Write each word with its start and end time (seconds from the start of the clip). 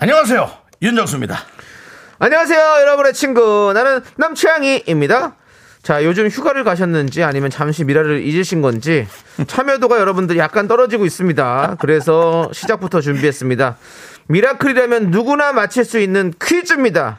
안녕하세요. 0.00 0.48
윤정수입니다. 0.80 1.36
안녕하세요, 2.20 2.60
여러분의 2.82 3.12
친구. 3.14 3.72
나는 3.74 4.00
남치양이입니다. 4.16 5.34
자, 5.82 6.04
요즘 6.04 6.28
휴가를 6.28 6.62
가셨는지 6.62 7.24
아니면 7.24 7.50
잠시 7.50 7.82
미라를 7.82 8.22
잊으신 8.24 8.62
건지 8.62 9.08
참여도가 9.48 9.98
여러분들 9.98 10.36
약간 10.38 10.68
떨어지고 10.68 11.04
있습니다. 11.04 11.78
그래서 11.80 12.48
시작부터 12.52 13.00
준비했습니다. 13.00 13.76
미라클이라면 14.28 15.10
누구나 15.10 15.52
맞힐 15.52 15.84
수 15.84 15.98
있는 15.98 16.32
퀴즈입니다. 16.40 17.18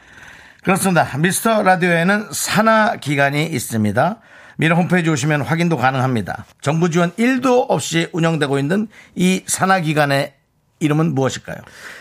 그렇습니다. 0.63 1.17
미스터 1.17 1.63
라디오에는 1.63 2.27
산하 2.31 2.95
기간이 2.95 3.45
있습니다. 3.47 4.21
미라 4.55 4.77
홈페이지 4.77 5.09
오시면 5.09 5.41
확인도 5.41 5.75
가능합니다. 5.75 6.45
정부 6.61 6.89
지원 6.89 7.11
1도 7.11 7.65
없이 7.67 8.07
운영되고 8.13 8.57
있는 8.57 8.87
이 9.15 9.43
산하 9.47 9.81
기간의 9.81 10.38
이름은 10.79 11.13
무엇일까요? 11.15 11.57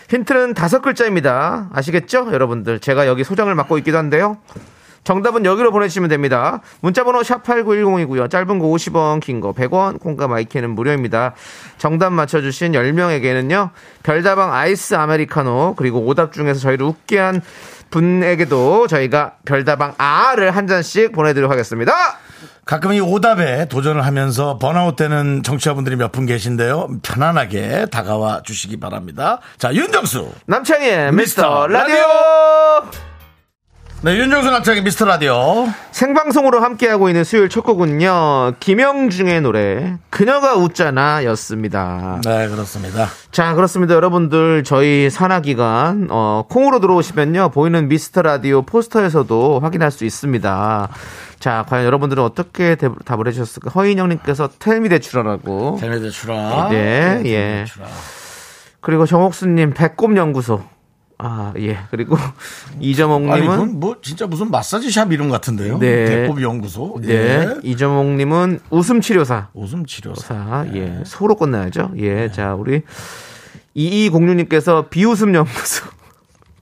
힌트는 0.09 0.53
다섯 0.53 0.81
글자입니다. 0.81 1.69
아시겠죠? 1.73 2.29
여러분들. 2.31 2.79
제가 2.79 3.07
여기 3.07 3.23
소장을 3.23 3.53
맡고 3.53 3.77
있기도 3.79 3.97
한데요. 3.97 4.37
정답은 5.05 5.45
여기로 5.45 5.71
보내주시면 5.71 6.09
됩니다. 6.09 6.59
문자번호 6.81 7.21
샵8910이고요. 7.21 8.29
짧은 8.29 8.59
거 8.59 8.67
50원, 8.67 9.21
긴 9.21 9.39
거 9.39 9.53
100원, 9.53 9.99
콩과 9.99 10.27
마이크는 10.27 10.71
무료입니다. 10.71 11.33
정답 11.77 12.11
맞춰주신 12.11 12.73
10명에게는요. 12.73 13.69
별다방 14.03 14.53
아이스 14.53 14.95
아메리카노 14.95 15.75
그리고 15.77 15.99
오답 16.05 16.33
중에서 16.33 16.59
저희를 16.59 16.85
웃게 16.85 17.17
한 17.17 17.41
분에게도 17.89 18.87
저희가 18.87 19.35
별다방 19.45 19.95
아를 19.97 20.51
한 20.51 20.67
잔씩 20.67 21.11
보내드리도록 21.13 21.49
하겠습니다. 21.51 21.93
가끔 22.65 22.93
이 22.93 22.99
오답에 22.99 23.67
도전을 23.67 24.05
하면서 24.05 24.57
번아웃 24.59 24.95
되는 24.95 25.41
정치자분들이 25.43 25.95
몇 25.95 26.11
분 26.11 26.25
계신데요. 26.25 26.87
편안하게 27.03 27.87
다가와 27.91 28.41
주시기 28.43 28.79
바랍니다. 28.79 29.39
자, 29.57 29.73
윤정수. 29.73 30.31
남창희의 30.45 31.11
미스터 31.13 31.67
미스터 31.67 31.67
라디오! 31.67 31.95
네, 34.01 34.15
윤정수 34.15 34.49
남창의 34.49 34.81
미스터 34.83 35.03
라디오. 35.03 35.67
생방송으로 35.91 36.61
함께하고 36.61 37.09
있는 37.09 37.25
수요일 37.25 37.49
첫 37.49 37.61
곡은요. 37.63 38.53
김영중의 38.61 39.41
노래 39.41 39.97
그녀가 40.09 40.55
웃잖아 40.55 41.25
였습니다. 41.25 42.21
네, 42.23 42.47
그렇습니다. 42.47 43.07
자, 43.33 43.53
그렇습니다. 43.55 43.95
여러분들, 43.95 44.63
저희 44.63 45.09
산하기간, 45.09 46.07
어, 46.11 46.45
콩으로 46.49 46.79
들어오시면요. 46.79 47.49
보이는 47.49 47.89
미스터 47.89 48.21
라디오 48.21 48.61
포스터에서도 48.61 49.59
확인할 49.59 49.91
수 49.91 50.05
있습니다. 50.05 50.87
자, 51.39 51.65
과연 51.69 51.85
여러분들은 51.85 52.21
어떻게 52.21 52.75
대- 52.75 52.89
답을 53.05 53.27
해주셨을까? 53.27 53.69
허인영님께서 53.71 54.49
텔미 54.59 54.89
대출하라고. 54.89 55.77
재미대 55.79 56.09
출하. 56.09 56.69
네, 56.69 57.21
예. 57.25 57.65
그리고 58.81 59.05
정옥수님, 59.05 59.73
배꼽 59.73 60.15
연구소. 60.17 60.63
아, 61.21 61.53
예. 61.57 61.79
그리고 61.91 62.15
그건 63.57 63.79
뭐 63.79 63.97
진짜 64.01 64.25
무슨 64.25 64.51
마사지 64.51 64.89
샵 64.89 65.11
이름 65.11 65.29
같은데요. 65.29 65.77
네. 65.79 66.05
배꼽 66.05 66.41
연구소. 66.41 66.97
네. 67.01 67.13
예. 67.13 67.55
이점옥님은 67.63 68.59
웃음 68.69 69.01
치료사. 69.01 69.49
웃음 69.53 69.85
치료사. 69.85 70.21
사, 70.33 70.65
예. 70.73 71.01
소로 71.05 71.35
끝나야죠. 71.35 71.91
예. 71.97 72.31
자, 72.31 72.53
우리 72.55 72.83
2206님께서 73.75 74.89
비웃음 74.89 75.35
연구소. 75.35 75.85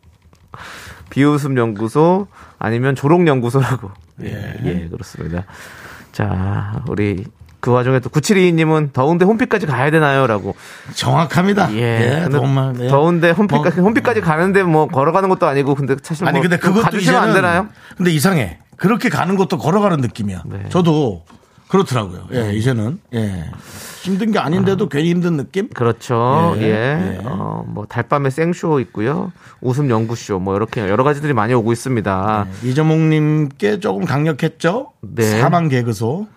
비웃음 1.11 1.57
연구소 1.57 2.27
아니면 2.59 2.95
조롱 2.95 3.27
연구소라고. 3.27 3.91
예. 4.23 4.55
예, 4.63 4.87
그렇습니다. 4.89 5.45
자, 6.11 6.81
우리 6.87 7.25
그 7.59 7.71
와중에 7.71 7.99
또 7.99 8.09
9722님은 8.09 8.93
더운데 8.93 9.25
홈피까지 9.25 9.65
가야 9.65 9.91
되나요?라고. 9.91 10.55
정확합니다. 10.93 11.73
예. 11.73 12.23
예, 12.25 12.29
정말. 12.31 12.75
예. 12.79 12.87
더운데 12.87 13.31
홈피까지 13.31 13.77
뭐, 13.77 13.85
홈피까지 13.89 14.21
가는데 14.21 14.63
뭐 14.63 14.87
걸어가는 14.87 15.27
것도 15.29 15.47
아니고 15.47 15.75
근데 15.75 15.95
사실 16.01 16.27
아니 16.27 16.39
뭐 16.39 16.43
근데 16.43 16.59
좀 16.59 16.69
그것도 16.73 16.83
가주시면 16.85 17.21
안 17.21 17.29
이제는 17.29 17.41
되나요? 17.41 17.67
근데 17.95 18.11
이상해. 18.11 18.59
그렇게 18.77 19.09
가는 19.09 19.35
것도 19.35 19.57
걸어가는 19.57 19.99
느낌이야. 20.01 20.43
네. 20.45 20.65
저도 20.69 21.25
그렇더라고요. 21.67 22.27
예, 22.33 22.53
이제는 22.53 22.99
예. 23.13 23.45
힘든 24.03 24.31
게 24.31 24.39
아닌데도 24.39 24.87
괜히 24.87 25.09
힘든 25.09 25.35
느낌? 25.35 25.67
그렇죠. 25.69 26.55
예, 26.57 26.61
예. 26.61 26.67
예. 26.67 27.19
어, 27.25 27.65
뭐 27.67 27.85
달밤에 27.85 28.29
생쇼 28.29 28.79
있고요. 28.81 29.31
웃음 29.59 29.89
연구쇼 29.89 30.39
뭐 30.39 30.55
이렇게 30.55 30.81
여러 30.81 31.03
가지들이 31.03 31.33
많이 31.33 31.53
오고 31.53 31.73
있습니다. 31.73 32.47
이재목 32.63 32.97
님께 32.99 33.79
조금 33.79 34.05
강력했죠? 34.05 34.93
네. 35.01 35.39
사망 35.39 35.67
개그소. 35.67 36.27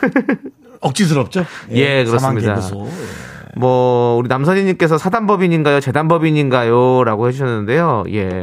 억지스럽죠? 0.80 1.44
예, 1.70 2.04
사망 2.06 2.34
그렇습니다. 2.34 2.54
개그소. 2.54 2.86
예. 2.88 3.34
뭐 3.56 4.16
우리 4.16 4.28
남선희 4.28 4.64
님께서 4.64 4.98
사단법인인가요, 4.98 5.80
재단법인인가요?라고 5.80 7.28
해 7.28 7.32
주셨는데요. 7.32 8.04
예, 8.10 8.42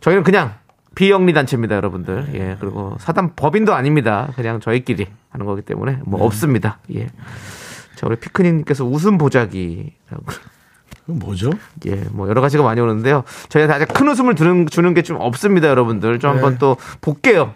저희는 0.00 0.22
그냥 0.22 0.54
비영리 0.96 1.32
단체입니다, 1.34 1.76
여러분들. 1.76 2.30
예, 2.34 2.56
그리고 2.58 2.96
사단 2.98 3.36
법인도 3.36 3.74
아닙니다. 3.74 4.32
그냥 4.34 4.58
저희끼리 4.60 5.06
하는 5.30 5.46
거기 5.46 5.62
때문에 5.62 5.98
뭐 6.04 6.24
없습니다. 6.24 6.78
예. 6.94 7.06
자, 7.94 8.06
우리 8.06 8.16
피크닉님께서 8.16 8.84
웃음 8.84 9.18
보자기라고. 9.18 10.24
뭐죠? 11.04 11.50
예, 11.86 11.94
뭐 12.10 12.28
여러 12.28 12.40
가지가 12.40 12.64
많이 12.64 12.80
오는데요. 12.80 13.22
저희가 13.50 13.74
아직 13.76 13.86
큰 13.92 14.08
웃음을 14.08 14.34
주는, 14.34 14.66
주는 14.66 14.92
게 14.94 15.02
좀 15.02 15.18
없습니다, 15.20 15.68
여러분들. 15.68 16.18
좀 16.18 16.30
한번 16.32 16.58
또 16.58 16.76
볼게요. 17.00 17.54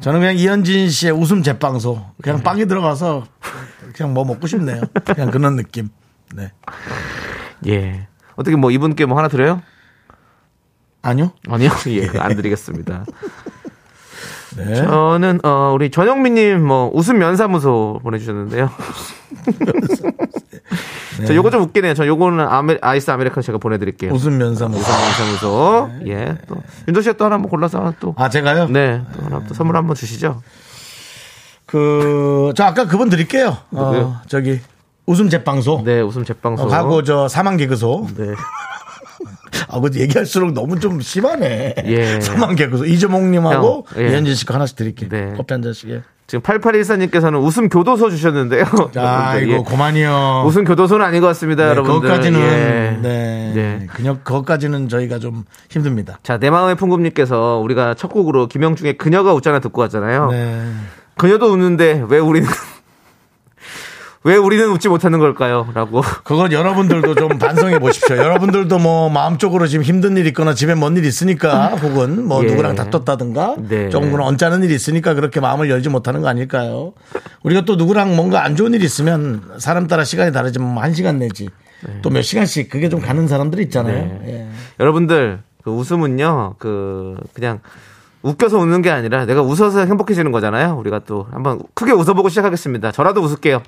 저는 0.00 0.20
그냥 0.20 0.36
이현진 0.36 0.90
씨의 0.90 1.12
웃음 1.12 1.42
제빵소. 1.42 2.04
그냥 2.22 2.42
빵이 2.42 2.66
들어가서 2.66 3.26
그냥 3.96 4.14
뭐 4.14 4.24
먹고 4.24 4.46
싶네요. 4.46 4.82
그냥 5.06 5.30
그런 5.30 5.56
느낌. 5.56 5.88
네. 6.34 6.52
예. 7.66 8.06
어떻게 8.36 8.54
뭐 8.56 8.70
이분께 8.70 9.06
뭐 9.06 9.18
하나 9.18 9.26
드려요? 9.28 9.60
아니요? 11.08 11.32
아니요, 11.48 11.70
예, 11.88 12.08
안 12.18 12.36
드리겠습니다. 12.36 13.04
네. 14.56 14.74
저는 14.76 15.40
어 15.44 15.72
우리 15.74 15.90
전영민 15.90 16.34
님 16.34 16.66
뭐 16.66 16.90
웃음 16.92 17.18
면사무소 17.18 18.00
보내 18.02 18.18
주셨는데요. 18.18 18.70
저 21.26 21.34
요거 21.34 21.50
좀 21.50 21.62
웃기네요. 21.62 21.94
저 21.94 22.06
요거는 22.06 22.46
아메, 22.46 22.78
아이스 22.80 23.10
아메리카노 23.10 23.42
제가 23.42 23.58
보내 23.58 23.78
드릴게요. 23.78 24.12
웃음 24.12 24.38
면사무소. 24.38 24.84
면사무소. 24.88 25.90
예. 26.06 26.36
또 26.46 26.56
윤도 26.86 27.00
씨가 27.02 27.16
또 27.16 27.24
하나 27.24 27.34
한번 27.34 27.50
골라서 27.50 27.78
하나 27.80 27.92
또. 27.98 28.14
아, 28.16 28.28
제가요? 28.28 28.68
네. 28.68 29.02
또 29.16 29.24
하나 29.24 29.42
또 29.48 29.54
선물 29.54 29.76
한번 29.76 29.96
주시죠. 29.96 30.40
그, 31.66 32.52
저 32.56 32.64
아까 32.64 32.86
그분 32.86 33.08
드릴게요. 33.10 33.56
어, 33.72 34.20
저기, 34.28 34.60
웃음 35.06 35.28
제빵소. 35.28 35.82
네, 35.84 36.00
웃음 36.00 36.24
제빵소. 36.24 36.62
어, 36.62 36.66
가고 36.68 37.02
저 37.02 37.26
사망 37.28 37.56
개그소. 37.56 38.06
네. 38.16 38.34
아, 39.68 39.80
그 39.80 39.90
얘기할수록 39.94 40.52
너무 40.52 40.78
좀 40.80 41.00
심하네. 41.00 41.74
예. 41.84 42.20
사망 42.20 42.54
개그소. 42.54 42.84
이재목님하고 42.86 43.86
형, 43.94 44.02
예. 44.02 44.10
이현진 44.10 44.34
씨거 44.34 44.54
하나씩 44.54 44.76
드릴게요. 44.76 45.08
네. 45.10 45.32
커피 45.36 45.54
한 45.54 45.62
잔씩. 45.62 45.90
예. 45.90 46.02
지금 46.26 46.42
8814님께서는 46.42 47.42
웃음 47.42 47.70
교도소 47.70 48.10
주셨는데요. 48.10 48.64
자, 48.92 49.32
여러분들, 49.32 49.48
이거 49.48 49.52
예. 49.54 49.58
고만이요. 49.64 50.44
웃음 50.46 50.64
교도소는 50.64 51.04
아닌 51.04 51.22
것 51.22 51.26
같습니다, 51.28 51.64
네, 51.64 51.70
여러분들. 51.70 52.00
그것까지는 52.00 52.40
예. 52.40 52.98
네. 53.00 53.52
네. 53.54 53.86
그냥 53.94 54.20
그것까지는 54.22 54.90
저희가 54.90 55.20
좀 55.20 55.44
힘듭니다. 55.70 56.18
자, 56.22 56.36
내 56.36 56.50
마음의 56.50 56.74
풍금님께서 56.74 57.60
우리가 57.64 57.94
첫 57.94 58.08
곡으로 58.08 58.46
김영중의 58.46 58.98
그녀가 58.98 59.32
웃잖아 59.32 59.60
듣고 59.60 59.80
왔잖아요. 59.80 60.30
네. 60.30 60.70
그녀도 61.16 61.50
웃는데 61.50 62.04
왜 62.08 62.18
우리는 62.18 62.46
왜 64.24 64.36
우리는 64.36 64.68
웃지 64.70 64.88
못하는 64.88 65.18
걸까요? 65.20 65.66
라고. 65.74 66.02
그건 66.24 66.52
여러분들도 66.52 67.14
좀 67.14 67.38
반성해 67.38 67.78
보십시오. 67.78 68.16
여러분들도 68.16 68.78
뭐 68.78 69.08
마음적으로 69.08 69.66
지금 69.68 69.84
힘든 69.84 70.16
일 70.16 70.26
있거나 70.28 70.54
집에 70.54 70.74
뭔 70.74 70.96
일 70.96 71.04
있으니까 71.04 71.68
혹은 71.76 72.26
뭐 72.26 72.42
예. 72.42 72.48
누구랑 72.48 72.74
다퉜다든가 72.74 73.56
네. 73.68 73.88
조금 73.90 74.10
그런 74.10 74.26
언짢은 74.26 74.64
일이 74.64 74.74
있으니까 74.74 75.14
그렇게 75.14 75.38
마음을 75.40 75.70
열지 75.70 75.88
못하는 75.88 76.20
거 76.20 76.28
아닐까요? 76.28 76.92
우리가 77.44 77.60
또 77.64 77.76
누구랑 77.76 78.16
뭔가 78.16 78.42
안 78.44 78.56
좋은 78.56 78.74
일이 78.74 78.84
있으면 78.84 79.42
사람 79.58 79.86
따라 79.86 80.02
시간이 80.04 80.32
다르지만 80.32 80.74
뭐 80.74 80.82
한 80.82 80.94
시간 80.94 81.18
내지 81.20 81.48
또몇 82.02 82.24
시간씩 82.24 82.68
그게 82.70 82.88
좀 82.88 83.00
가는 83.00 83.28
사람들이 83.28 83.62
있잖아요. 83.64 83.94
네. 84.04 84.20
예. 84.26 84.48
여러분들, 84.80 85.38
그 85.62 85.70
웃음은요, 85.70 86.54
그, 86.58 87.16
그냥 87.34 87.60
웃겨서 88.22 88.58
웃는 88.58 88.82
게 88.82 88.90
아니라 88.90 89.26
내가 89.26 89.42
웃어서 89.42 89.86
행복해지는 89.86 90.32
거잖아요. 90.32 90.76
우리가 90.76 91.00
또 91.06 91.28
한번 91.30 91.60
크게 91.74 91.92
웃어보고 91.92 92.28
시작하겠습니다. 92.30 92.90
저라도 92.90 93.20
웃을게요. 93.22 93.62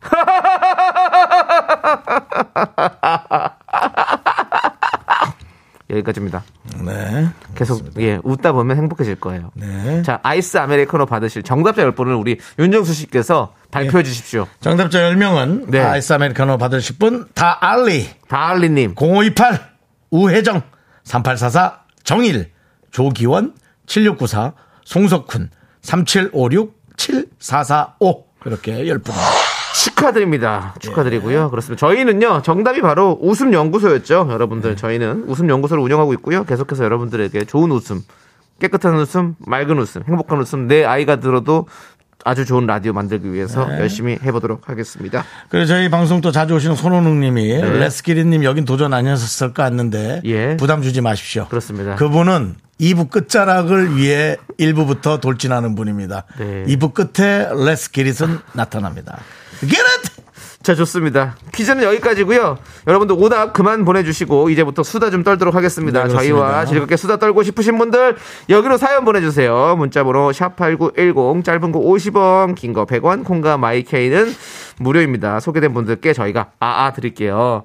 여기까지입니다. 5.90 6.44
네. 6.84 7.28
계속 7.56 8.00
예 8.00 8.20
웃다 8.22 8.52
보면 8.52 8.76
행복해질 8.76 9.16
거예요. 9.16 9.50
네. 9.54 10.02
자 10.02 10.20
아이스 10.22 10.56
아메리카노 10.56 11.06
받으실 11.06 11.42
정답자 11.42 11.82
10분을 11.84 12.18
우리 12.20 12.38
윤정수 12.60 12.92
씨께서 12.94 13.54
발표해 13.72 14.04
주십시오. 14.04 14.46
정답자 14.60 15.00
10명은 15.00 15.68
네. 15.70 15.80
아이스 15.80 16.12
아메리카노 16.12 16.58
받으실 16.58 16.96
분 16.98 17.28
다 17.34 17.58
알리 17.60 18.06
다알리 18.28 18.70
님 18.70 18.94
0528 18.96 19.58
우혜정 20.12 20.62
3844 21.04 21.80
정일 22.04 22.52
조기원 22.92 23.54
7694 23.86 24.52
송석훈 24.84 25.50
3756 25.82 26.72
7445 26.96 28.26
그렇게 28.40 28.84
10분 28.84 29.12
축하드립니다. 29.74 30.74
축하드리고요. 30.80 31.50
그렇습니다. 31.50 31.86
저희는요, 31.86 32.42
정답이 32.42 32.80
바로 32.80 33.18
웃음 33.20 33.52
연구소였죠. 33.52 34.28
여러분들, 34.30 34.76
저희는 34.76 35.24
웃음 35.26 35.48
연구소를 35.48 35.82
운영하고 35.82 36.12
있고요. 36.14 36.44
계속해서 36.44 36.84
여러분들에게 36.84 37.44
좋은 37.44 37.70
웃음, 37.70 38.02
깨끗한 38.60 38.94
웃음, 38.96 39.36
맑은 39.38 39.78
웃음, 39.78 40.02
행복한 40.06 40.38
웃음, 40.40 40.66
내 40.66 40.84
아이가 40.84 41.16
들어도 41.16 41.66
아주 42.24 42.44
좋은 42.44 42.66
라디오 42.66 42.92
만들기 42.92 43.32
위해서 43.32 43.68
열심히 43.78 44.18
해보도록 44.22 44.68
하겠습니다. 44.68 45.24
그리고 45.48 45.66
저희 45.66 45.88
방송 45.88 46.20
또 46.20 46.30
자주 46.32 46.54
오시는 46.54 46.76
손호능 46.76 47.20
님이 47.20 47.60
레스키리님 47.60 48.44
여긴 48.44 48.64
도전 48.64 48.92
아니었을까 48.92 49.64
했는데 49.64 50.20
네. 50.24 50.30
예. 50.30 50.56
부담 50.56 50.82
주지 50.82 51.00
마십시오. 51.00 51.46
그렇습니다. 51.48 51.94
그분은 51.96 52.56
2부 52.80 53.10
끝자락을 53.10 53.96
위해 53.96 54.36
1부부터 54.58 55.20
돌진하는 55.20 55.74
분입니다. 55.74 56.24
네. 56.38 56.64
2부 56.66 56.94
끝에 56.94 57.48
레스키릿은 57.54 58.38
나타납니다. 58.54 59.18
Get 59.60 59.80
it! 59.80 60.19
자, 60.62 60.74
좋습니다. 60.74 61.36
퀴즈는 61.54 61.82
여기까지고요. 61.84 62.58
여러분들 62.86 63.16
오답 63.18 63.54
그만 63.54 63.86
보내주시고 63.86 64.50
이제부터 64.50 64.82
수다 64.82 65.10
좀 65.10 65.22
떨도록 65.24 65.54
하겠습니다. 65.54 66.04
네. 66.04 66.10
저희와 66.10 66.66
즐겁게 66.66 66.96
수다 66.98 67.16
떨고 67.16 67.42
싶으신 67.42 67.78
분들 67.78 68.16
여기로 68.50 68.76
사연 68.76 69.06
보내주세요. 69.06 69.74
문자번호 69.78 70.30
샵8910 70.32 71.44
짧은 71.44 71.72
거 71.72 71.80
50원 71.80 72.54
긴 72.54 72.74
거 72.74 72.84
100원 72.84 73.24
콩과 73.24 73.56
마이케이는 73.56 74.34
무료입니다. 74.78 75.40
소개된 75.40 75.72
분들께 75.72 76.12
저희가 76.12 76.50
아아 76.60 76.92
드릴게요. 76.92 77.64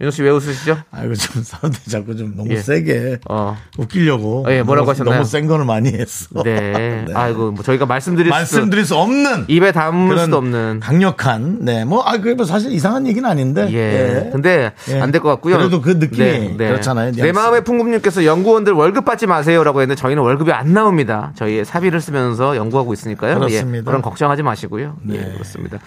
윤호 0.00 0.10
씨 0.10 0.22
왜 0.22 0.30
웃으시죠? 0.30 0.78
아이고 0.90 1.14
좀 1.14 1.42
사람들 1.42 1.80
자꾸 1.86 2.16
좀 2.16 2.34
너무 2.34 2.50
예. 2.50 2.56
세게 2.56 3.18
어. 3.28 3.54
웃기려고 3.76 4.46
예, 4.48 4.62
뭐라고 4.62 4.86
너무, 4.86 4.90
하셨나요? 4.92 5.14
너무 5.16 5.24
센 5.26 5.46
거를 5.46 5.66
많이 5.66 5.92
했어. 5.92 6.28
네. 6.42 7.04
아이고 7.12 7.50
뭐 7.50 7.62
저희가 7.62 7.84
말씀드릴 7.84 8.28
수 8.28 8.30
말씀드릴 8.30 8.86
수 8.86 8.96
없는 8.96 9.44
입에 9.48 9.72
담을 9.72 10.18
수도 10.18 10.38
없는 10.38 10.80
강력한 10.80 11.58
네뭐 11.60 12.00
아 12.02 12.16
그게 12.16 12.32
뭐 12.34 12.46
사실 12.46 12.72
이상한 12.72 13.06
얘기는 13.06 13.28
아닌데 13.28 13.68
예. 13.72 14.30
근데 14.32 14.72
예. 14.88 15.00
안될 15.00 15.20
것 15.20 15.28
같고요. 15.28 15.58
그래도 15.58 15.82
그 15.82 15.90
느낌이 15.90 16.56
그렇잖아요. 16.56 17.12
내. 17.12 17.30
마음의 17.32 17.64
풍금님께서 17.64 18.24
연구원들 18.24 18.72
월급 18.72 19.04
받지 19.04 19.26
마세요라고 19.26 19.82
했는데 19.82 20.00
저희는 20.00 20.22
월급이 20.22 20.50
안 20.52 20.72
나옵니다. 20.72 21.32
저희의 21.34 21.66
사비를 21.66 22.00
쓰면서 22.00 22.56
연구하고 22.56 22.94
있으니까요. 22.94 23.34
그렇습니다. 23.38 23.78
예. 23.78 23.82
그런 23.82 24.00
걱정하지 24.00 24.42
마시고요. 24.42 24.96
예, 25.10 25.18
네. 25.18 25.32
그렇습니다. 25.34 25.78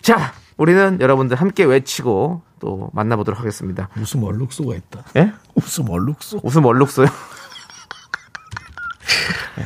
자, 0.00 0.32
우리는 0.56 0.98
여러분들 1.00 1.36
함께 1.36 1.64
외치고 1.64 2.42
또 2.62 2.88
만나보도록 2.92 3.40
하겠습니다. 3.40 3.88
웃음 3.98 4.22
얼룩소가 4.22 4.76
있다. 4.76 5.00
예? 5.16 5.32
웃음 5.56 5.90
얼룩소. 5.90 6.40
웃음 6.44 6.64
얼룩소요? 6.64 7.08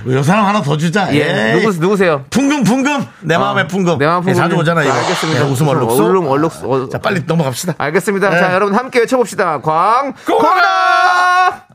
요 0.08 0.22
사람 0.22 0.46
하나 0.46 0.62
더 0.62 0.78
주자. 0.78 1.14
예. 1.14 1.52
에이. 1.54 1.60
누구, 1.62 1.78
누구세요? 1.78 2.24
풍금 2.30 2.64
풍금 2.64 3.06
내 3.20 3.36
마음의 3.36 3.68
풍금. 3.68 3.98
내 3.98 4.06
마음 4.06 4.22
예, 4.22 4.32
풍금. 4.32 4.34
자주 4.34 4.56
오잖아 4.56 4.82
이거. 4.82 4.92
알겠습니다. 4.92 5.40
예, 5.46 5.50
웃음 5.50 5.68
얼룩소. 5.68 6.04
얼룩, 6.06 6.26
얼룩소. 6.30 6.72
어, 6.72 6.88
자 6.88 6.98
빨리 6.98 7.22
넘어갑시다. 7.26 7.74
알겠습니다. 7.76 8.30
네. 8.30 8.40
자, 8.40 8.54
여러분 8.54 8.74
함께 8.74 9.00
외쳐봅시다. 9.00 9.60
광, 9.60 10.14
고라! 10.24 11.66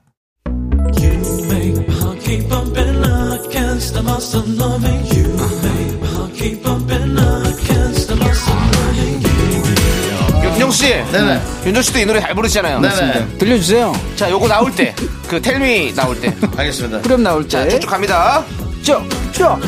윤정 10.71 10.88
씨, 10.88 11.12
네네. 11.12 11.41
윤정 11.65 11.83
씨도 11.83 12.00
이 12.00 12.06
노래 12.06 12.21
잘 12.21 12.33
부르시잖아요. 12.33 12.79
네네. 12.79 13.27
들려주세요. 13.38 13.94
자, 14.15 14.29
요거 14.29 14.47
나올 14.47 14.73
때, 14.73 14.95
그 15.27 15.41
텔미 15.41 15.94
나올 15.94 16.19
때. 16.19 16.33
알겠습니다. 16.56 17.01
그럼 17.01 17.23
나올 17.23 17.47
자, 17.47 17.63
때. 17.63 17.71
쭉쭉 17.71 17.89
갑니다. 17.89 18.44
쭉, 18.81 19.03
쭉, 19.33 19.59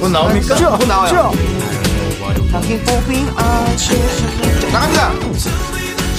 곧 0.00 0.08
나옵니까? 0.10 0.56
쭉, 0.56 0.76
곧 0.76 0.86
나와요. 0.88 1.32
쭉. 1.36 1.54
나갑니다. 4.72 5.12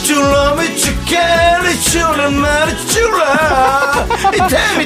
줄라미 0.05 0.77
주캐리 0.77 1.79
줄라마리 1.81 2.87
줄라 2.87 4.05
이태미 4.33 4.85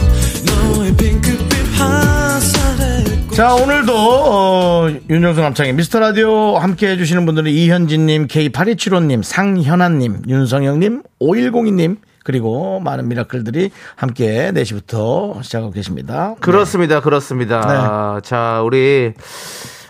자 3.33 3.55
오늘도 3.55 3.93
어, 3.95 4.89
윤정수 5.09 5.39
남창희 5.41 5.73
미스터 5.73 5.99
라디오 5.99 6.57
함께 6.57 6.89
해 6.89 6.97
주시는 6.97 7.25
분들은 7.25 7.49
이현진님 7.49 8.27
K8275님 8.27 9.23
상현아님 9.23 10.23
윤성영님 10.27 11.03
5102님 11.21 11.97
그리고 12.23 12.79
많은 12.81 13.07
미라클들이 13.07 13.71
함께 13.95 14.51
4시부터 14.53 15.41
시작하고 15.41 15.71
계십니다 15.71 16.35
그렇습니다. 16.39 16.99
그렇습니다. 16.99 18.19
자, 18.21 18.61
우리 18.63 19.13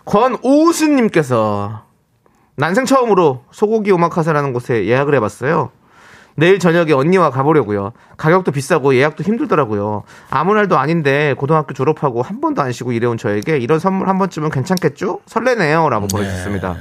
권오수님께서 0.06 1.82
난생 2.56 2.86
처음으로 2.86 3.44
소고기 3.52 3.92
오마카세라는 3.92 4.54
곳에 4.54 4.86
예약을 4.86 5.16
해봤어요. 5.16 5.72
내일 6.42 6.58
저녁에 6.58 6.92
언니와 6.92 7.30
가보려고요. 7.30 7.92
가격도 8.18 8.52
비싸고 8.52 8.96
예약도 8.96 9.24
힘들더라고요. 9.24 10.02
아무 10.32 10.56
날도 10.56 10.76
아닌데 10.76 11.36
고등학교 11.38 11.76
졸업하고 11.76 12.24
한 12.24 12.42
번도 12.42 12.64
안 12.64 12.72
쉬고 12.72 12.94
일해온 12.94 13.18
저에게 13.18 13.58
이런 13.58 13.78
선물 13.78 14.10
한 14.10 14.18
번쯤은 14.18 14.50
괜찮겠죠? 14.50 15.20
설레네요. 15.28 15.88
라고 15.90 16.08
보내주셨습니다. 16.08 16.78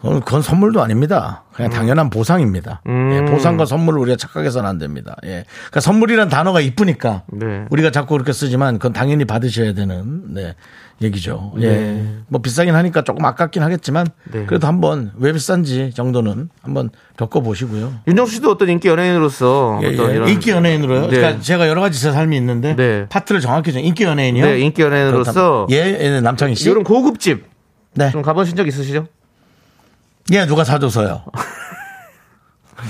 그건, 0.00 0.20
그건 0.20 0.42
선물도 0.42 0.80
아닙니다. 0.80 1.42
그냥 1.54 1.72
당연한 1.72 2.08
보상입니다. 2.08 2.82
음. 2.86 3.10
예, 3.12 3.30
보상과 3.32 3.64
선물을 3.64 3.98
우리가 3.98 4.16
착각해서는 4.16 4.68
안 4.68 4.78
됩니다. 4.78 5.16
예. 5.24 5.44
그러니까 5.56 5.80
선물이란 5.80 6.28
단어가 6.28 6.60
이쁘니까 6.60 7.22
네. 7.32 7.64
우리가 7.70 7.90
자꾸 7.90 8.14
그렇게 8.14 8.32
쓰지만 8.32 8.74
그건 8.74 8.92
당연히 8.92 9.24
받으셔야 9.24 9.72
되는 9.72 10.34
네, 10.34 10.54
얘기죠. 11.02 11.52
예. 11.58 11.68
네. 11.68 12.16
뭐 12.28 12.40
비싸긴 12.40 12.74
하니까 12.74 13.02
조금 13.02 13.24
아깝긴 13.24 13.62
하겠지만 13.62 14.06
네. 14.30 14.46
그래도 14.46 14.66
한번 14.66 15.12
왜 15.16 15.32
비싼지 15.32 15.92
정도는 15.94 16.48
한번 16.62 16.90
겪어 17.16 17.40
보시고요. 17.40 17.92
윤정수 18.06 18.34
씨도 18.36 18.50
어떤 18.50 18.68
인기 18.68 18.88
연예인으로서 18.88 19.80
예, 19.82 19.88
어떤 19.88 20.10
예. 20.10 20.14
이런 20.16 20.28
인기 20.28 20.50
연예인으로요. 20.50 21.08
네. 21.08 21.16
그러니까 21.16 21.40
제가 21.40 21.68
여러 21.68 21.80
가지 21.80 22.00
제 22.00 22.12
삶이 22.12 22.36
있는데 22.36 22.76
네. 22.76 23.06
파트를 23.08 23.40
정확히 23.40 23.72
정 23.72 23.82
인기 23.82 24.04
연예인이요. 24.04 24.44
네, 24.44 24.60
인기 24.60 24.82
연예인으로서 24.82 25.66
예, 25.70 25.76
예, 25.76 26.20
남창희 26.20 26.54
씨. 26.54 26.70
이런 26.70 26.84
고급집 26.84 27.44
네. 27.94 28.10
좀 28.10 28.22
가보신 28.22 28.56
적 28.56 28.66
있으시죠? 28.66 29.06
예, 30.32 30.46
누가 30.46 30.64
사줘서요. 30.64 31.24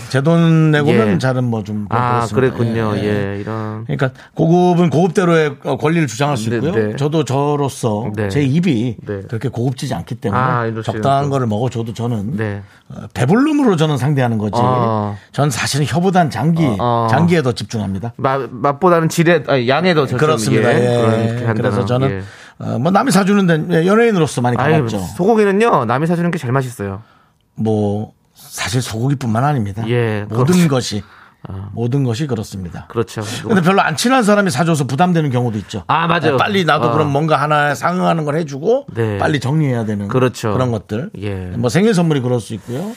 제 0.08 0.20
돈 0.22 0.70
내고는 0.70 1.14
예. 1.14 1.18
잘은 1.18 1.44
뭐좀 1.44 1.86
아, 1.90 2.26
그랬군요. 2.32 2.94
예, 2.96 3.38
이런. 3.40 3.84
그러니까 3.84 4.10
고급은 4.34 4.90
고급대로의 4.90 5.56
어, 5.64 5.76
권리를 5.76 6.06
주장할 6.06 6.36
수 6.36 6.50
네, 6.50 6.56
있고요. 6.56 6.72
네. 6.72 6.96
저도 6.96 7.24
저로서 7.24 8.10
네. 8.16 8.28
제 8.28 8.42
입이 8.42 8.96
네. 9.06 9.20
그렇게 9.28 9.48
고급지지 9.48 9.94
않기 9.94 10.16
때문에 10.16 10.40
아, 10.40 10.72
적당한 10.82 11.24
또. 11.24 11.30
거를 11.30 11.46
먹어줘도 11.46 11.92
저는 11.92 12.36
네. 12.36 12.62
어, 12.88 13.02
배불름으로 13.14 13.76
저는 13.76 13.98
상대하는 13.98 14.38
거지. 14.38 14.52
아. 14.56 15.16
전 15.32 15.50
사실은 15.50 15.86
혀보단 15.86 16.30
장기, 16.30 16.64
아. 16.78 17.08
장기에 17.10 17.42
더 17.42 17.52
집중합니다. 17.52 18.14
맛, 18.16 18.48
맛보다는 18.50 19.08
질에, 19.08 19.42
아니, 19.46 19.68
양에 19.68 19.94
더 19.94 20.06
그렇습니다. 20.06 20.72
예, 20.74 21.40
예. 21.48 21.52
그래서 21.54 21.84
저는 21.84 22.10
예. 22.10 22.22
어, 22.64 22.78
뭐 22.78 22.90
남이 22.92 23.10
사주는데 23.10 23.82
예, 23.82 23.86
연예인으로서 23.86 24.40
많이 24.40 24.56
아유, 24.58 24.76
가봤죠. 24.76 24.98
소고기는요, 25.16 25.84
남이 25.86 26.06
사주는 26.06 26.30
게 26.30 26.38
제일 26.38 26.52
맛있어요. 26.52 27.02
뭐 27.56 28.12
사실 28.54 28.80
소고기뿐만 28.82 29.42
아닙니다. 29.42 29.82
예, 29.88 30.26
모든. 30.28 30.68
것이 30.68 31.02
모든 31.72 32.04
것이 32.04 32.28
그렇습니다. 32.28 32.86
그렇죠. 32.86 33.22
근데 33.48 33.60
별로 33.60 33.82
안 33.82 33.96
친한 33.96 34.22
사람이 34.22 34.50
사줘서 34.50 34.84
부담되는 34.84 35.30
경우도 35.30 35.58
있죠. 35.58 35.82
아, 35.88 36.06
맞아요. 36.06 36.36
빨리 36.36 36.64
나도 36.64 36.88
어. 36.88 36.92
그럼 36.92 37.10
뭔가 37.10 37.34
하나 37.36 37.74
상응하는 37.74 38.24
걸 38.24 38.36
해주고 38.36 38.86
네. 38.94 39.18
빨리 39.18 39.40
정리해야 39.40 39.84
되는 39.84 40.06
그렇죠. 40.06 40.52
그런 40.52 40.70
것들. 40.70 41.10
예. 41.18 41.46
뭐 41.56 41.68
생일 41.68 41.94
선물이 41.94 42.20
그럴 42.20 42.38
수 42.38 42.54
있고요. 42.54 42.92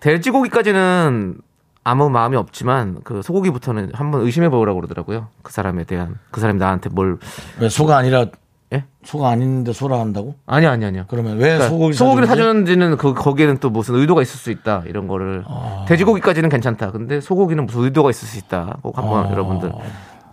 돼지고기까지는 0.00 1.36
아무 1.84 2.08
마음이 2.08 2.36
없지만, 2.36 3.00
그 3.04 3.20
소고기부터는 3.20 3.90
한번 3.92 4.22
의심해 4.22 4.48
보라고 4.48 4.80
그러더라고요. 4.80 5.28
그 5.42 5.52
사람에 5.52 5.84
대한, 5.84 6.16
그 6.30 6.40
사람이 6.40 6.58
나한테 6.58 6.88
뭘, 6.88 7.18
왜 7.58 7.68
소가 7.68 7.98
아니라 7.98 8.26
예? 8.72 8.84
소가 9.04 9.30
아닌데 9.30 9.72
소라 9.72 9.98
한다고? 9.98 10.36
아니 10.46 10.66
아니 10.66 10.84
아니요. 10.84 11.04
그러면 11.08 11.38
왜 11.38 11.44
그러니까 11.44 11.68
소고기 11.68 11.92
소고기를 11.94 12.28
사주는지? 12.28 12.72
사주는지는 12.72 12.96
그 12.98 13.14
거기에는 13.14 13.58
또 13.58 13.70
무슨 13.70 13.96
의도가 13.96 14.22
있을 14.22 14.38
수 14.38 14.50
있다 14.50 14.84
이런 14.86 15.08
거를 15.08 15.44
아. 15.48 15.84
돼지고기까지는 15.88 16.48
괜찮다. 16.48 16.92
근데 16.92 17.20
소고기는 17.20 17.66
무슨 17.66 17.82
의도가 17.82 18.10
있을 18.10 18.28
수 18.28 18.38
있다. 18.38 18.78
꼭 18.82 18.96
한번 18.96 19.26
아. 19.26 19.30
여러분들 19.30 19.72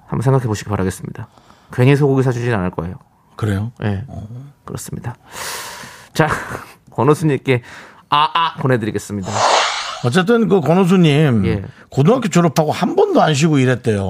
한번 0.05 0.21
생각해 0.21 0.45
보시기 0.45 0.69
바라겠습니다. 0.69 1.27
괜히 1.73 1.95
소고기 1.95 2.21
사주진 2.23 2.53
않을 2.53 2.71
거예요. 2.71 2.95
그래요? 3.35 3.71
예. 3.83 4.03
그렇습니다. 4.65 5.15
자, 6.13 6.27
권호수님께 6.91 7.61
아아 8.09 8.55
보내드리겠습니다. 8.59 9.29
어쨌든 10.05 10.47
그 10.47 10.61
권호수님 10.61 11.45
예. 11.45 11.63
고등학교 11.89 12.27
졸업하고 12.27 12.71
한 12.71 12.95
번도 12.95 13.21
안 13.21 13.33
쉬고 13.33 13.57
일했대요. 13.59 14.03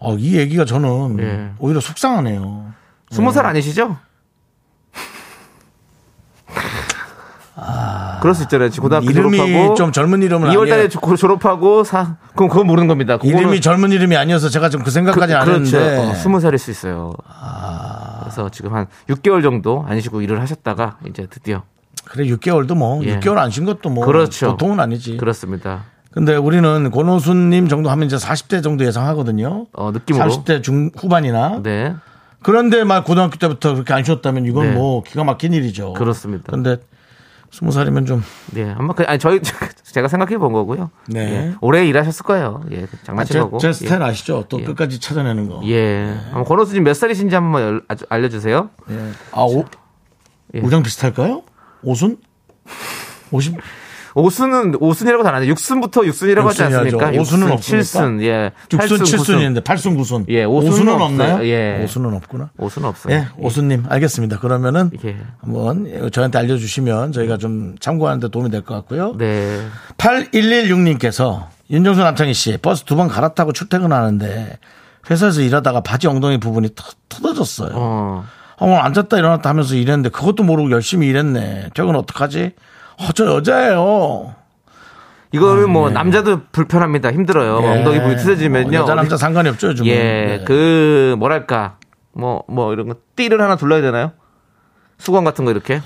어, 0.00 0.14
이 0.16 0.36
얘기가 0.36 0.64
저는 0.64 1.18
예. 1.20 1.50
오히려 1.58 1.80
속상하네요. 1.80 2.72
스무 3.10 3.32
살 3.32 3.46
아니시죠? 3.46 3.96
그럴 8.20 8.34
수 8.34 8.42
있잖아요. 8.44 8.70
고등학교 8.70 9.12
졸업하고 9.12 9.74
좀 9.74 9.92
젊은 9.92 10.22
이름은 10.22 10.50
2월달에 10.50 10.72
아니에요. 10.72 10.88
졸업하고 11.16 11.84
사 11.84 12.16
그럼 12.34 12.48
그건 12.48 12.66
모르는 12.66 12.88
겁니다. 12.88 13.18
이름이 13.22 13.60
젊은 13.60 13.92
이름이 13.92 14.16
아니어서 14.16 14.48
제가 14.48 14.68
좀 14.70 14.82
그 14.82 14.90
생각까지 14.90 15.34
안 15.34 15.44
그렇죠. 15.44 15.76
했는데 15.78 16.06
아. 16.06 16.10
어, 16.10 16.14
스무 16.14 16.40
살일 16.40 16.58
수 16.58 16.70
있어요. 16.70 17.12
그래서 18.22 18.48
지금 18.50 18.74
한 18.74 18.86
6개월 19.08 19.42
정도 19.42 19.84
안 19.88 20.00
쉬고 20.00 20.20
일을 20.22 20.40
하셨다가 20.40 20.98
이제 21.08 21.26
드디어 21.28 21.62
그래 22.04 22.24
6개월도 22.26 22.74
뭐 22.76 23.04
예. 23.04 23.18
6개월 23.18 23.38
안 23.38 23.50
쉰 23.50 23.64
것도 23.64 23.90
뭐 23.90 24.06
그렇죠. 24.06 24.52
보통은 24.52 24.80
아니지. 24.80 25.16
그렇습니다. 25.16 25.84
근데 26.10 26.34
우리는 26.36 26.90
권호수님 26.90 27.68
정도 27.68 27.90
하면 27.90 28.06
이제 28.06 28.16
40대 28.16 28.62
정도 28.62 28.84
예상하거든요. 28.84 29.66
어, 29.72 29.90
느낌으로 29.92 30.24
30대 30.24 30.62
중 30.62 30.90
후반이나. 30.96 31.60
네 31.62 31.94
그런데 32.42 32.84
막 32.84 33.04
고등학교 33.04 33.36
때부터 33.36 33.74
그렇게 33.74 33.92
안 33.92 34.04
쉬었다면 34.04 34.46
이건 34.46 34.68
네. 34.68 34.72
뭐 34.74 35.02
기가 35.02 35.24
막힌 35.24 35.52
일이죠. 35.52 35.92
그렇습니다. 35.94 36.44
근데 36.50 36.76
스무 37.50 37.72
살이면 37.72 38.06
좀. 38.06 38.22
네, 38.52 38.74
아마 38.76 38.92
그 38.92 39.04
아니 39.04 39.18
저희 39.18 39.40
제가 39.82 40.06
생각해 40.08 40.38
본 40.38 40.52
거고요. 40.52 40.90
네, 41.08 41.20
예, 41.20 41.54
오래 41.60 41.86
일하셨을 41.86 42.24
거예요. 42.24 42.62
예, 42.70 42.86
장난치라고. 43.04 43.56
아, 43.56 43.58
제, 43.58 43.62
제, 43.62 43.68
예. 43.68 43.72
스타일 43.72 44.02
예. 44.02 44.04
아시죠? 44.06 44.44
또 44.48 44.60
예. 44.60 44.64
끝까지 44.64 45.00
찾아내는 45.00 45.48
거. 45.48 45.60
예, 45.64 45.74
네. 46.04 46.20
아마 46.32 46.44
권호수 46.44 46.74
님 46.74 46.84
몇 46.84 46.94
살이신지 46.94 47.34
한번 47.34 47.80
알려주세요. 48.08 48.70
예. 48.90 49.10
아, 49.32 49.42
오, 49.42 49.64
예. 50.54 50.60
오장 50.60 50.82
비슷할까요? 50.82 51.42
오순? 51.82 52.18
오십 53.30 53.56
5순은 54.18 54.80
5순이라고 54.80 55.20
안 55.26 55.34
하는데 55.34 55.52
6순부터 55.54 56.06
6순이라고 56.08 56.44
하지 56.44 56.62
않습니까? 56.64 57.10
5순은 57.12 57.22
6순, 57.22 57.42
없고. 57.52 57.60
7순, 57.60 58.22
예. 58.22 58.52
6순, 58.68 58.78
8순, 58.78 58.98
7순인데 59.02 59.62
8순, 59.64 59.96
9순. 59.98 60.24
예, 60.28 60.44
5순은, 60.44 60.70
5순은 60.70 61.00
없나요? 61.00 61.46
예. 61.46 61.84
5순은 61.86 62.14
없구나. 62.16 62.50
5순 62.58 62.84
없어요. 62.84 63.14
예, 63.14 63.26
예. 63.38 63.42
5순님 63.42 63.90
알겠습니다. 63.90 64.38
그러면은 64.40 64.90
예. 65.04 65.16
한번 65.40 66.10
저한테 66.10 66.38
알려주시면 66.38 67.12
저희가 67.12 67.36
좀 67.38 67.76
참고하는데 67.80 68.28
도움이 68.28 68.50
될 68.50 68.62
것 68.62 68.74
같고요. 68.74 69.14
네. 69.18 69.60
8116님께서 69.98 71.46
윤정수 71.70 72.00
남창희 72.02 72.34
씨 72.34 72.56
버스 72.58 72.84
두 72.84 72.96
번 72.96 73.08
갈아타고 73.08 73.52
출퇴근하는데 73.52 74.58
회사에서 75.10 75.40
일하다가 75.40 75.80
바지 75.82 76.06
엉덩이 76.08 76.38
부분이 76.40 76.70
터, 76.74 76.84
터졌어요. 77.08 77.70
어. 77.74 78.24
어, 78.60 78.74
앉았다 78.74 79.16
일어났다 79.16 79.48
하면서 79.48 79.74
일했는데 79.76 80.08
그것도 80.08 80.42
모르고 80.42 80.70
열심히 80.72 81.06
일했네. 81.06 81.68
퇴근 81.74 81.94
어떡하지? 81.94 82.52
어, 83.00 83.12
저 83.14 83.26
여자예요. 83.26 84.34
이거는 85.32 85.70
뭐 85.70 85.90
남자도 85.90 86.42
불편합니다. 86.52 87.12
힘들어요. 87.12 87.60
예. 87.62 87.66
엉덩이 87.78 88.00
부위 88.00 88.16
찢어지면요. 88.16 88.78
어, 88.78 88.82
여자 88.82 88.94
남자 88.94 89.16
상관이 89.16 89.48
없죠 89.50 89.68
요즘은. 89.68 89.88
예, 89.90 89.94
네. 90.38 90.44
그 90.46 91.14
뭐랄까 91.18 91.76
뭐뭐 92.12 92.72
이런 92.72 92.88
거 92.88 92.94
띠를 93.14 93.40
하나 93.40 93.56
둘러야 93.56 93.82
되나요? 93.82 94.12
수건 94.98 95.24
같은 95.24 95.44
거 95.44 95.50
이렇게. 95.50 95.82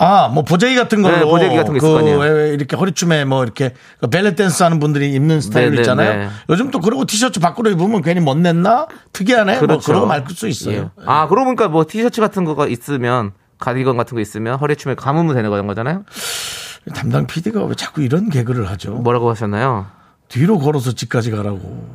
아, 0.00 0.28
뭐 0.32 0.44
보재기 0.44 0.76
같은 0.76 1.02
걸로 1.02 1.16
네, 1.16 1.24
보재기 1.24 1.56
같은 1.56 1.72
거 1.72 1.76
있을 1.78 1.88
그 1.88 1.92
거 1.92 1.98
아니에요. 1.98 2.18
왜, 2.20 2.28
왜 2.30 2.48
이렇게 2.50 2.76
허리춤에 2.76 3.24
뭐 3.24 3.42
이렇게 3.42 3.74
그 4.00 4.06
벨레 4.06 4.36
댄스 4.36 4.62
하는 4.62 4.78
분들이 4.78 5.12
입는 5.12 5.40
스타일 5.40 5.70
네, 5.70 5.74
네, 5.74 5.80
있잖아요. 5.80 6.16
네. 6.16 6.28
요즘 6.48 6.70
또 6.70 6.78
그러고 6.78 7.04
티셔츠 7.04 7.40
밖으로 7.40 7.68
입으면 7.70 8.00
괜히 8.00 8.20
못 8.20 8.36
냈나? 8.38 8.86
특이하네. 9.12 9.58
뭐 9.60 9.78
그러고 9.80 10.06
말 10.06 10.24
수 10.30 10.46
있어요. 10.46 10.76
예. 10.76 10.88
아, 11.04 11.26
그러고 11.26 11.46
보니까 11.46 11.66
뭐 11.66 11.84
티셔츠 11.84 12.20
같은 12.20 12.44
거가 12.44 12.68
있으면 12.68 13.32
가디건 13.58 13.96
같은 13.96 14.14
거 14.14 14.20
있으면 14.20 14.56
허리춤에 14.58 14.94
감으면 14.94 15.34
되는 15.34 15.50
거잖아요. 15.66 16.04
담당 16.94 17.26
PD가 17.26 17.64
왜 17.64 17.74
자꾸 17.74 18.02
이런 18.02 18.30
개그를 18.30 18.68
하죠? 18.70 18.92
뭐라고 18.94 19.30
하셨나요? 19.30 19.86
뒤로 20.28 20.58
걸어서 20.58 20.92
집까지 20.92 21.30
가라고. 21.30 21.86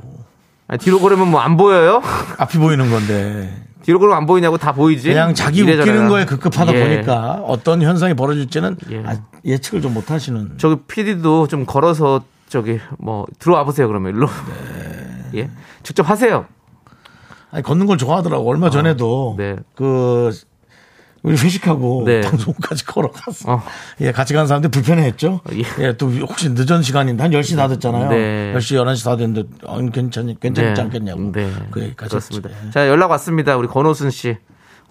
아니, 0.67 0.79
뒤로 0.79 0.99
걸으면 0.99 1.29
뭐 1.29 1.41
안 1.41 1.57
보여요? 1.57 2.01
앞이 2.37 2.57
보이는 2.57 2.89
건데. 2.89 3.63
뒤로 3.83 3.99
걸으면 3.99 4.17
안 4.17 4.25
보이냐고 4.25 4.57
다 4.57 4.71
보이지. 4.73 5.09
그냥 5.09 5.33
자기 5.33 5.59
이래저래요. 5.59 5.91
웃기는 5.93 6.09
거에 6.09 6.25
급급하다 6.25 6.73
예. 6.73 6.83
보니까 6.95 7.43
어떤 7.45 7.81
현상이 7.81 8.13
벌어질지는 8.13 8.77
예. 8.91 9.03
아, 9.05 9.17
예측을 9.45 9.81
좀 9.81 9.93
못 9.93 10.09
하시는. 10.11 10.53
저기 10.57 10.81
PD도 10.87 11.47
좀 11.47 11.65
걸어서 11.65 12.23
저기 12.47 12.79
뭐 12.97 13.25
들어와 13.39 13.63
보세요 13.65 13.87
그러면 13.87 14.13
일로. 14.15 14.27
네. 14.27 15.29
예. 15.41 15.49
직접 15.83 16.09
하세요. 16.09 16.45
아니, 17.51 17.61
걷는 17.63 17.85
걸 17.85 17.97
좋아하더라고. 17.97 18.49
얼마 18.49 18.69
전에도 18.69 19.35
네. 19.37 19.57
그 19.75 20.31
우리 21.23 21.35
회식하고 21.37 22.03
네. 22.05 22.21
방송까지 22.21 22.85
걸어갔어. 22.85 23.53
어. 23.53 23.63
예, 24.01 24.11
같이 24.11 24.33
간 24.33 24.45
사람들 24.45 24.69
불편해했죠. 24.69 25.39
예. 25.53 25.63
예. 25.83 25.97
또 25.97 26.09
혹시 26.11 26.49
늦은 26.49 26.81
시간인데 26.81 27.23
한 27.23 27.31
10시 27.31 27.55
다 27.55 27.69
됐잖아요. 27.69 28.09
네. 28.09 28.53
10시, 28.55 28.75
11시 28.83 29.05
다 29.05 29.15
됐는데 29.15 29.49
어, 29.63 29.79
괜찮, 29.89 30.35
괜찮지 30.39 30.73
네. 30.73 30.81
않겠냐고. 30.81 31.31
네. 31.31 31.49
그 31.71 31.81
얘기까지 31.81 32.09
그렇습니다. 32.09 32.49
했죠. 32.49 32.67
예. 32.67 32.71
자 32.71 32.87
연락 32.89 33.09
왔습니다. 33.11 33.55
우리 33.55 33.67
권호순 33.67 34.11
씨. 34.11 34.37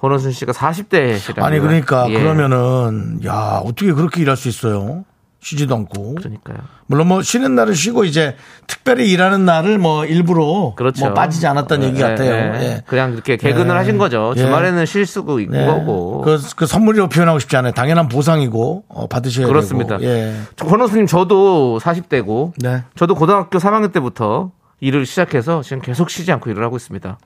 권호순 0.01 0.33
씨가 0.33 0.53
40대시라고요. 0.53 1.43
아니 1.43 1.61
그러니까 1.61 2.11
예. 2.11 2.19
그러면은 2.19 3.21
야 3.25 3.61
어떻게 3.63 3.93
그렇게 3.93 4.23
일할 4.23 4.37
수 4.37 4.49
있어요? 4.49 5.05
쉬지도 5.43 5.75
않고. 5.75 6.15
그러니까요. 6.15 6.59
물론 6.87 7.09
뭐 7.09 7.21
쉬는 7.21 7.57
날을 7.57 7.75
쉬고 7.75 8.05
이제 8.05 8.37
특별히 8.69 9.11
일하는 9.11 9.45
날을 9.45 9.77
뭐 9.79 10.05
일부러 10.07 10.73
그렇죠. 10.77 11.05
뭐 11.07 11.15
빠지지 11.15 11.47
않았다는 11.49 11.89
얘기 11.89 11.99
예, 11.99 12.03
같아요. 12.03 12.33
예. 12.33 12.63
예. 12.63 12.83
그냥 12.87 13.13
이렇게 13.13 13.37
개근을 13.37 13.75
예. 13.75 13.79
하신 13.79 13.99
거죠. 13.99 14.33
예. 14.37 14.41
주말에는 14.41 14.87
쉴 14.87 15.05
수도 15.05 15.41
있고 15.41 15.53
네. 15.53 15.67
거고. 15.67 16.21
그, 16.23 16.39
그 16.55 16.67
선물이라고 16.67 17.09
표현하고 17.09 17.41
싶지 17.41 17.57
않아요. 17.57 17.73
당연한 17.73 18.09
보상이고 18.09 18.85
어, 18.89 19.09
받으셔야 19.09 19.49
그렇습니다. 19.49 19.99
되고. 19.99 20.09
예. 20.11 20.37
저 20.55 20.65
권호수님 20.65 21.07
저도 21.07 21.81
40대고 21.83 22.53
네. 22.59 22.85
저도 22.95 23.17
고등학교 23.17 23.59
3학년 23.59 23.93
때부터 23.93 24.53
일을 24.79 25.07
시작해서 25.07 25.63
지금 25.63 25.81
계속 25.83 26.09
쉬지 26.09 26.31
않고 26.31 26.51
일을 26.51 26.63
하고 26.63 26.77
있습니다. 26.77 27.19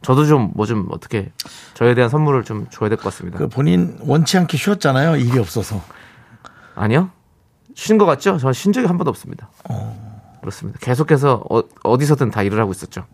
저도 0.00 0.24
좀뭐 0.24 0.64
좀 0.64 0.86
어떻게 0.90 1.32
저에 1.74 1.94
대한 1.94 2.08
선물을 2.08 2.44
좀 2.44 2.66
줘야 2.70 2.88
될 2.88 2.96
것 2.96 3.04
같습니다. 3.04 3.36
그 3.38 3.48
본인 3.48 3.98
원치 4.00 4.38
않게 4.38 4.56
쉬었잖아요. 4.56 5.16
일이 5.16 5.38
없어서. 5.38 5.82
아니요? 6.74 7.10
쉰것 7.76 8.06
같죠? 8.06 8.38
저는 8.38 8.52
쉰 8.54 8.72
적이 8.72 8.86
한 8.88 8.96
번도 8.98 9.10
없습니다. 9.10 9.48
그렇습니다. 10.40 10.78
계속해서 10.82 11.44
어, 11.84 11.98
디서든다 11.98 12.42
일을 12.42 12.58
하고 12.58 12.72
있었죠. 12.72 13.04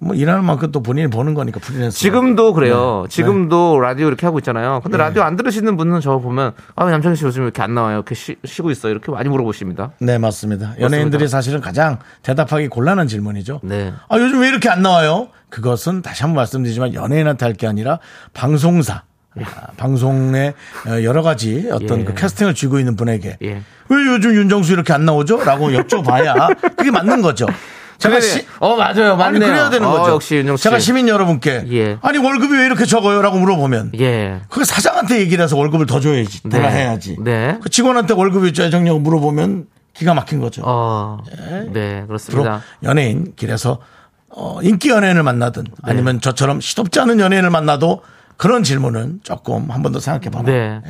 뭐 0.00 0.14
일하는 0.14 0.44
만큼 0.44 0.70
또 0.70 0.82
본인이 0.82 1.08
버는 1.08 1.32
거니까 1.34 1.60
프리랜서. 1.60 1.96
지금도 1.96 2.52
그래요. 2.52 3.04
네. 3.04 3.08
지금도 3.08 3.80
라디오 3.80 4.08
이렇게 4.08 4.26
하고 4.26 4.38
있잖아요. 4.38 4.80
근데 4.82 4.98
라디오 4.98 5.22
안 5.22 5.36
들으시는 5.36 5.76
분은 5.78 6.00
저 6.00 6.18
보면 6.18 6.52
아, 6.74 6.84
남창희 6.90 7.16
씨 7.16 7.24
요즘 7.24 7.42
왜 7.42 7.46
이렇게 7.46 7.62
안 7.62 7.74
나와요? 7.74 7.96
이렇게 7.98 8.14
쉬, 8.14 8.36
쉬고 8.44 8.70
있어요. 8.70 8.92
이렇게 8.92 9.10
많이 9.12 9.28
물어보십니다. 9.30 9.92
네 10.00 10.18
맞습니다. 10.18 10.74
연예인들이 10.80 11.26
사실은 11.28 11.60
가장 11.60 11.98
대답하기 12.22 12.68
곤란한 12.68 13.06
질문이죠. 13.06 13.60
네. 13.62 13.94
아 14.08 14.18
요즘 14.18 14.40
왜 14.42 14.48
이렇게 14.48 14.68
안 14.68 14.82
나와요? 14.82 15.28
그것은 15.48 16.02
다시 16.02 16.22
한번 16.22 16.36
말씀드리지만 16.36 16.92
연예인한테 16.92 17.46
할 17.46 17.54
게 17.54 17.66
아니라 17.68 18.00
방송사. 18.34 19.04
아, 19.42 19.66
방송의 19.76 20.54
어, 20.86 21.02
여러 21.02 21.22
가지 21.22 21.68
어떤 21.72 22.00
예. 22.00 22.04
그 22.04 22.14
캐스팅을 22.14 22.54
쥐고 22.54 22.78
있는 22.78 22.96
분에게 22.96 23.38
예. 23.42 23.62
왜 23.88 24.06
요즘 24.06 24.34
윤정수 24.34 24.72
이렇게 24.72 24.92
안 24.92 25.04
나오죠? 25.04 25.42
라고 25.44 25.70
여쭤봐야 25.70 26.56
그게 26.76 26.90
맞는 26.90 27.22
거죠. 27.22 27.46
제가 27.98 28.16
그래. 28.18 28.26
시, 28.26 28.46
어 28.58 28.76
맞아요. 28.76 29.12
아니 29.12 29.38
맞네요. 29.38 29.40
그래야 29.40 29.70
되는 29.70 29.86
어, 29.86 29.92
거죠. 29.98 30.12
역시 30.12 30.36
윤정 30.36 30.56
씨. 30.56 30.64
제가 30.64 30.78
시민 30.78 31.08
여러분께 31.08 31.64
예. 31.70 31.98
아니 32.02 32.18
월급이 32.18 32.56
왜 32.56 32.66
이렇게 32.66 32.84
적어요?라고 32.84 33.38
물어보면 33.38 33.92
예. 34.00 34.40
그 34.48 34.64
사장한테 34.64 35.20
얘기를 35.20 35.42
해서 35.42 35.56
월급을 35.56 35.86
더 35.86 36.00
줘야지, 36.00 36.42
더 36.48 36.58
네. 36.58 36.68
해야지. 36.68 37.16
네. 37.20 37.58
그 37.62 37.70
직원한테 37.70 38.14
월급이 38.14 38.52
짜정냐고 38.52 38.98
물어보면 38.98 39.66
기가 39.94 40.12
막힌 40.14 40.40
거죠. 40.40 40.62
어. 40.64 41.18
네, 41.72 41.94
주로 41.94 42.06
그렇습니다. 42.08 42.62
연예인 42.82 43.32
길에서 43.36 43.78
어, 44.28 44.58
인기 44.62 44.90
연예인을 44.90 45.22
만나든 45.22 45.64
네. 45.64 45.70
아니면 45.82 46.20
저처럼 46.20 46.60
시덥지 46.60 46.98
않은 47.00 47.20
연예인을 47.20 47.50
만나도 47.50 48.02
그런 48.36 48.62
질문은 48.62 49.20
조금 49.22 49.70
한 49.70 49.82
번 49.82 49.92
더 49.92 50.00
생각해 50.00 50.30
봐라. 50.30 50.44
네. 50.44 50.80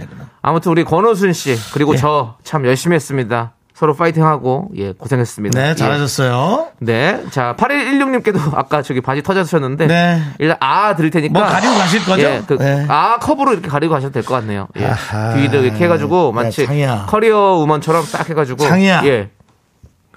아무튼 0.42 0.72
우리 0.72 0.84
권호순 0.84 1.32
씨 1.32 1.56
그리고 1.72 1.94
예. 1.94 1.98
저참 1.98 2.64
열심히 2.66 2.94
했습니다. 2.94 3.52
서로 3.74 3.92
파이팅하고 3.94 4.70
예 4.76 4.92
고생했습니다. 4.92 5.60
네, 5.60 5.70
예. 5.70 5.74
잘하셨어요. 5.74 6.68
네. 6.78 7.24
자, 7.30 7.56
8116님께도 7.58 8.54
아까 8.54 8.82
저기 8.82 9.00
바지 9.00 9.20
터졌셨는데 9.22 9.88
네. 9.88 10.22
일단 10.38 10.56
아 10.60 10.94
드릴 10.94 11.10
테니까 11.10 11.32
뭐 11.38 11.48
가리고 11.48 11.74
가실 11.74 12.04
거죠? 12.04 12.22
예, 12.22 12.42
그, 12.46 12.54
네. 12.56 12.86
아 12.88 13.18
컵으로 13.18 13.52
이렇게 13.52 13.68
가리고 13.68 13.92
가셔도 13.94 14.12
될 14.12 14.22
것 14.22 14.34
같네요. 14.34 14.68
예. 14.78 14.86
아하. 14.86 15.34
뒤를 15.34 15.64
이렇게 15.64 15.84
해가지고 15.84 16.28
야, 16.28 16.42
마치 16.44 16.64
창희야. 16.66 17.06
커리어 17.08 17.54
우먼처럼 17.64 18.04
딱 18.12 18.30
해가지고 18.30 18.64
창희야. 18.64 19.04
예. 19.06 19.30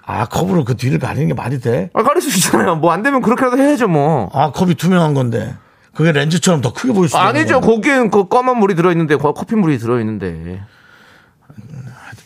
아, 0.05 0.25
컵으로 0.25 0.63
그 0.63 0.77
뒤를 0.77 0.99
가리는 0.99 1.27
게 1.27 1.33
말이 1.33 1.59
돼? 1.59 1.89
아, 1.93 2.01
가릴 2.03 2.21
수 2.21 2.29
있잖아요. 2.37 2.75
뭐 2.77 2.91
안 2.93 3.03
되면 3.03 3.21
그렇게라도 3.21 3.57
해야죠 3.57 3.87
뭐. 3.89 4.29
아, 4.33 4.51
컵이 4.51 4.75
투명한 4.75 5.13
건데. 5.13 5.53
그게 5.97 6.11
렌즈처럼 6.13 6.61
더 6.61 6.71
크게 6.73 6.93
보일 6.93 7.09
수도 7.09 7.17
있는 7.19 7.29
아니죠. 7.41 7.59
거기엔 7.59 8.09
그 8.11 8.27
검은 8.27 8.57
물이 8.57 8.75
들어있는데 8.75 9.15
거- 9.17 9.33
커피 9.33 9.55
물이 9.55 9.77
들어있는데. 9.79 10.61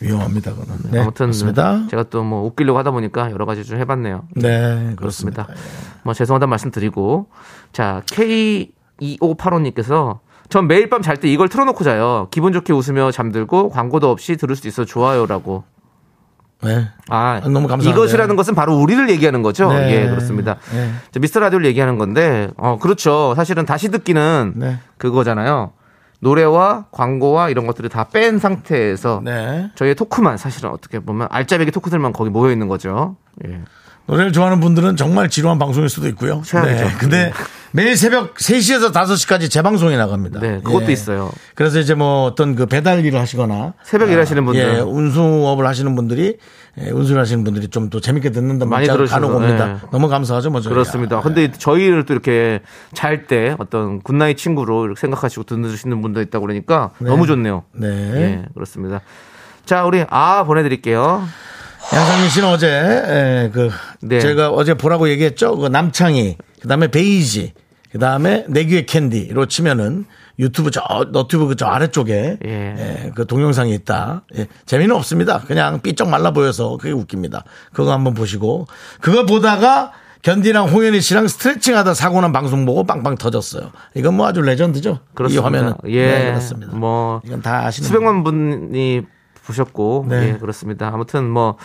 위험합니다, 0.00 0.52
그거는. 0.54 0.80
네, 0.90 1.00
아무튼 1.00 1.26
그렇습니다. 1.26 1.86
제가 1.88 2.04
또 2.04 2.22
뭐 2.24 2.42
웃기려고 2.44 2.78
하다 2.78 2.90
보니까 2.90 3.30
여러 3.30 3.46
가지 3.46 3.64
좀 3.64 3.78
해봤네요. 3.78 4.24
네, 4.34 4.94
그렇습니다. 4.96 5.46
그렇습니다. 5.46 5.54
뭐 6.02 6.12
죄송하다는 6.12 6.50
말씀 6.50 6.70
드리고 6.70 7.28
자 7.72 8.02
K2585님께서 8.06 10.18
전 10.48 10.66
매일 10.66 10.90
밤 10.90 11.02
잘 11.02 11.16
때 11.16 11.28
이걸 11.28 11.48
틀어놓고 11.48 11.84
자요. 11.84 12.28
기분 12.30 12.52
좋게 12.52 12.72
웃으며 12.72 13.10
잠들고 13.12 13.70
광고도 13.70 14.10
없이 14.10 14.36
들을 14.36 14.54
수 14.56 14.66
있어 14.68 14.84
좋아요라고. 14.84 15.64
네. 16.62 16.88
아, 17.08 17.40
너무 17.44 17.66
감사한데요. 17.68 17.90
이것이라는 17.92 18.36
것은 18.36 18.54
바로 18.54 18.76
우리를 18.76 19.10
얘기하는 19.10 19.42
거죠. 19.42 19.72
네. 19.72 19.92
예, 20.04 20.08
그렇습니다. 20.08 20.56
네. 20.72 20.90
저 21.10 21.20
미스터 21.20 21.40
라디오를 21.40 21.66
얘기하는 21.66 21.98
건데, 21.98 22.50
어, 22.56 22.78
그렇죠. 22.80 23.34
사실은 23.36 23.66
다시 23.66 23.90
듣기는 23.90 24.52
네. 24.56 24.78
그거잖아요. 24.98 25.72
노래와 26.20 26.86
광고와 26.92 27.48
이런 27.50 27.66
것들을 27.66 27.90
다 27.90 28.04
뺀 28.04 28.38
상태에서 28.38 29.22
네. 29.24 29.70
저희의 29.74 29.96
토크만 29.96 30.36
사실은 30.36 30.70
어떻게 30.70 31.00
보면 31.00 31.26
알짜배기 31.30 31.72
토크들만 31.72 32.12
거기 32.12 32.30
모여 32.30 32.52
있는 32.52 32.68
거죠. 32.68 33.16
예. 33.44 33.60
노래를 34.06 34.32
좋아하는 34.32 34.60
분들은 34.60 34.96
정말 34.96 35.28
지루한 35.28 35.58
방송일 35.58 35.88
수도 35.88 36.08
있고요. 36.08 36.42
최악이죠. 36.44 36.84
네. 36.84 36.90
근데 36.98 37.32
매일 37.70 37.96
새벽 37.96 38.34
3시에서 38.34 38.92
5시까지 38.92 39.50
재방송이 39.50 39.96
나갑니다. 39.96 40.40
네, 40.40 40.60
그것도 40.62 40.88
예. 40.88 40.92
있어요. 40.92 41.30
그래서 41.54 41.78
이제 41.78 41.94
뭐 41.94 42.24
어떤 42.24 42.54
그 42.54 42.66
배달 42.66 43.04
일을 43.04 43.18
하시거나 43.18 43.72
새벽 43.84 44.10
일하시는 44.10 44.44
분들. 44.44 44.60
예, 44.62 44.80
운수업을 44.80 45.66
하시는 45.66 45.94
분들이 45.96 46.36
예, 46.78 46.90
운수를 46.90 47.20
하시는 47.20 47.44
분들이 47.44 47.68
좀 47.68 47.88
또 47.90 48.00
재밌게 48.00 48.30
듣는다 48.30 48.66
많이 48.66 48.86
간혹 48.86 49.34
옵니다. 49.34 49.80
예. 49.82 49.88
너무 49.90 50.08
감사하죠, 50.08 50.50
뭐 50.50 50.60
저희가. 50.60 50.74
그렇습니다. 50.74 51.20
근데 51.20 51.50
저희를 51.52 52.04
또 52.04 52.12
이렇게 52.12 52.60
잘 52.94 53.26
때 53.26 53.54
어떤 53.58 54.00
good 54.02 54.17
night 54.17 54.36
친구로 54.36 54.94
생각하시고 54.96 55.44
듣는 55.44 56.02
분도 56.02 56.20
있다고 56.20 56.46
그러니까 56.46 56.90
너무 56.98 57.26
좋네요. 57.26 57.64
네. 57.72 57.88
예, 57.88 58.44
그렇습니다. 58.54 59.00
자, 59.64 59.84
우리 59.84 60.04
아 60.10 60.44
보내드릴게요. 60.44 61.22
양상민 61.92 62.30
씨는 62.30 62.48
어제 62.48 62.68
에, 62.68 63.50
그 63.52 63.70
네. 64.00 64.20
제가 64.20 64.50
어제 64.50 64.74
보라고 64.74 65.08
얘기했죠. 65.10 65.56
그 65.56 65.66
남창희, 65.66 66.36
그다음에 66.62 66.88
베이지, 66.88 67.52
그다음에 67.92 68.46
내귀의 68.48 68.86
캔디로 68.86 69.46
치면은 69.46 70.06
유튜브 70.38 70.70
저 70.70 70.80
너튜브 71.12 71.46
그 71.46 71.54
저 71.56 71.66
아래쪽에 71.66 72.38
예. 72.44 72.48
에, 72.50 73.10
그 73.14 73.26
동영상이 73.26 73.74
있다. 73.74 74.24
예, 74.38 74.46
재미는 74.64 74.96
없습니다. 74.96 75.40
그냥 75.40 75.80
삐쩍 75.82 76.08
말라 76.08 76.30
보여서 76.30 76.78
그게 76.78 76.92
웃깁니다. 76.92 77.44
그거 77.74 77.92
한번 77.92 78.14
보시고 78.14 78.66
그거 79.00 79.26
보다가 79.26 79.92
견디랑 80.22 80.68
홍현희 80.70 81.00
씨랑 81.02 81.28
스트레칭하다 81.28 81.92
사고 81.94 82.20
난 82.22 82.32
방송 82.32 82.64
보고 82.64 82.84
빵빵 82.84 83.16
터졌어요. 83.16 83.72
이건 83.94 84.14
뭐 84.14 84.26
아주 84.26 84.40
레전드죠. 84.40 85.00
그렇습니다. 85.14 85.40
이 85.40 85.44
화면은 85.44 85.74
예, 85.88 86.06
네, 86.06 86.24
그렇습니다. 86.30 86.74
뭐 86.74 87.20
이건 87.26 87.42
다 87.42 87.66
아시는 87.66 87.86
수백만 87.88 88.24
분이 88.24 89.02
보셨고, 89.46 90.06
네. 90.08 90.28
예, 90.34 90.38
그렇습니다. 90.38 90.88
아무튼 90.92 91.28
뭐 91.28 91.56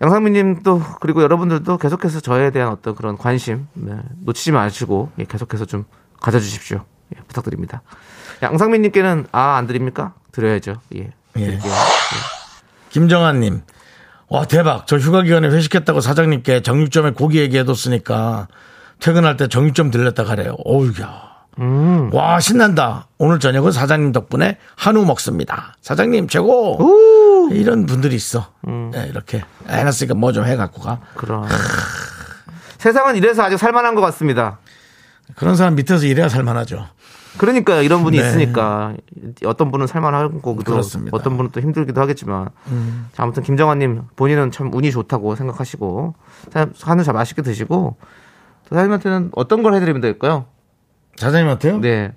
양상민님도 0.00 0.82
그리고 1.00 1.22
여러분들도 1.22 1.78
계속해서 1.78 2.20
저에 2.20 2.50
대한 2.50 2.70
어떤 2.72 2.94
그런 2.94 3.16
관심 3.16 3.68
네, 3.74 3.94
놓치지 4.24 4.50
마시고 4.52 5.10
예, 5.18 5.24
계속해서 5.24 5.64
좀 5.64 5.84
가져주십시오. 6.20 6.84
예, 7.16 7.20
부탁드립니다. 7.28 7.82
양상민님께는 8.42 9.26
아 9.32 9.56
안 9.56 9.66
드립니까? 9.66 10.14
드려야죠. 10.32 10.80
예, 10.96 11.12
예. 11.36 11.40
드릴게요. 11.46 11.72
김정환님. 12.90 13.62
와, 14.28 14.44
대박. 14.46 14.86
저 14.86 14.96
휴가 14.98 15.22
기간에 15.22 15.48
회식했다고 15.48 16.00
사장님께 16.00 16.62
정육점에 16.62 17.12
고기 17.12 17.38
얘기해뒀으니까 17.38 18.48
퇴근할 18.98 19.36
때 19.36 19.46
정육점 19.46 19.90
들렸다 19.90 20.24
가래요. 20.24 20.54
어우야. 20.64 21.31
음. 21.58 22.10
와, 22.14 22.40
신난다. 22.40 23.08
오늘 23.18 23.38
저녁은 23.38 23.72
사장님 23.72 24.12
덕분에 24.12 24.58
한우 24.76 25.04
먹습니다. 25.04 25.74
사장님 25.82 26.28
최고. 26.28 26.78
이런 27.52 27.84
분들이 27.86 28.14
있어. 28.16 28.46
음. 28.66 28.90
네, 28.92 29.06
이렇게 29.08 29.42
해놨으니까 29.68 30.14
뭐 30.14 30.32
좀 30.32 30.44
해갖고 30.46 30.80
가. 30.80 31.00
그럼 31.14 31.44
세상은 32.78 33.16
이래서 33.16 33.42
아직 33.42 33.58
살만한 33.58 33.94
것 33.94 34.00
같습니다. 34.00 34.58
그런 35.36 35.56
사람 35.56 35.74
밑에서 35.74 36.06
일해야 36.06 36.28
살만하죠. 36.28 36.86
그러니까 37.38 37.80
이런 37.80 38.02
분이 38.02 38.18
네. 38.18 38.26
있으니까 38.26 38.94
어떤 39.46 39.70
분은 39.70 39.86
살만하고 39.86 40.40
또 40.42 40.72
그렇습니다. 40.72 41.14
음. 41.16 41.18
어떤 41.18 41.36
분은 41.36 41.50
또 41.52 41.60
힘들기도 41.60 42.00
하겠지만 42.00 42.48
자, 43.12 43.22
아무튼 43.22 43.42
김정환님 43.42 44.02
본인은 44.16 44.50
참 44.50 44.72
운이 44.72 44.90
좋다고 44.90 45.34
생각하시고 45.36 46.14
사- 46.52 46.66
한우 46.82 47.02
잘 47.04 47.14
맛있게 47.14 47.40
드시고 47.42 47.96
사장님한테는 48.68 49.30
어떤 49.34 49.62
걸 49.62 49.74
해드리면 49.74 50.00
될까요? 50.02 50.46
사장님한테요? 51.16 51.78
네 51.80 52.12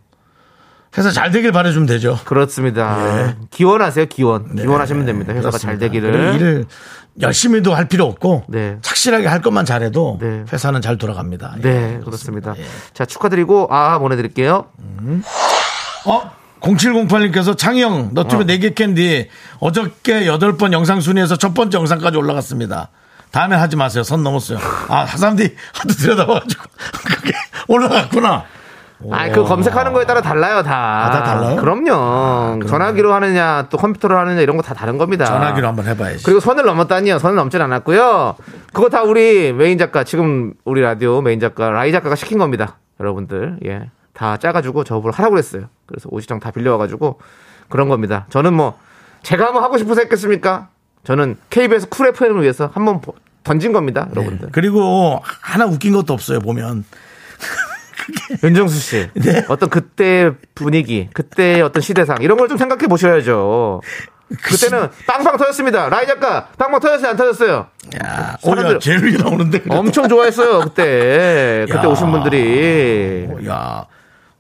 회사 0.98 1.12
잘 1.12 1.32
되길 1.32 1.52
바라주면 1.52 1.88
되죠. 1.88 2.18
그렇습니다. 2.24 3.36
기원하세요 3.52 4.06
기원 4.06 4.56
기원하시면 4.56 5.06
됩니다. 5.06 5.34
회사가 5.34 5.58
잘 5.58 5.78
네. 5.78 5.90
그렇습니다. 5.90 6.10
되기를 6.10 6.12
그리고 6.12 6.36
일을 6.36 6.66
열심히도 7.22 7.74
할 7.74 7.88
필요 7.88 8.06
없고 8.06 8.46
네. 8.48 8.78
착실하게 8.82 9.28
할 9.28 9.42
것만 9.42 9.66
잘해도 9.66 10.20
네. 10.22 10.44
회사는 10.52 10.82
잘 10.82 10.98
돌아갑니다. 10.98 11.56
네 11.62 11.96
예, 11.98 12.04
그렇습니다. 12.04 12.54
예. 12.58 12.64
자 12.94 13.06
축하드리고 13.06 13.68
아 13.72 14.00
보내드릴게요. 14.00 14.68
어? 16.06 16.32
0708님께서 16.62 17.58
창영 17.58 18.12
너튜브 18.14 18.44
어. 18.44 18.46
4개 18.46 18.74
캔디 18.74 19.30
어저께 19.60 20.26
8번 20.26 20.72
영상 20.72 21.00
순위에서 21.02 21.36
첫 21.36 21.54
번째 21.54 21.78
영상까지 21.78 22.18
올라갔습니다. 22.18 22.90
다음에 23.32 23.56
하지 23.56 23.76
마세요. 23.76 24.04
선 24.04 24.24
넘었어요. 24.24 24.60
아, 24.88 25.06
사람들이 25.06 25.56
하도 25.74 25.94
들여다봐가지고. 25.94 26.64
그게 27.06 27.34
올라갔구나. 27.68 28.46
아, 29.12 29.30
그 29.30 29.44
검색하는 29.44 29.92
거에 29.94 30.06
따라 30.06 30.22
달라요, 30.22 30.64
다. 30.64 31.06
아, 31.06 31.12
다 31.12 31.24
달라요? 31.24 31.56
그럼요. 31.58 32.64
전화기로 32.66 33.14
하느냐, 33.14 33.68
또 33.70 33.78
컴퓨터로 33.78 34.18
하느냐, 34.18 34.42
이런 34.42 34.56
거 34.58 34.64
다 34.64 34.74
다른 34.74 34.98
겁니다. 34.98 35.26
전화기로 35.26 35.68
한번 35.68 35.86
해봐야지. 35.88 36.24
그리고 36.24 36.40
선을 36.40 36.64
넘었다니요. 36.66 37.20
선을 37.20 37.36
넘진 37.36 37.62
않았고요. 37.62 38.36
그거 38.74 38.90
다 38.90 39.04
우리 39.04 39.52
메인 39.54 39.78
작가, 39.78 40.04
지금 40.04 40.54
우리 40.64 40.82
라디오 40.82 41.22
메인 41.22 41.40
작가, 41.40 41.70
라이 41.70 41.92
작가가 41.92 42.16
시킨 42.16 42.38
겁니다. 42.38 42.78
여러분들. 43.00 43.58
예. 43.66 43.90
다 44.14 44.38
짜가지고 44.38 44.86
저보고 44.86 45.12
하라고 45.12 45.32
그랬어요. 45.34 45.64
그래서 45.86 46.08
옷이랑 46.12 46.40
다 46.40 46.50
빌려와가지고 46.52 47.20
그런 47.70 47.90
겁니다. 47.90 48.26
저는 48.30 48.54
뭐, 48.54 48.78
제가 49.24 49.48
한번 49.48 49.62
하고 49.64 49.78
싶어서 49.78 50.02
했겠습니까? 50.02 50.70
저는 51.04 51.36
KBS 51.50 51.90
쿨 51.90 52.08
FM을 52.08 52.42
위해서 52.42 52.70
한번 52.74 53.02
보- 53.02 53.14
던진 53.44 53.74
겁니다. 53.74 54.08
여러분들. 54.16 54.50
그리고 54.54 55.22
하나 55.24 55.66
웃긴 55.66 55.94
것도 55.94 56.14
없어요, 56.14 56.40
보면. 56.40 56.86
윤정수 58.44 58.80
씨. 58.80 59.10
네. 59.14 59.44
어떤 59.50 59.70
그때 59.70 60.32
분위기, 60.56 61.10
그때의 61.14 61.62
어떤 61.62 61.82
시대상, 61.82 62.18
이런 62.22 62.38
걸 62.38 62.48
좀 62.48 62.58
생각해 62.58 62.88
보셔야죠. 62.88 63.82
그때는 64.42 64.90
빵빵 65.08 65.38
터졌습니다. 65.38 65.88
라이 65.90 66.08
작가, 66.08 66.48
빵빵 66.58 66.80
터졌어요? 66.80 67.10
안 67.12 67.16
터졌어요? 67.18 67.68
야, 68.04 68.38
사람들- 68.42 68.72
오, 68.72 68.76
야, 68.76 68.80
제일 68.80 69.18
나오는데. 69.18 69.60
그래도. 69.60 69.78
엄청 69.80 70.08
좋아했어요, 70.08 70.62
그때. 70.62 71.66
그때 71.70 71.84
야. 71.86 71.88
오신 71.90 72.12
분들이. 72.12 73.28
야, 73.48 73.86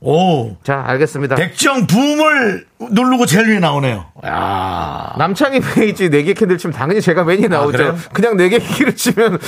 오. 0.05 0.55
자, 0.61 0.83
알겠습니다. 0.85 1.35
백정 1.35 1.87
붐을 1.87 2.67
누르고 2.91 3.25
제일 3.25 3.49
위에 3.49 3.59
나오네요. 3.59 4.05
야. 4.23 5.15
남창희 5.17 5.61
페이지 5.61 6.09
4개 6.11 6.37
캔들 6.37 6.59
치면 6.59 6.75
당연히 6.75 7.01
제가 7.01 7.23
맨이 7.23 7.47
나오죠. 7.47 7.83
아? 7.83 7.95
그냥 8.13 8.37
4개 8.37 8.61
키를 8.61 8.95
치면 8.95 9.39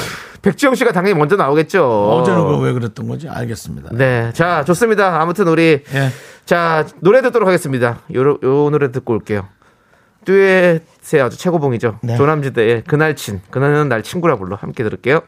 백지영 0.42 0.74
씨가 0.74 0.94
당연히 0.94 1.14
먼저 1.18 1.36
나오겠죠. 1.36 2.10
어제는 2.10 2.60
왜 2.62 2.74
그랬던 2.74 3.08
거지? 3.08 3.30
알겠습니다. 3.30 3.90
네. 3.94 4.32
자, 4.34 4.64
좋습니다. 4.66 5.22
아무튼 5.22 5.48
우리 5.48 5.84
예. 5.94 6.10
자, 6.46 6.88
노래 7.02 7.22
듣도록 7.22 7.48
하겠습니다. 7.48 8.00
요, 8.16 8.22
요 8.22 8.70
노래 8.72 8.92
듣고 8.92 9.14
올게요. 9.14 9.48
듀엣의 10.26 11.22
아주 11.22 11.38
최고봉이죠. 11.38 12.00
네. 12.02 12.18
조남지대의 12.18 12.84
그날 12.88 13.16
친. 13.16 13.42
그날은 13.52 13.90
날 13.90 14.02
친구라 14.02 14.38
불러. 14.38 14.56
함께 14.56 14.84
들을게요. 14.84 15.22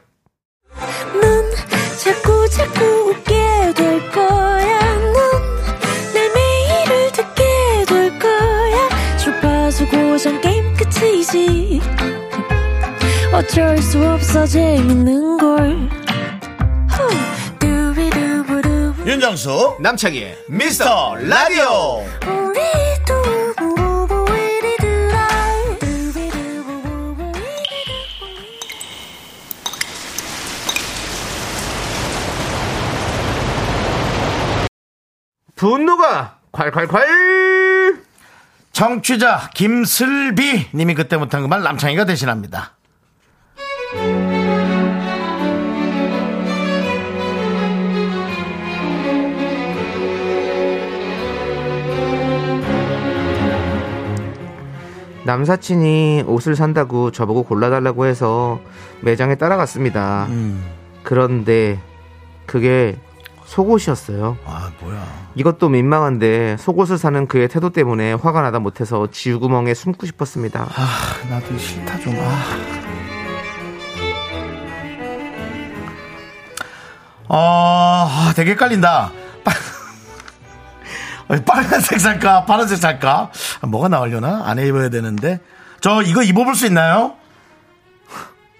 어쩔 13.49 13.75
수 13.79 14.07
없어 14.07 14.45
재밌는 14.45 15.37
걸. 15.39 15.89
후. 16.87 17.57
두비두부두. 17.57 18.93
윤정수, 19.07 19.77
남창희. 19.79 20.35
미스터 20.49 21.15
라디오. 21.15 22.05
분노가 35.55 36.37
콸콸콸! 36.51 38.03
청취자 38.71 39.49
김슬비 39.55 40.69
님이 40.75 40.93
그때 40.93 41.17
못한 41.17 41.41
그말 41.41 41.63
남창희가 41.63 42.05
대신합니다. 42.05 42.78
남사친이 55.29 56.23
옷을 56.25 56.55
산다고 56.55 57.11
저보고 57.11 57.43
골라달라고 57.43 58.07
해서 58.07 58.59
매장에 59.01 59.35
따라갔습니다. 59.35 60.25
음. 60.29 60.65
그런데 61.03 61.79
그게 62.47 62.97
속옷이었어요. 63.45 64.37
아, 64.43 64.71
뭐야. 64.81 65.05
이것도 65.35 65.69
민망한데 65.69 66.57
속옷을 66.57 66.97
사는 66.97 67.27
그의 67.27 67.47
태도 67.47 67.69
때문에 67.69 68.13
화가 68.13 68.41
나다 68.41 68.57
못해서 68.57 69.07
지우구멍에 69.11 69.75
숨고 69.75 70.07
싶었습니다. 70.07 70.67
아, 70.75 71.29
나도 71.29 71.55
싫다 71.59 71.99
좀. 71.99 72.15
아. 72.17 72.33
아, 77.27 78.33
되게 78.35 78.51
헷갈린다. 78.51 79.11
빨- 81.29 81.45
빨간색 81.45 81.99
살까? 81.99 82.45
파란색 82.45 82.79
살까? 82.79 83.31
아, 83.61 83.67
뭐가 83.67 83.87
나오려나? 83.87 84.43
안 84.45 84.57
입어야 84.59 84.89
되는데. 84.89 85.39
저 85.79 86.01
이거 86.01 86.23
입어볼 86.23 86.55
수 86.55 86.65
있나요? 86.65 87.13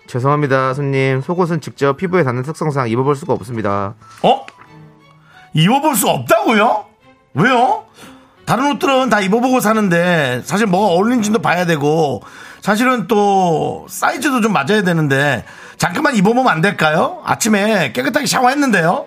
죄송합니다, 0.08 0.74
손님. 0.76 1.22
속옷은 1.22 1.62
직접 1.62 1.98
피부에 1.98 2.24
닿는 2.24 2.44
특성상 2.44 2.90
입어볼 2.90 3.16
수가 3.16 3.34
없습니다. 3.34 3.96
어? 4.24 4.46
입어볼 5.54 5.96
수 5.96 6.08
없다고요? 6.08 6.86
왜요? 7.34 7.86
다른 8.46 8.72
옷들은 8.72 9.10
다 9.10 9.20
입어보고 9.20 9.60
사는데 9.60 10.42
사실 10.46 10.66
뭐가 10.68 10.94
어울리는지도 10.94 11.40
봐야 11.40 11.66
되고 11.66 12.22
사실은 12.62 13.08
또 13.08 13.86
사이즈도 13.90 14.42
좀 14.42 14.54
맞아야 14.54 14.82
되는데 14.84 15.44
잠깐만 15.78 16.16
입어보면 16.16 16.52
안 16.52 16.62
될까요? 16.62 17.22
아침에 17.26 17.92
깨끗하게 17.94 18.26
샤워했는데요. 18.26 19.06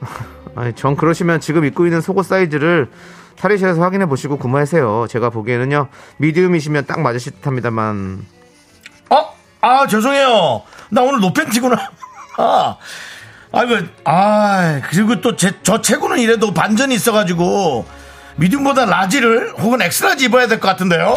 아니, 0.56 0.72
전 0.74 0.96
그러시면 0.96 1.40
지금 1.40 1.64
입고 1.64 1.86
있는 1.86 2.00
속옷 2.00 2.26
사이즈를 2.26 2.90
탈의실에서 3.38 3.80
확인해 3.80 4.06
보시고 4.06 4.36
구매하세요. 4.38 5.06
제가 5.08 5.30
보기에는요, 5.30 5.88
medium이시면 6.18 6.86
딱 6.86 7.00
맞으실 7.00 7.32
듯 7.32 7.46
합니다만. 7.46 8.26
어? 9.10 9.34
아 9.62 9.86
죄송해요. 9.86 10.62
나 10.90 11.02
오늘 11.02 11.20
노팬티구나. 11.20 11.76
아, 12.38 12.76
아이고, 13.52 13.86
아 14.04 14.80
그리고 14.90 15.20
또 15.20 15.36
저 15.36 15.80
체구는 15.80 16.18
이래도 16.18 16.52
반전이 16.52 16.94
있어가지고 16.94 17.86
medium보다 18.36 18.84
large를 18.86 19.52
혹은 19.58 19.82
X-large 19.82 20.26
입어야 20.26 20.46
될 20.46 20.60
것 20.60 20.68
같은데요. 20.68 21.14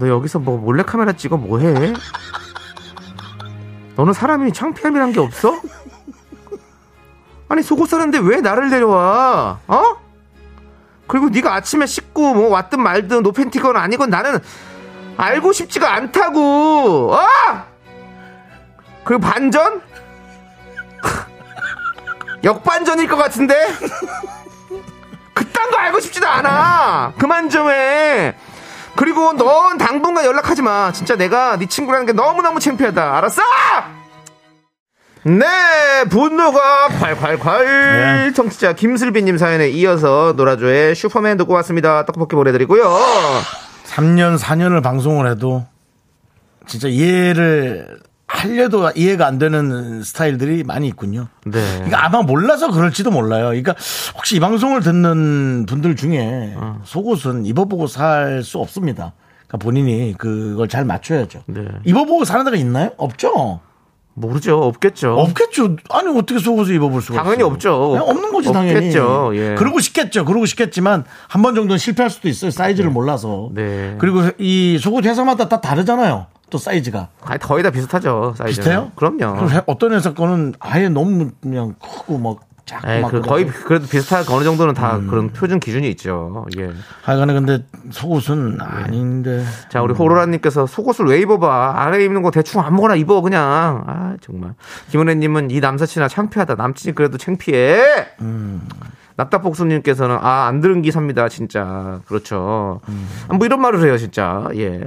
너 0.00 0.08
여기서 0.08 0.38
뭐 0.38 0.56
몰래 0.56 0.82
카메라 0.82 1.12
찍어 1.12 1.36
뭐해? 1.36 1.92
너는 3.96 4.14
사람이 4.14 4.50
창피함이란 4.52 5.12
게 5.12 5.20
없어? 5.20 5.60
아니 7.50 7.62
속옷 7.62 7.88
사는데 7.88 8.18
왜 8.18 8.40
나를 8.40 8.70
데려와? 8.70 9.60
어? 9.66 9.96
그리고 11.06 11.28
네가 11.28 11.54
아침에 11.54 11.84
씻고 11.84 12.32
뭐 12.34 12.48
왔든 12.48 12.80
말든 12.80 13.22
노팬티건 13.22 13.76
아니건 13.76 14.08
나는 14.08 14.38
알고 15.18 15.52
싶지가 15.52 15.92
않다고. 15.92 17.12
어? 17.12 17.20
그리고 19.04 19.20
반전? 19.20 19.82
역반전일 22.42 23.06
것 23.06 23.16
같은데? 23.16 23.54
그딴 25.34 25.70
거 25.70 25.76
알고 25.76 26.00
싶지도 26.00 26.26
않아. 26.26 27.12
그만 27.18 27.50
좀 27.50 27.68
해. 27.68 28.34
그리고 28.96 29.32
넌 29.32 29.78
당분간 29.78 30.24
연락하지 30.24 30.62
마. 30.62 30.92
진짜 30.92 31.16
내가 31.16 31.56
네 31.56 31.66
친구라는 31.66 32.06
게 32.06 32.12
너무너무 32.12 32.60
창피하다. 32.60 33.16
알았어? 33.18 33.42
네, 35.24 35.44
분노가 36.08 36.88
콸콸콸. 36.88 37.64
네. 37.64 38.32
청취자 38.32 38.72
김슬비님 38.72 39.36
사연에 39.38 39.68
이어서 39.68 40.32
노라조의 40.36 40.94
슈퍼맨 40.94 41.36
듣고 41.38 41.52
왔습니다. 41.54 42.04
떡볶이 42.06 42.34
보내드리고요. 42.36 42.84
3년, 43.86 44.38
4년을 44.38 44.82
방송을 44.82 45.30
해도 45.30 45.66
진짜 46.66 46.88
이해를 46.88 47.98
하려도 48.40 48.90
이해가 48.94 49.26
안 49.26 49.38
되는 49.38 50.02
스타일들이 50.02 50.64
많이 50.64 50.88
있군요. 50.88 51.28
네. 51.44 51.60
그러니까 51.74 52.04
아마 52.06 52.22
몰라서 52.22 52.70
그럴지도 52.70 53.10
몰라요. 53.10 53.46
그러니까 53.48 53.74
혹시 54.16 54.36
이 54.36 54.40
방송을 54.40 54.80
듣는 54.80 55.66
분들 55.66 55.96
중에 55.96 56.54
어. 56.56 56.80
속옷은 56.84 57.46
입어보고 57.46 57.86
살 57.86 58.42
수 58.42 58.58
없습니다. 58.58 59.12
그러니까 59.46 59.58
본인이 59.64 60.14
그걸 60.16 60.68
잘 60.68 60.84
맞춰야죠. 60.84 61.42
네. 61.46 61.66
입어보고 61.84 62.24
사는 62.24 62.44
데가 62.44 62.56
있나요? 62.56 62.90
없죠. 62.96 63.60
모르죠. 64.14 64.58
없겠죠. 64.64 65.14
없겠죠. 65.18 65.76
아니 65.88 66.08
어떻게 66.18 66.38
속옷을 66.40 66.74
입어볼 66.74 67.00
수가 67.00 67.22
당연히? 67.22 67.42
없죠. 67.42 67.90
그냥 67.90 68.08
없는 68.08 68.32
거지 68.32 68.52
당연히. 68.52 68.74
없겠죠. 68.76 69.30
예. 69.34 69.54
그러고 69.54 69.80
싶겠죠. 69.80 70.24
그러고 70.24 70.46
싶겠지만 70.46 71.04
한 71.28 71.42
번 71.42 71.54
정도는 71.54 71.78
실패할 71.78 72.10
수도 72.10 72.28
있어요. 72.28 72.50
사이즈를 72.50 72.90
몰라서. 72.90 73.50
네. 73.54 73.94
그리고 73.98 74.22
이 74.38 74.78
속옷 74.80 75.04
회사마다 75.06 75.48
다 75.48 75.60
다르잖아요. 75.60 76.26
또 76.50 76.58
사이즈가 76.58 77.08
아니, 77.24 77.38
거의 77.38 77.62
다 77.62 77.70
비슷하죠. 77.70 78.34
사이즈는. 78.36 78.46
비슷해요? 78.64 78.92
그럼요. 78.96 79.36
그럼 79.36 79.48
회- 79.50 79.62
어떤 79.66 79.92
회사 79.92 80.12
거는 80.12 80.54
아예 80.60 80.88
너무 80.88 81.30
그냥 81.40 81.74
크고 81.80 82.18
막 82.18 82.40
작고 82.66 82.88
에이, 82.90 83.00
막 83.00 83.10
그. 83.10 83.20
거의 83.22 83.46
그래도 83.46 83.86
비슷한 83.86 84.22
어느 84.28 84.44
정도는 84.44 84.74
다 84.74 84.96
음. 84.96 85.06
그런 85.08 85.30
표준 85.32 85.58
기준이 85.58 85.88
있죠. 85.90 86.46
예. 86.58 86.70
하여간에 87.02 87.32
근데 87.32 87.64
속옷은 87.90 88.58
아닌데 88.60 89.44
자, 89.70 89.82
우리 89.82 89.92
호로라님께서 89.94 90.66
속옷을 90.66 91.06
왜 91.06 91.18
입어봐? 91.20 91.74
아래 91.76 92.04
입는 92.04 92.22
거 92.22 92.30
대충 92.30 92.60
아무거나 92.60 92.94
입어 92.96 93.22
그냥. 93.22 93.84
아 93.86 94.14
정말. 94.20 94.54
김은혜님은 94.90 95.50
이 95.50 95.58
남사친아 95.60 96.08
창피하다. 96.08 96.54
남친이 96.56 96.94
그래도 96.94 97.16
창피해. 97.18 97.80
납답복수님께서는 99.16 100.16
아 100.20 100.46
안 100.46 100.60
들은 100.60 100.80
기사입니다 100.82 101.28
진짜 101.28 102.00
그렇죠 102.06 102.80
아, 103.28 103.34
뭐 103.34 103.44
이런 103.44 103.60
말을 103.60 103.84
해요 103.84 103.98
진짜 103.98 104.48
예 104.54 104.80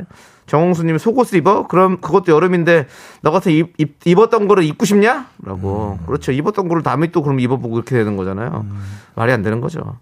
정홍수님 0.58 1.00
속옷을 1.00 1.40
입어? 1.40 1.66
그럼 1.68 2.00
그것도 2.00 2.32
여름인데 2.32 2.86
너 3.22 3.32
같은 3.32 3.52
입, 3.52 3.74
입, 3.80 3.98
입었던 4.06 4.48
거를 4.48 4.64
입고 4.64 4.86
싶냐?라고. 4.86 5.98
그렇죠. 6.06 6.32
입었던 6.32 6.68
거를 6.68 6.84
남이 6.86 7.12
또 7.12 7.24
그럼 7.24 7.40
입어보고 7.40 7.76
이렇게 7.76 7.96
되는 7.96 8.16
거잖아요. 8.16 8.64
말이 9.16 9.32
안 9.32 9.42
되는 9.42 9.62
거죠. 9.62 9.98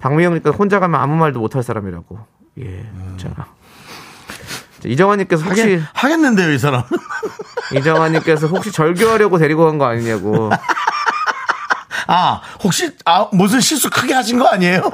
박미영님께서 0.00 0.54
혼자 0.54 0.80
가면 0.80 1.00
아무 1.00 1.16
말도 1.16 1.40
못할 1.40 1.62
사람이라고. 1.62 2.18
예자. 2.58 3.46
이정환님께서 4.84 5.44
혹시 5.46 5.60
하겠, 5.62 5.80
하겠는데요 5.94 6.52
이 6.52 6.58
사람. 6.58 6.82
이정환님께서 7.72 8.48
혹시 8.48 8.70
절교하려고 8.72 9.38
데리고 9.38 9.64
간 9.64 9.78
거 9.78 9.86
아니냐고. 9.86 10.50
아 12.06 12.42
혹시 12.62 12.94
아 13.06 13.28
무슨 13.32 13.60
실수 13.60 13.88
크게 13.88 14.12
하신 14.12 14.38
거 14.38 14.46
아니에요? 14.46 14.90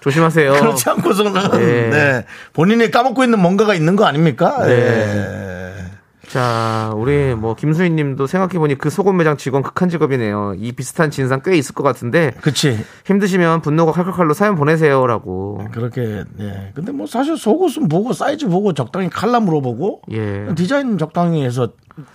조심하세요. 0.00 0.52
그렇지 0.52 0.88
않고서는 0.90 1.32
네. 1.52 1.90
네. 1.90 2.24
본인이 2.52 2.90
까먹고 2.90 3.22
있는 3.24 3.38
뭔가가 3.38 3.74
있는 3.74 3.96
거 3.96 4.04
아닙니까? 4.04 4.64
네. 4.66 4.72
예. 4.72 5.60
자, 6.28 6.92
우리 6.94 7.34
뭐 7.34 7.56
김수희 7.56 7.90
님도 7.90 8.28
생각해 8.28 8.60
보니 8.60 8.78
그 8.78 8.88
소금 8.88 9.16
매장 9.16 9.36
직원 9.36 9.64
극한 9.64 9.88
직업이네요. 9.88 10.54
이 10.58 10.70
비슷한 10.70 11.10
진상 11.10 11.42
꽤 11.44 11.56
있을 11.56 11.74
것 11.74 11.82
같은데 11.82 12.30
그치 12.40 12.78
힘드시면 13.04 13.62
분노가 13.62 13.90
칼칼칼로 13.90 14.32
사연 14.32 14.54
보내세요라고. 14.54 15.66
그렇게 15.72 16.22
네. 16.36 16.70
근데 16.72 16.92
뭐 16.92 17.08
사실 17.08 17.36
속옷은 17.36 17.88
보고 17.88 18.12
사이즈 18.12 18.46
보고 18.46 18.72
적당히 18.74 19.10
칼라 19.10 19.40
물어보고 19.40 20.02
예. 20.12 20.46
디자인 20.54 20.98
적당히 20.98 21.44
해서 21.44 21.70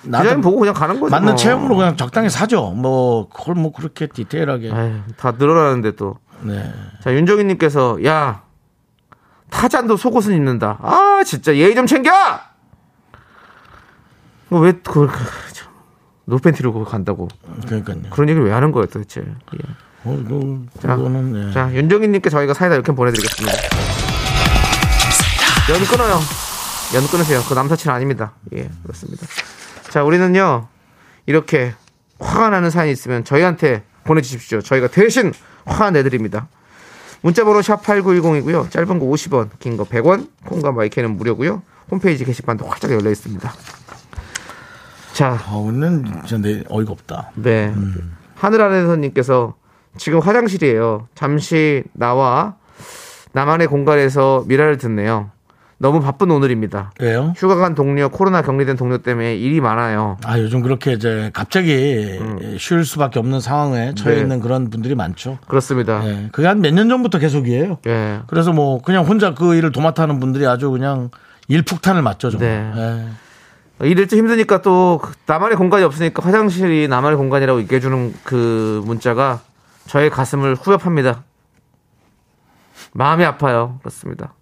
디자인 0.05 0.39
보고 0.39 0.59
그냥 0.59 0.73
가는 0.73 0.97
거죠. 1.01 1.11
맞는 1.11 1.25
뭐. 1.25 1.35
체형으로 1.35 1.75
그냥 1.75 1.97
적당히 1.97 2.29
사죠. 2.29 2.71
뭐 2.71 3.27
그걸 3.27 3.55
뭐 3.55 3.73
그렇게 3.73 4.07
디테일하게 4.07 4.71
아유, 4.71 4.93
다 5.17 5.33
늘어나는데 5.37 5.91
또. 5.97 6.15
네. 6.41 6.73
자, 7.01 7.13
윤정희님께서 7.13 8.03
야 8.05 8.43
타잔도 9.49 9.97
속옷은 9.97 10.35
입는다. 10.35 10.77
아 10.81 11.23
진짜 11.25 11.55
예의 11.55 11.75
좀 11.75 11.85
챙겨. 11.85 12.11
뭐왜 14.49 14.73
그걸 14.83 15.07
그, 15.07 15.53
참, 15.53 15.71
노팬티로 16.25 16.83
간다고 16.85 17.27
그러니까요. 17.65 18.01
그런 18.11 18.29
얘기를 18.29 18.45
왜 18.47 18.53
하는 18.53 18.71
거예요 18.71 18.87
도대체. 18.87 19.21
예. 19.21 19.59
어, 20.03 20.23
너, 20.27 20.59
자, 20.79 20.95
네. 20.97 21.51
자, 21.51 21.73
윤정희님께 21.73 22.29
저희가 22.29 22.53
사이다 22.53 22.75
이렇게 22.75 22.91
보내드리겠습니다. 22.91 23.57
연 25.73 25.83
끊어요. 25.85 26.19
연 26.93 27.07
끊으세요. 27.07 27.41
그 27.49 27.55
남사친 27.55 27.89
아닙니다. 27.89 28.33
예, 28.53 28.69
그렇습니다. 28.83 29.25
자, 29.89 30.03
우리는요, 30.03 30.67
이렇게 31.25 31.73
화가 32.19 32.51
나는 32.51 32.69
사연이 32.69 32.91
있으면 32.91 33.23
저희한테 33.23 33.83
보내주십시오. 34.05 34.61
저희가 34.61 34.87
대신 34.87 35.33
화 35.65 35.91
내드립니다. 35.91 36.47
문자번호 37.21 37.61
샵 37.61 37.81
8910이고요. 37.83 38.69
짧은 38.69 38.99
거 38.99 39.05
50원, 39.07 39.49
긴 39.59 39.75
거 39.77 39.83
100원, 39.83 40.29
콩과 40.45 40.71
마이크는 40.71 41.17
무료고요. 41.17 41.61
홈페이지 41.91 42.23
게시판도 42.23 42.65
활짝 42.65 42.91
열려 42.91 43.09
있습니다. 43.11 43.51
자, 45.13 45.39
아, 45.47 45.55
오늘 45.55 46.03
진짜 46.25 46.37
내 46.37 46.63
어이가 46.69 46.91
없다. 46.91 47.31
네. 47.35 47.73
하늘 48.35 48.61
아래서님께서 48.61 49.55
지금 49.97 50.19
화장실이에요. 50.19 51.07
잠시 51.15 51.83
나와 51.93 52.55
나만의 53.31 53.67
공간에서 53.67 54.43
미라를 54.47 54.77
듣네요. 54.77 55.31
너무 55.77 55.99
바쁜 55.99 56.31
오늘입니다. 56.31 56.91
왜요? 57.01 57.33
휴가 57.35 57.55
간 57.55 57.75
동료, 57.75 58.07
코로나 58.07 58.41
격리된 58.41 58.77
동료 58.77 58.97
때문에 58.99 59.35
일이 59.35 59.59
많아요. 59.59 60.17
아, 60.23 60.39
요즘 60.39 60.61
그렇게 60.61 60.93
이제 60.93 61.31
갑자기 61.33 62.17
쉴 62.57 62.85
수밖에 62.85 63.19
없는 63.19 63.41
상황에 63.41 63.93
처해 63.93 64.15
네. 64.15 64.21
있는 64.21 64.39
그런 64.39 64.69
분들이 64.69 64.95
많죠. 64.95 65.37
그렇습니다. 65.47 66.01
예. 66.07 66.29
그게 66.31 66.47
한 66.47 66.59
몇 66.61 66.73
년 66.73 66.87
전부터 66.87 67.19
계속이에요. 67.19 67.79
예. 67.87 68.21
그래서 68.27 68.53
뭐 68.53 68.81
그냥 68.81 69.03
혼자 69.05 69.33
그 69.33 69.53
일을 69.55 69.73
도맡아 69.73 70.03
하는 70.03 70.21
분들이 70.21 70.47
아주 70.47 70.71
그냥 70.71 71.09
일폭탄을 71.49 72.01
맞죠, 72.01 72.29
정말. 72.31 72.71
네. 72.73 73.05
예. 73.83 73.87
일을 73.89 74.07
좀 74.07 74.19
힘드니까 74.19 74.61
또 74.61 75.01
그- 75.03 75.13
나만의 75.25 75.57
공간이 75.57 75.83
없으니까 75.83 76.23
화장실이 76.23 76.87
나만의 76.87 77.17
공간이라고 77.17 77.59
얘기해주는 77.59 78.13
그 78.23 78.81
문자가 78.85 79.41
저의 79.87 80.09
가슴을 80.09 80.55
후벼팝니다. 80.55 81.23
마음이 82.93 83.25
아파요. 83.25 83.77
그렇습니다. 83.81 84.33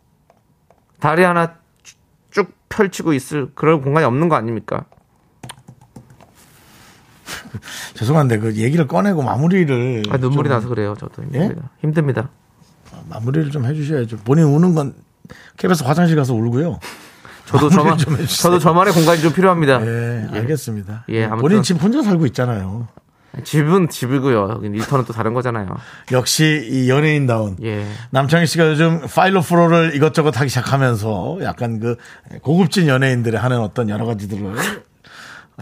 다리 1.04 1.22
하나 1.24 1.56
쭉- 1.84 1.98
쭉 2.32 2.54
펼치고 2.70 3.12
있을 3.12 3.52
그런 3.56 3.82
공간이 3.82 4.06
없는 4.06 4.30
거 4.30 4.36
아닙니까? 4.36 4.86
죄송한데 7.96 8.38
그 8.40 8.56
얘기를 8.56 8.88
꺼내고 8.88 9.22
마무리를 9.22 10.04
아, 10.10 10.16
눈물이 10.16 10.48
좀 10.48 10.56
나서 10.58 10.70
그래요. 10.70 10.96
저도 10.98 11.24
힘듭니다. 11.24 11.70
힘듭니다. 11.82 12.30
마무리를 13.10 13.52
좀 13.52 13.66
해주셔야죠. 13.66 14.18
본인 14.20 14.46
우는 14.46 14.76
건 14.76 14.94
KBS 15.58 15.84
화장실 15.84 16.16
가서 16.16 16.34
울고요. 16.36 16.80
저도 17.48 17.70
저만. 17.70 17.98
저도 18.40 18.60
저만의 18.60 18.94
공간이 18.94 19.20
좀 19.22 19.34
필요합니다. 19.34 19.86
예, 19.86 20.28
알겠습니다. 20.32 21.04
예, 21.10 21.26
아무튼- 21.26 21.42
본인 21.42 21.64
집 21.64 21.84
혼자 21.84 22.02
살고 22.02 22.26
있잖아요. 22.28 22.88
집은 23.44 23.90
집이고요. 23.90 24.50
여긴 24.52 24.76
일터는 24.76 25.06
또 25.06 25.14
다른 25.14 25.34
거잖아요. 25.34 25.68
역시 26.12 26.68
이 26.70 26.90
연예인다운 26.90 27.58
예. 27.64 27.86
남창희 28.12 28.46
씨가 28.46 28.70
요즘 28.70 29.02
파일로 29.02 29.42
프로를 29.42 29.96
이것저것 29.96 30.40
하기 30.40 30.50
시작하면서 30.50 31.40
약간 31.44 31.80
그 31.80 31.96
고급진 32.42 32.88
연예인들이 32.88 33.36
하는 33.38 33.60
어떤 33.60 33.90
여러 33.90 34.06
가지들을 34.06 34.54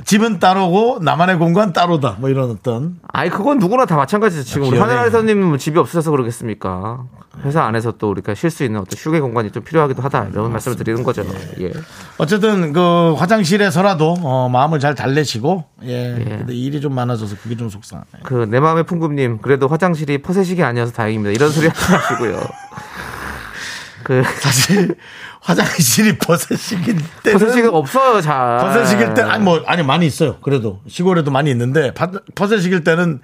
집은 0.05 0.39
따로고 0.39 0.99
나만의 1.01 1.37
공간 1.37 1.73
따로다 1.73 2.15
뭐 2.19 2.29
이런 2.29 2.49
어떤 2.51 2.95
아이 3.11 3.29
그건 3.29 3.59
누구나 3.59 3.85
다 3.85 3.97
마찬가지죠. 3.97 4.43
지금 4.43 4.61
우리 4.63 4.77
연예인. 4.77 4.83
하나라 4.83 5.03
회사님은 5.05 5.57
집이 5.57 5.77
없으셔서 5.79 6.11
그러겠습니까? 6.11 7.03
회사 7.43 7.63
안에서 7.63 7.91
또 7.97 8.09
우리가 8.09 8.33
쉴 8.33 8.49
수 8.49 8.63
있는 8.63 8.79
어떤 8.79 8.97
휴게 8.97 9.19
공간이 9.19 9.51
좀 9.51 9.63
필요하기도 9.63 10.01
하다 10.01 10.27
이런 10.31 10.51
말씀을 10.51 10.77
드리는 10.77 11.03
거죠. 11.03 11.25
예. 11.59 11.71
어쨌든 12.17 12.71
그 12.73 13.13
화장실에서라도 13.17 14.15
어, 14.23 14.49
마음을 14.49 14.79
잘 14.79 14.95
달래시고 14.95 15.65
예. 15.83 16.23
근데 16.39 16.53
일이 16.53 16.79
좀 16.79 16.95
많아져서 16.95 17.35
그게 17.43 17.57
좀 17.57 17.69
속상하네요. 17.69 18.23
그 18.23 18.45
내 18.49 18.59
마음의 18.61 18.85
풍금님 18.85 19.39
그래도 19.41 19.67
화장실이 19.67 20.19
퍼세식이 20.21 20.63
아니어서 20.63 20.93
다행입니다. 20.93 21.31
이런 21.31 21.49
소리 21.51 21.67
하지 21.67 21.91
마시고요. 21.91 22.39
그 24.03 24.23
사실 24.39 24.95
화장실이 25.41 26.17
버섯식일 26.19 26.97
때는 27.23 27.39
퍼세식이 27.39 27.67
없어요. 27.67 28.21
잘. 28.21 28.57
버섯식일 28.59 29.13
때 29.13 29.21
아니 29.23 29.43
뭐 29.43 29.61
아니 29.65 29.83
많이 29.83 30.05
있어요. 30.05 30.37
그래도 30.41 30.79
시골에도 30.87 31.31
많이 31.31 31.49
있는데 31.51 31.93
바- 31.93 32.11
버섯식일 32.35 32.83
때는 32.83 33.21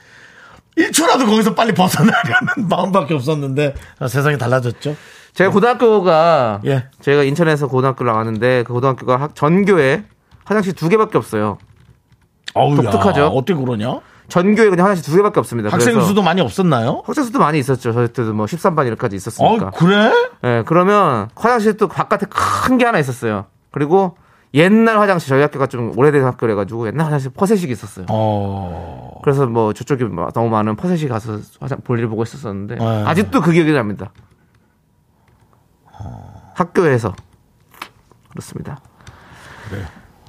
1초라도 0.78 1.26
거기서 1.26 1.56
빨리 1.56 1.74
벗어나려는 1.74 2.68
마음밖에 2.70 3.14
없었는데 3.14 3.74
아, 4.00 4.08
세상이 4.08 4.38
달라졌죠. 4.38 4.96
제가 5.34 5.52
고등학교가 5.52 6.62
예. 6.66 6.86
제가 7.02 7.24
인천에서 7.24 7.68
고등학교를 7.68 8.12
나왔는데 8.12 8.64
그 8.64 8.74
고등학교가 8.74 9.18
학- 9.18 9.36
전교에 9.36 10.04
화장실 10.46 10.74
두 10.74 10.90
개밖에 10.90 11.18
없어요. 11.18 11.58
어우, 12.54 12.76
독특하죠? 12.76 13.22
야, 13.22 13.26
어떻게 13.28 13.54
그러냐? 13.54 14.00
전교에 14.30 14.70
그냥 14.70 14.86
화장실 14.86 15.06
두 15.06 15.16
개밖에 15.18 15.40
없습니다. 15.40 15.70
학생 15.70 16.02
수도 16.02 16.22
많이 16.22 16.42
없었나요? 16.42 17.02
학생 17.06 17.24
수도 17.24 17.40
많이 17.40 17.60
있었죠. 17.60 17.94
저희 17.94 18.08
때도 18.10 18.34
뭐 18.34 18.46
13반 18.46 18.86
이렇게까지 18.88 19.16
있었으니까. 19.16 19.68
어, 19.68 19.72
그래? 19.72 20.12
예, 20.44 20.64
그러면 20.66 21.30
화장실 21.36 21.78
또 21.78 21.88
바깥에 21.88 22.26
큰 22.30 22.78
게 22.78 22.86
하나 22.86 23.00
있었어요. 23.00 23.46
그리고 23.72 24.18
옛날 24.54 25.00
화장실 25.00 25.30
저희 25.30 25.42
학교가 25.42 25.68
좀 25.68 25.98
오래된 25.98 26.24
학교래 26.24 26.56
가지고 26.56 26.88
옛날 26.88 27.06
화장실 27.06 27.32
퍼세식이 27.32 27.72
있었어요. 27.72 28.06
어. 28.10 29.20
그래서 29.24 29.46
뭐 29.46 29.74
저쪽에 29.74 30.04
막 30.06 30.34
너무 30.34 30.50
많은 30.50 30.76
퍼세식 30.76 31.10
가서 31.10 31.40
화장 31.60 31.80
볼일 31.82 32.08
보고 32.08 32.24
있었었는데 32.24 32.76
네. 32.76 33.04
아직도 33.06 33.42
그 33.42 33.52
기억이 33.52 33.72
납니다. 33.72 34.12
학교에서 36.56 37.14
그렇습니다. 38.30 38.80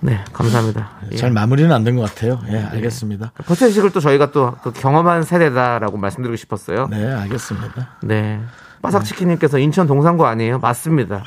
네, 0.01 0.21
감사합니다. 0.33 0.91
예. 1.13 1.17
잘 1.17 1.31
마무리는 1.31 1.71
안 1.73 1.83
된 1.85 1.97
것 1.97 2.03
같아요. 2.09 2.41
예, 2.51 2.59
알겠습니다. 2.59 3.33
퍼세식을 3.47 3.91
또 3.91 4.01
저희가 4.01 4.31
또, 4.31 4.55
또 4.63 4.73
경험한 4.73 5.25
세대다라고 5.25 5.97
말씀드리고 5.97 6.37
싶었어요. 6.37 6.87
네, 6.91 7.13
알겠습니다. 7.13 7.97
네. 8.05 8.41
바삭치킨님께서 8.83 9.59
인천 9.59 9.87
동산구 9.87 10.25
아니에요? 10.27 10.59
맞습니다. 10.61 11.25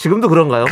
지금도 0.00 0.28
그런가요? 0.28 0.64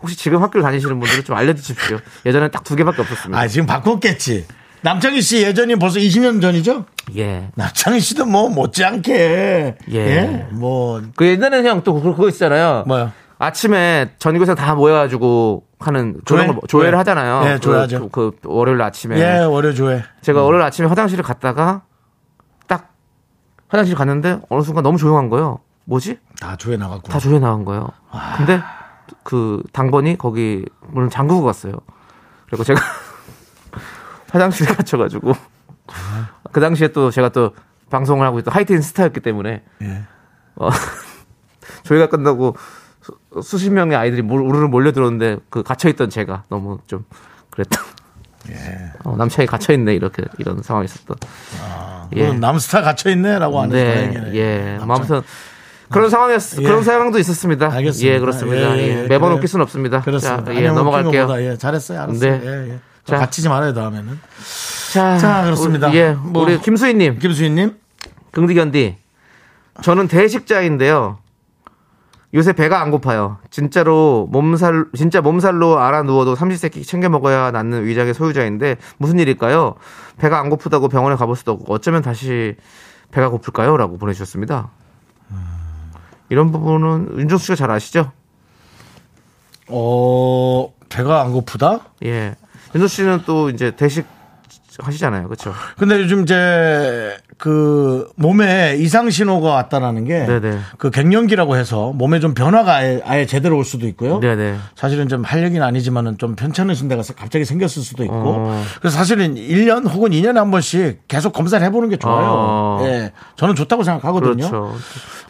혹시 0.00 0.16
지금 0.16 0.42
학교를 0.42 0.62
다니시는 0.62 0.98
분들은 0.98 1.24
좀 1.24 1.36
알려주십시오. 1.36 1.98
예전에 2.26 2.48
딱 2.50 2.64
두 2.64 2.74
개밖에 2.74 3.02
없었습니다. 3.02 3.38
아, 3.40 3.46
지금 3.46 3.66
바꿨겠지. 3.66 4.46
남창희 4.84 5.22
씨 5.22 5.42
예전이 5.44 5.76
벌써 5.76 6.00
20년 6.00 6.42
전이죠? 6.42 6.86
예. 7.16 7.50
남창희 7.54 8.00
씨도 8.00 8.26
뭐 8.26 8.48
못지않게. 8.48 9.76
예. 9.92 9.96
예. 9.96 10.46
뭐, 10.50 11.00
그 11.14 11.24
옛날에는 11.26 11.70
형 11.70 11.84
또 11.84 12.00
그거 12.00 12.28
있잖아요. 12.30 12.82
뭐요? 12.88 13.12
아침에 13.46 14.14
전교생 14.18 14.54
다 14.54 14.76
모여가지고 14.76 15.66
하는 15.80 16.20
조회? 16.24 16.46
거 16.46 16.60
조회를 16.68 16.92
네. 16.92 16.96
하잖아요. 16.98 17.40
네, 17.44 17.54
그- 17.54 17.60
조회하죠. 17.60 18.08
그, 18.10 18.30
그 18.40 18.48
월요일 18.48 18.80
아침에 18.80 19.18
예, 19.18 19.40
월요 19.42 19.74
조회. 19.74 20.04
제가 20.20 20.42
월요일 20.42 20.62
아침에 20.62 20.86
화장실을 20.86 21.24
갔다가 21.24 21.82
딱 22.68 22.92
화장실 23.66 23.96
갔는데 23.96 24.40
어느 24.48 24.62
순간 24.62 24.84
너무 24.84 24.96
조용한 24.96 25.28
거예요. 25.28 25.58
뭐지? 25.86 26.20
다 26.40 26.54
조회 26.56 26.76
나갔고. 26.76 27.08
다 27.08 27.18
조회 27.18 27.40
나간 27.40 27.64
거예요. 27.64 27.88
근데 28.36 28.62
그 29.24 29.60
당번이 29.72 30.18
거기 30.18 30.64
문을 30.90 31.10
잠그고 31.10 31.42
갔어요. 31.42 31.72
그리고 32.46 32.62
제가 32.62 32.80
화장실에 34.30 34.72
갇혀가지고 34.72 35.32
그 36.52 36.60
당시에 36.60 36.88
또 36.92 37.10
제가 37.10 37.30
또 37.30 37.54
방송을 37.90 38.24
하고 38.24 38.38
있던 38.38 38.54
하이틴 38.54 38.80
스타였기 38.82 39.18
때문에 39.18 39.64
예. 39.82 40.02
어, 40.54 40.68
조회가 41.82 42.06
끝나고 42.06 42.54
수, 43.34 43.42
수십 43.42 43.70
명의 43.70 43.96
아이들이 43.96 44.22
몰- 44.22 44.42
우르르 44.42 44.66
몰려들었는데 44.68 45.38
그 45.50 45.62
갇혀있던 45.62 46.10
제가 46.10 46.44
너무 46.48 46.78
좀 46.86 47.04
그랬다. 47.50 47.80
어, 49.04 49.16
남창이 49.16 49.46
갇혀 49.46 49.72
있네 49.72 49.94
이렇게 49.94 50.22
이런 50.38 50.62
상황이 50.62 50.84
있었던. 50.86 51.16
예. 52.16 52.32
남스타 52.32 52.82
갇혀 52.82 53.10
있네라고 53.10 53.60
하는 53.60 53.74
네, 53.74 53.94
다행이네. 53.94 54.34
예. 54.34 54.78
뭐 54.84 54.96
아무튼 54.96 55.22
그런 55.90 56.10
상황이었, 56.10 56.58
예. 56.58 56.62
그런 56.62 56.82
상황도 56.82 57.18
있었습니다. 57.18 57.70
알겠습니다. 57.72 58.14
예, 58.14 58.18
그렇습니다. 58.18 58.76
예, 58.76 58.82
예, 58.82 58.88
예, 58.88 58.94
매번 59.08 59.28
그래요. 59.28 59.34
웃길 59.36 59.48
수는 59.48 59.62
없습니다. 59.62 60.00
그렇습니다. 60.00 60.52
자, 60.52 60.60
예, 60.60 60.68
넘어갈게요. 60.68 61.28
예, 61.40 61.56
잘했어요. 61.56 62.00
알았어요. 62.00 62.18
네. 62.18 62.40
예, 62.44 62.70
예. 62.72 62.78
자. 63.04 63.18
갇히지 63.18 63.48
말아요, 63.48 63.74
다음에는. 63.74 64.18
자, 64.92 65.18
자, 65.18 65.44
그렇습니다. 65.44 65.88
우리, 65.88 65.98
예, 65.98 66.12
뭐. 66.12 66.42
우리 66.44 66.60
김수희님, 66.60 67.18
김수희님. 67.18 67.76
긍디견디. 68.32 68.96
저는 69.82 70.08
대식자인데요. 70.08 71.18
요새 72.34 72.52
배가 72.54 72.80
안 72.80 72.90
고파요. 72.90 73.38
진짜로 73.50 74.26
몸살, 74.30 74.86
진짜 74.96 75.20
몸살로 75.20 75.78
알아 75.78 76.02
누워도 76.02 76.34
삼시세끼 76.34 76.82
챙겨 76.82 77.10
먹어야 77.10 77.50
낫는 77.50 77.84
위장의 77.84 78.14
소유자인데 78.14 78.76
무슨 78.96 79.18
일일까요? 79.18 79.74
배가 80.16 80.38
안 80.38 80.48
고프다고 80.48 80.88
병원에 80.88 81.16
가볼 81.16 81.36
수도 81.36 81.52
없고 81.52 81.74
어쩌면 81.74 82.00
다시 82.00 82.56
배가 83.10 83.28
고플까요? 83.28 83.76
라고 83.76 83.98
보내주셨습니다. 83.98 84.70
이런 86.30 86.50
부분은 86.50 87.18
윤정수 87.18 87.44
씨가 87.44 87.56
잘 87.56 87.70
아시죠? 87.70 88.10
어, 89.68 90.72
배가 90.88 91.20
안 91.20 91.32
고프다? 91.32 91.80
예. 92.04 92.34
윤정수 92.74 92.96
씨는 92.96 93.22
또 93.26 93.50
이제 93.50 93.72
대식 93.76 94.06
하시잖아요. 94.86 95.24
그렇죠? 95.24 95.52
근데 95.78 95.98
요즘 96.00 96.22
이제 96.22 97.16
그 97.38 98.08
몸에 98.16 98.76
이상 98.78 99.10
신호가 99.10 99.50
왔다라는 99.50 100.04
게. 100.04 100.26
그 100.78 100.90
갱년기라고 100.90 101.56
해서 101.56 101.92
몸에 101.92 102.20
좀 102.20 102.34
변화가 102.34 102.74
아예, 102.74 103.00
아예 103.04 103.26
제대로 103.26 103.56
올 103.58 103.64
수도 103.64 103.86
있고요. 103.88 104.20
네네. 104.20 104.56
사실은 104.76 105.08
좀 105.08 105.22
할 105.24 105.42
얘기는 105.44 105.62
아니지만은 105.64 106.18
좀 106.18 106.34
편찮으신 106.36 106.88
데가 106.88 107.02
갑자기 107.16 107.44
생겼을 107.44 107.82
수도 107.82 108.04
있고. 108.04 108.14
어. 108.16 108.64
그래서 108.80 108.96
사실은 108.98 109.34
1년 109.36 109.88
혹은 109.88 110.10
2년에 110.10 110.34
한 110.34 110.50
번씩 110.50 111.08
계속 111.08 111.32
검사를 111.32 111.64
해 111.64 111.70
보는 111.70 111.88
게 111.88 111.96
좋아요. 111.96 112.26
어. 112.28 112.80
예. 112.84 113.12
저는 113.36 113.54
좋다고 113.54 113.82
생각하거든요. 113.82 114.34
그렇죠. 114.48 114.74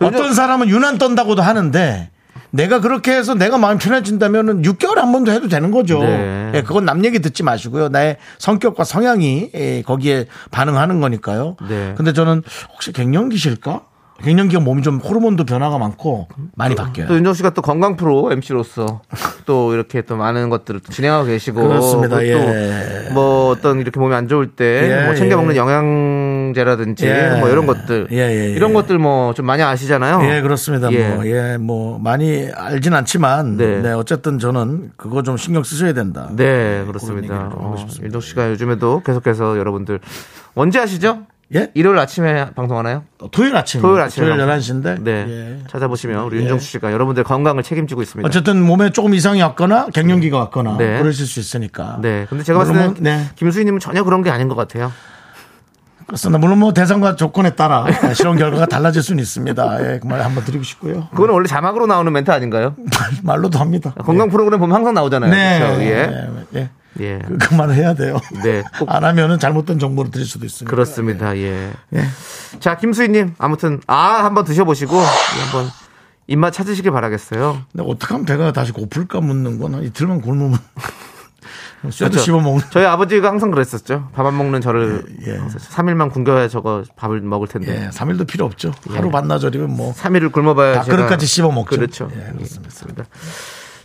어떤 0.00 0.34
사람은 0.34 0.68
유난 0.68 0.98
떤다고도 0.98 1.42
하는데 1.42 2.10
내가 2.52 2.80
그렇게 2.80 3.12
해서 3.12 3.34
내가 3.34 3.58
마음 3.58 3.78
편해진다면은 3.78 4.62
6개월에 4.62 4.96
한 4.96 5.10
번도 5.10 5.32
해도 5.32 5.48
되는 5.48 5.70
거죠. 5.70 6.02
네. 6.02 6.52
예, 6.54 6.62
그건 6.62 6.84
남 6.84 7.04
얘기 7.04 7.18
듣지 7.18 7.42
마시고요. 7.42 7.88
나의 7.88 8.18
성격과 8.38 8.84
성향이 8.84 9.50
예, 9.54 9.82
거기에 9.82 10.26
반응하는 10.50 11.00
거니까요. 11.00 11.56
네. 11.68 11.94
근데 11.96 12.12
저는 12.12 12.42
혹시 12.72 12.92
갱년기실까? 12.92 13.82
갱년기가 14.24 14.60
몸이 14.60 14.82
좀 14.82 14.98
호르몬도 14.98 15.44
변화가 15.44 15.78
많고 15.78 16.28
많이 16.54 16.74
바뀌어요. 16.74 17.08
또 17.08 17.16
윤정 17.16 17.34
씨가 17.34 17.50
또 17.50 17.62
건강 17.62 17.96
프로 17.96 18.30
MC로서 18.32 19.02
또 19.46 19.74
이렇게 19.74 20.02
또 20.02 20.16
많은 20.16 20.48
것들을 20.50 20.80
또 20.80 20.92
진행하고 20.92 21.26
계시고 21.26 21.60
그렇습니다. 21.68 22.24
예. 22.24 23.08
또뭐 23.12 23.50
어떤 23.50 23.80
이렇게 23.80 23.98
몸이 23.98 24.14
안 24.14 24.28
좋을 24.28 24.52
때 24.52 24.64
예, 24.64 25.06
뭐 25.06 25.14
챙겨 25.14 25.32
예. 25.32 25.36
먹는 25.36 25.56
영양 25.56 25.72
영양제라든지 25.82 27.06
예. 27.06 27.36
뭐 27.40 27.48
이런 27.48 27.66
것들 27.66 28.08
예, 28.12 28.16
예, 28.16 28.46
예. 28.46 28.50
이런 28.50 28.72
것들 28.72 28.98
뭐 28.98 29.32
좀 29.34 29.46
많이 29.46 29.62
아시잖아요. 29.62 30.20
예, 30.30 30.40
그렇습니다. 30.40 30.90
예. 30.92 31.08
뭐, 31.08 31.26
예, 31.26 31.56
뭐, 31.58 31.98
많이 31.98 32.48
알진 32.54 32.94
않지만, 32.94 33.56
네. 33.56 33.80
네. 33.80 33.92
어쨌든 33.92 34.38
저는 34.38 34.92
그거 34.96 35.22
좀 35.22 35.36
신경 35.36 35.62
쓰셔야 35.62 35.92
된다. 35.92 36.30
네, 36.32 36.84
그렇습니다. 36.86 37.26
좀 37.28 37.36
하고 37.36 37.60
어. 37.60 37.86
윤정 38.02 38.20
씨가 38.20 38.50
요즘에도 38.50 39.02
계속해서 39.04 39.58
여러분들 39.58 40.00
언제 40.54 40.78
하시죠? 40.78 41.26
예? 41.54 41.70
일요일 41.74 41.98
아침에 41.98 42.50
방송하나요? 42.54 43.04
토요일 43.30 43.54
아침. 43.56 43.82
토요일 43.82 44.00
아침에 44.02 44.26
토요일 44.26 44.46
방송. 44.46 44.80
11시인데. 44.82 45.02
네. 45.02 45.26
예. 45.28 45.58
찾아보시면 45.68 46.24
우리 46.24 46.38
윤정수 46.38 46.66
씨가 46.66 46.92
여러분들 46.92 47.24
건강을 47.24 47.62
책임지고 47.62 48.00
있습니다. 48.02 48.26
어쨌든 48.26 48.62
몸에 48.62 48.90
조금 48.90 49.12
이상이 49.14 49.42
왔거나 49.42 49.88
갱년기가 49.92 50.38
왔거나 50.38 50.76
네. 50.78 50.98
그러실 51.00 51.26
수 51.26 51.40
있으니까. 51.40 51.98
네. 52.00 52.26
근데 52.30 52.42
제가 52.44 52.58
봤을 52.60 52.72
때는 52.72 52.86
뭐, 52.88 52.96
네. 53.00 53.26
김수희 53.36 53.64
님은 53.66 53.80
전혀 53.80 54.02
그런 54.02 54.22
게 54.22 54.30
아닌 54.30 54.48
것 54.48 54.54
같아요. 54.54 54.92
그렇습니다. 56.06 56.38
물론 56.38 56.58
뭐 56.58 56.72
대상과 56.72 57.16
조건에 57.16 57.50
따라 57.50 57.86
실험 58.14 58.36
결과가 58.36 58.66
달라질 58.66 59.02
수는 59.02 59.22
있습니다. 59.22 59.78
예, 59.94 59.98
그 59.98 60.08
말 60.08 60.20
한번 60.22 60.44
드리고 60.44 60.64
싶고요. 60.64 61.08
그거는 61.10 61.32
원래 61.32 61.46
자막으로 61.46 61.86
나오는 61.86 62.12
멘트 62.12 62.30
아닌가요? 62.30 62.74
말로도 63.22 63.58
합니다. 63.58 63.94
건강 64.04 64.28
프로그램 64.28 64.58
보면 64.60 64.74
항상 64.76 64.94
나오잖아요. 64.94 65.30
네. 65.30 65.58
그렇죠? 65.60 65.82
예. 65.82 66.06
네. 66.06 66.28
예. 66.56 66.70
예. 67.00 67.18
그, 67.26 67.38
그 67.38 67.54
말을 67.54 67.74
해야 67.74 67.94
돼요. 67.94 68.18
네. 68.44 68.62
꼭안 68.78 69.04
하면은 69.04 69.38
잘못된 69.38 69.78
정보를 69.78 70.10
드릴 70.10 70.26
수도 70.26 70.44
있습니다. 70.46 70.70
그렇습니다. 70.70 71.36
예. 71.38 71.72
예. 71.94 72.04
자, 72.60 72.76
김수희님 72.76 73.34
아무튼 73.38 73.80
아 73.86 74.24
한번 74.24 74.44
드셔보시고 74.44 74.96
한번 74.96 75.70
입맛 76.26 76.52
찾으시길 76.52 76.90
바라겠어요. 76.92 77.62
근데 77.72 77.84
어떻게 77.88 78.12
하면 78.14 78.26
배가 78.26 78.52
다시 78.52 78.72
고플까 78.72 79.20
묻는 79.20 79.58
거나 79.58 79.78
이틀만 79.80 80.20
굶으면 80.20 80.58
쇠도 81.90 82.10
그렇죠. 82.12 82.18
씹어 82.20 82.40
먹는. 82.40 82.62
저희 82.70 82.84
아버지가 82.84 83.26
항상 83.28 83.50
그랬었죠. 83.50 84.08
밥 84.14 84.24
안 84.24 84.36
먹는 84.38 84.60
저를 84.60 85.02
예, 85.26 85.32
예. 85.32 85.38
3일만 85.38 86.12
굶겨야 86.12 86.46
저거 86.46 86.84
밥을 86.94 87.20
먹을 87.22 87.48
텐데. 87.48 87.86
예, 87.86 87.88
3일도 87.90 88.26
필요 88.28 88.44
없죠. 88.44 88.72
하루 88.90 89.10
반나절이면 89.10 89.74
뭐 89.76 89.92
3일을 89.92 90.30
굶어봐야 90.30 90.74
밥 90.82 90.86
그릇까지 90.88 91.26
씹어 91.26 91.50
먹죠. 91.50 91.74
그렇죠. 91.74 92.08
예, 92.14 92.30
그렇습니다. 92.32 92.60
그렇습니다. 92.60 93.04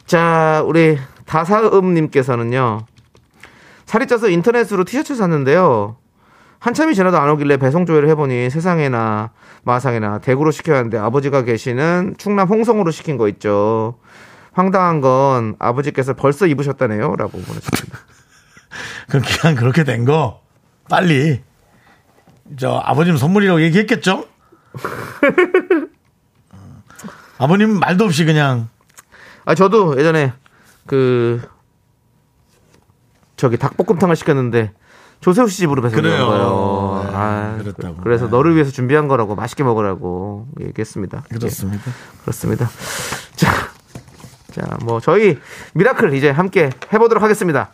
자, 0.05 0.61
우리 0.67 0.99
다사음님께서는요. 1.25 2.85
살이 3.87 4.05
쪄서 4.05 4.29
인터넷으로 4.29 4.83
티셔츠 4.83 5.15
샀는데요. 5.15 5.97
한참이 6.59 6.93
지나도 6.93 7.17
안 7.17 7.29
오길래 7.29 7.57
배송 7.57 7.85
조회를 7.85 8.09
해보니 8.09 8.49
세상에나 8.49 9.31
마상에나 9.63 10.19
대구로 10.19 10.51
시켜야 10.51 10.77
하는데 10.79 10.97
아버지가 10.97 11.43
계시는 11.43 12.15
충남 12.17 12.47
홍성으로 12.49 12.91
시킨 12.91 13.17
거 13.17 13.27
있죠. 13.29 13.97
황당한 14.53 15.01
건 15.01 15.55
아버지께서 15.59 16.13
벌써 16.13 16.45
입으셨다네요. 16.47 17.15
라고 17.15 17.31
보내주셨습니다. 17.39 17.99
그 19.09 19.21
기간 19.21 19.55
그렇게 19.55 19.83
된 19.83 20.03
거 20.05 20.41
빨리 20.89 21.41
저 22.57 22.81
아버님 22.83 23.15
선물이라고 23.17 23.61
얘기했겠죠? 23.61 24.25
어, 26.51 26.83
아버님 27.37 27.79
말도 27.79 28.03
없이 28.05 28.25
그냥 28.25 28.67
아, 29.45 29.55
저도 29.55 29.97
예전에 29.97 30.33
그 30.85 31.41
저기 33.37 33.57
닭볶음탕을 33.57 34.15
시켰는데 34.15 34.73
조세호 35.21 35.47
씨 35.47 35.57
집으로 35.57 35.81
배송된. 35.81 36.11
거예요. 36.11 37.01
네, 37.05 37.11
아, 37.13 37.57
그렇다고. 37.59 37.95
그- 37.97 38.03
그래서 38.03 38.25
네. 38.25 38.31
너를 38.31 38.53
위해서 38.55 38.71
준비한 38.71 39.07
거라고 39.07 39.35
맛있게 39.35 39.63
먹으라고 39.63 40.47
얘기했습니다. 40.59 41.23
그렇습니다. 41.29 41.83
예, 41.87 42.21
그렇습니다. 42.21 42.69
자, 43.35 43.51
자, 44.51 44.77
뭐 44.83 44.99
저희 44.99 45.39
miracle 45.73 46.13
이제 46.13 46.29
함께 46.29 46.69
해보도록 46.93 47.23
하겠습니다. 47.23 47.71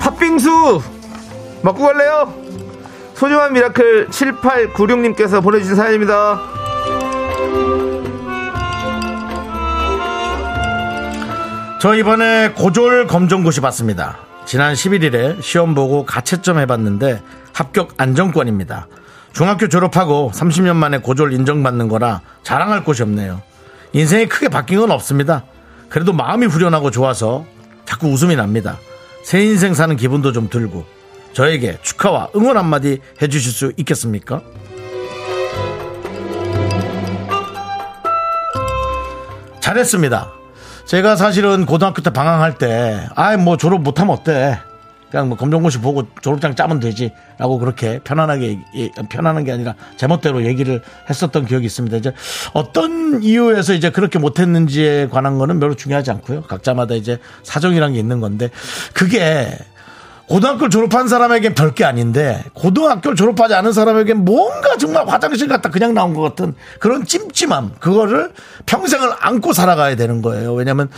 팥빙수 0.00 0.80
먹고 1.62 1.82
갈래요? 1.82 2.45
소중한 3.16 3.54
miracle 3.54 4.08
7896님께서 4.08 5.42
보내주신 5.42 5.74
사연입니다. 5.74 6.38
저 11.80 11.94
이번에 11.94 12.52
고졸 12.52 13.06
검정고시 13.06 13.62
봤습니다. 13.62 14.18
지난 14.44 14.74
11일에 14.74 15.40
시험 15.40 15.74
보고 15.74 16.04
가채점 16.04 16.58
해봤는데 16.58 17.22
합격 17.54 17.94
안정권입니다. 17.96 18.86
중학교 19.32 19.68
졸업하고 19.68 20.30
30년 20.34 20.76
만에 20.76 20.98
고졸 20.98 21.32
인정받는 21.32 21.88
거라 21.88 22.20
자랑할 22.42 22.84
곳이 22.84 23.02
없네요. 23.02 23.40
인생이 23.94 24.26
크게 24.26 24.50
바뀐 24.50 24.78
건 24.78 24.90
없습니다. 24.90 25.44
그래도 25.88 26.12
마음이 26.12 26.44
후련하고 26.44 26.90
좋아서 26.90 27.46
자꾸 27.86 28.08
웃음이 28.08 28.36
납니다. 28.36 28.76
새 29.22 29.42
인생 29.42 29.72
사는 29.72 29.96
기분도 29.96 30.32
좀 30.32 30.50
들고 30.50 30.95
저에게 31.36 31.76
축하와 31.82 32.30
응원 32.34 32.56
한마디 32.56 32.98
해주실 33.20 33.52
수 33.52 33.72
있겠습니까? 33.76 34.40
잘했습니다. 39.60 40.32
제가 40.86 41.16
사실은 41.16 41.66
고등학교 41.66 42.00
때 42.00 42.08
방황할 42.08 42.56
때, 42.56 43.06
아이, 43.16 43.36
뭐 43.36 43.58
졸업 43.58 43.82
못하면 43.82 44.14
어때? 44.14 44.58
그냥 45.10 45.28
뭐 45.28 45.36
검정고시 45.36 45.78
보고 45.80 46.04
졸업장 46.22 46.54
짜면 46.54 46.80
되지. 46.80 47.12
라고 47.36 47.58
그렇게 47.58 47.98
편안하게, 47.98 48.58
편안한 49.10 49.44
게 49.44 49.52
아니라 49.52 49.74
제멋대로 49.98 50.46
얘기를 50.46 50.80
했었던 51.10 51.44
기억이 51.44 51.66
있습니다. 51.66 51.98
이제 51.98 52.14
어떤 52.54 53.22
이유에서 53.22 53.74
이제 53.74 53.90
그렇게 53.90 54.18
못했는지에 54.18 55.08
관한 55.08 55.36
거는 55.36 55.60
별로 55.60 55.74
중요하지 55.74 56.12
않고요. 56.12 56.44
각자마다 56.44 56.94
이제 56.94 57.18
사정이란 57.42 57.92
게 57.92 57.98
있는 57.98 58.20
건데, 58.20 58.48
그게 58.94 59.58
고등학교를 60.28 60.70
졸업한 60.70 61.06
사람에겐 61.06 61.54
별게 61.54 61.84
아닌데 61.84 62.42
고등학교를 62.54 63.16
졸업하지 63.16 63.54
않은 63.54 63.72
사람에겐 63.72 64.24
뭔가 64.24 64.76
정말 64.76 65.06
화장실 65.06 65.46
갔다 65.46 65.70
그냥 65.70 65.94
나온 65.94 66.14
것 66.14 66.22
같은 66.22 66.54
그런 66.80 67.04
찜찜함 67.04 67.76
그거를 67.78 68.32
평생을 68.66 69.12
안고 69.20 69.52
살아가야 69.52 69.94
되는 69.94 70.22
거예요. 70.22 70.52
왜냐하면 70.54 70.88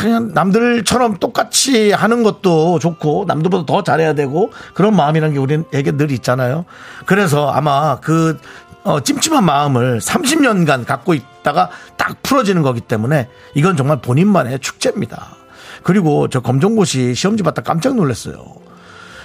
그냥 0.00 0.32
남들처럼 0.34 1.18
똑같이 1.18 1.92
하는 1.92 2.22
것도 2.24 2.80
좋고 2.80 3.24
남들보다 3.28 3.66
더 3.66 3.82
잘해야 3.84 4.14
되고 4.14 4.50
그런 4.74 4.96
마음이라는 4.96 5.34
게 5.34 5.38
우리에게 5.38 5.92
늘 5.92 6.10
있잖아요. 6.10 6.64
그래서 7.06 7.50
아마 7.50 8.00
그 8.00 8.38
어, 8.84 9.00
찜찜한 9.00 9.44
마음을 9.44 10.00
30년간 10.00 10.86
갖고 10.86 11.14
있다가 11.14 11.70
딱 11.96 12.20
풀어지는 12.24 12.62
거기 12.62 12.80
때문에 12.80 13.28
이건 13.54 13.76
정말 13.76 14.00
본인만의 14.00 14.58
축제입니다. 14.58 15.36
그리고 15.84 16.28
저 16.28 16.40
검정고시 16.40 17.14
시험지 17.14 17.44
봤다 17.44 17.62
깜짝 17.62 17.94
놀랐어요. 17.94 18.62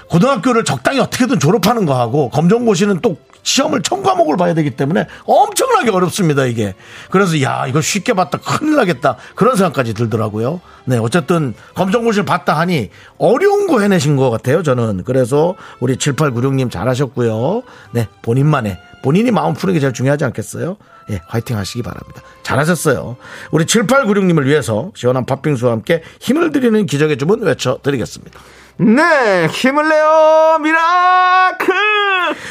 고등학교를 0.10 0.64
적당히 0.64 1.00
어떻게든 1.00 1.40
졸업하는 1.40 1.86
거하고 1.86 2.30
검정고시는 2.30 3.00
또 3.02 3.18
시험을 3.44 3.82
천 3.82 4.04
과목을 4.04 4.36
봐야 4.36 4.54
되기 4.54 4.72
때문에 4.72 5.08
엄청나게 5.26 5.90
어렵습니다 5.90 6.46
이게. 6.46 6.76
그래서 7.10 7.42
야 7.42 7.66
이거 7.68 7.80
쉽게 7.80 8.14
봤다 8.14 8.38
큰일 8.40 8.76
나겠다 8.76 9.16
그런 9.36 9.56
생각까지 9.56 9.94
들더라고요. 9.94 10.60
네 10.86 10.98
어쨌든 10.98 11.54
검정고시를 11.76 12.26
봤다 12.26 12.58
하니 12.58 12.90
어려운 13.18 13.68
거 13.68 13.80
해내신 13.80 14.18
것 14.18 14.30
같아요 14.30 14.64
저는. 14.64 15.04
그래서 15.06 15.56
우리 15.80 15.96
7896님 15.96 16.70
잘하셨고요. 16.70 17.64
네 17.92 18.08
본인만의 18.22 18.80
본인이 19.02 19.32
마음 19.32 19.54
푸는 19.54 19.74
게 19.74 19.80
제일 19.80 19.94
중요하지 19.94 20.26
않겠어요? 20.26 20.76
예 21.12 21.22
화이팅 21.28 21.58
하시기 21.58 21.84
바랍니다. 21.84 22.22
잘하셨어요. 22.44 23.16
우리 23.52 23.64
7896님을 23.64 24.46
위해서 24.46 24.92
시원한 24.94 25.26
팥빙수와 25.26 25.72
함께 25.72 26.04
힘을 26.20 26.52
드리는 26.52 26.86
기적의 26.86 27.18
주문 27.18 27.42
외쳐드리겠습니다 27.44 28.38
네, 28.80 29.48
힘을 29.48 29.90
내요, 29.90 30.60
miracle! 30.62 31.76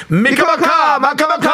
미카마카 0.09 0.99
마카마카! 0.99 1.53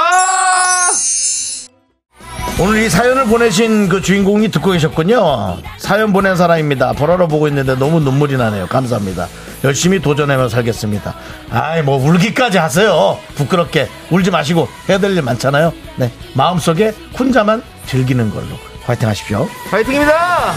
오늘 2.60 2.82
이 2.82 2.88
사연을 2.88 3.24
보내신 3.26 3.88
그 3.88 4.00
주인공이 4.00 4.48
듣고 4.50 4.70
계셨군요. 4.70 5.58
사연 5.78 6.12
보낸 6.12 6.36
사람입니다. 6.36 6.92
보라로 6.92 7.26
보고 7.26 7.48
있는데 7.48 7.74
너무 7.74 7.98
눈물이 8.00 8.36
나네요. 8.36 8.66
감사합니다. 8.68 9.26
열심히 9.64 10.00
도전하며 10.00 10.48
살겠습니다. 10.48 11.14
아이 11.50 11.82
뭐 11.82 11.96
울기까지 11.96 12.58
하세요. 12.58 13.18
부끄럽게 13.34 13.88
울지 14.10 14.30
마시고 14.30 14.68
해야 14.88 14.98
될 14.98 15.12
일 15.16 15.22
많잖아요. 15.22 15.72
네 15.96 16.12
마음속에 16.34 16.94
혼자만 17.18 17.62
즐기는 17.86 18.30
걸로 18.30 18.46
화이팅 18.84 19.08
하십시오. 19.08 19.48
파이팅입니다! 19.70 20.54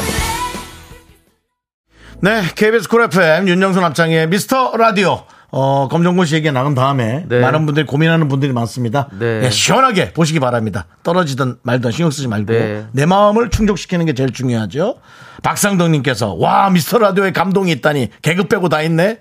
네, 2.26 2.42
KBS 2.56 2.90
쿨 2.90 3.04
FM 3.04 3.48
윤정수 3.48 3.80
남창희의 3.82 4.28
미스터 4.30 4.76
라디오. 4.78 5.26
어, 5.52 5.88
검정고시 5.92 6.34
얘기 6.34 6.52
나눈 6.52 6.74
다음에 6.74 7.24
네. 7.28 7.40
많은 7.40 7.68
분들이 7.68 7.86
고민하는 7.86 8.28
분들이 8.30 8.52
많습니다. 8.52 9.10
네. 9.12 9.42
예, 9.44 9.50
시원하게 9.52 10.12
보시기 10.12 10.40
바랍니다. 10.40 10.88
떨어지든 11.04 11.58
말든 11.62 11.92
신경 11.92 12.10
쓰지 12.10 12.28
말고 12.28 12.52
네. 12.52 12.88
내 12.94 13.06
마음을 13.06 13.52
충족시키는 13.52 14.08
게 14.08 14.16
제일 14.16 14.34
중요하죠. 14.34 14.96
박상덕님께서 15.44 16.34
와 16.34 16.72
미스터 16.72 16.98
라디오에 16.98 17.32
감동이 17.32 17.72
있다니 17.74 18.10
개그 18.24 18.46
빼고 18.46 18.70
다 18.70 18.82
있네. 18.82 19.20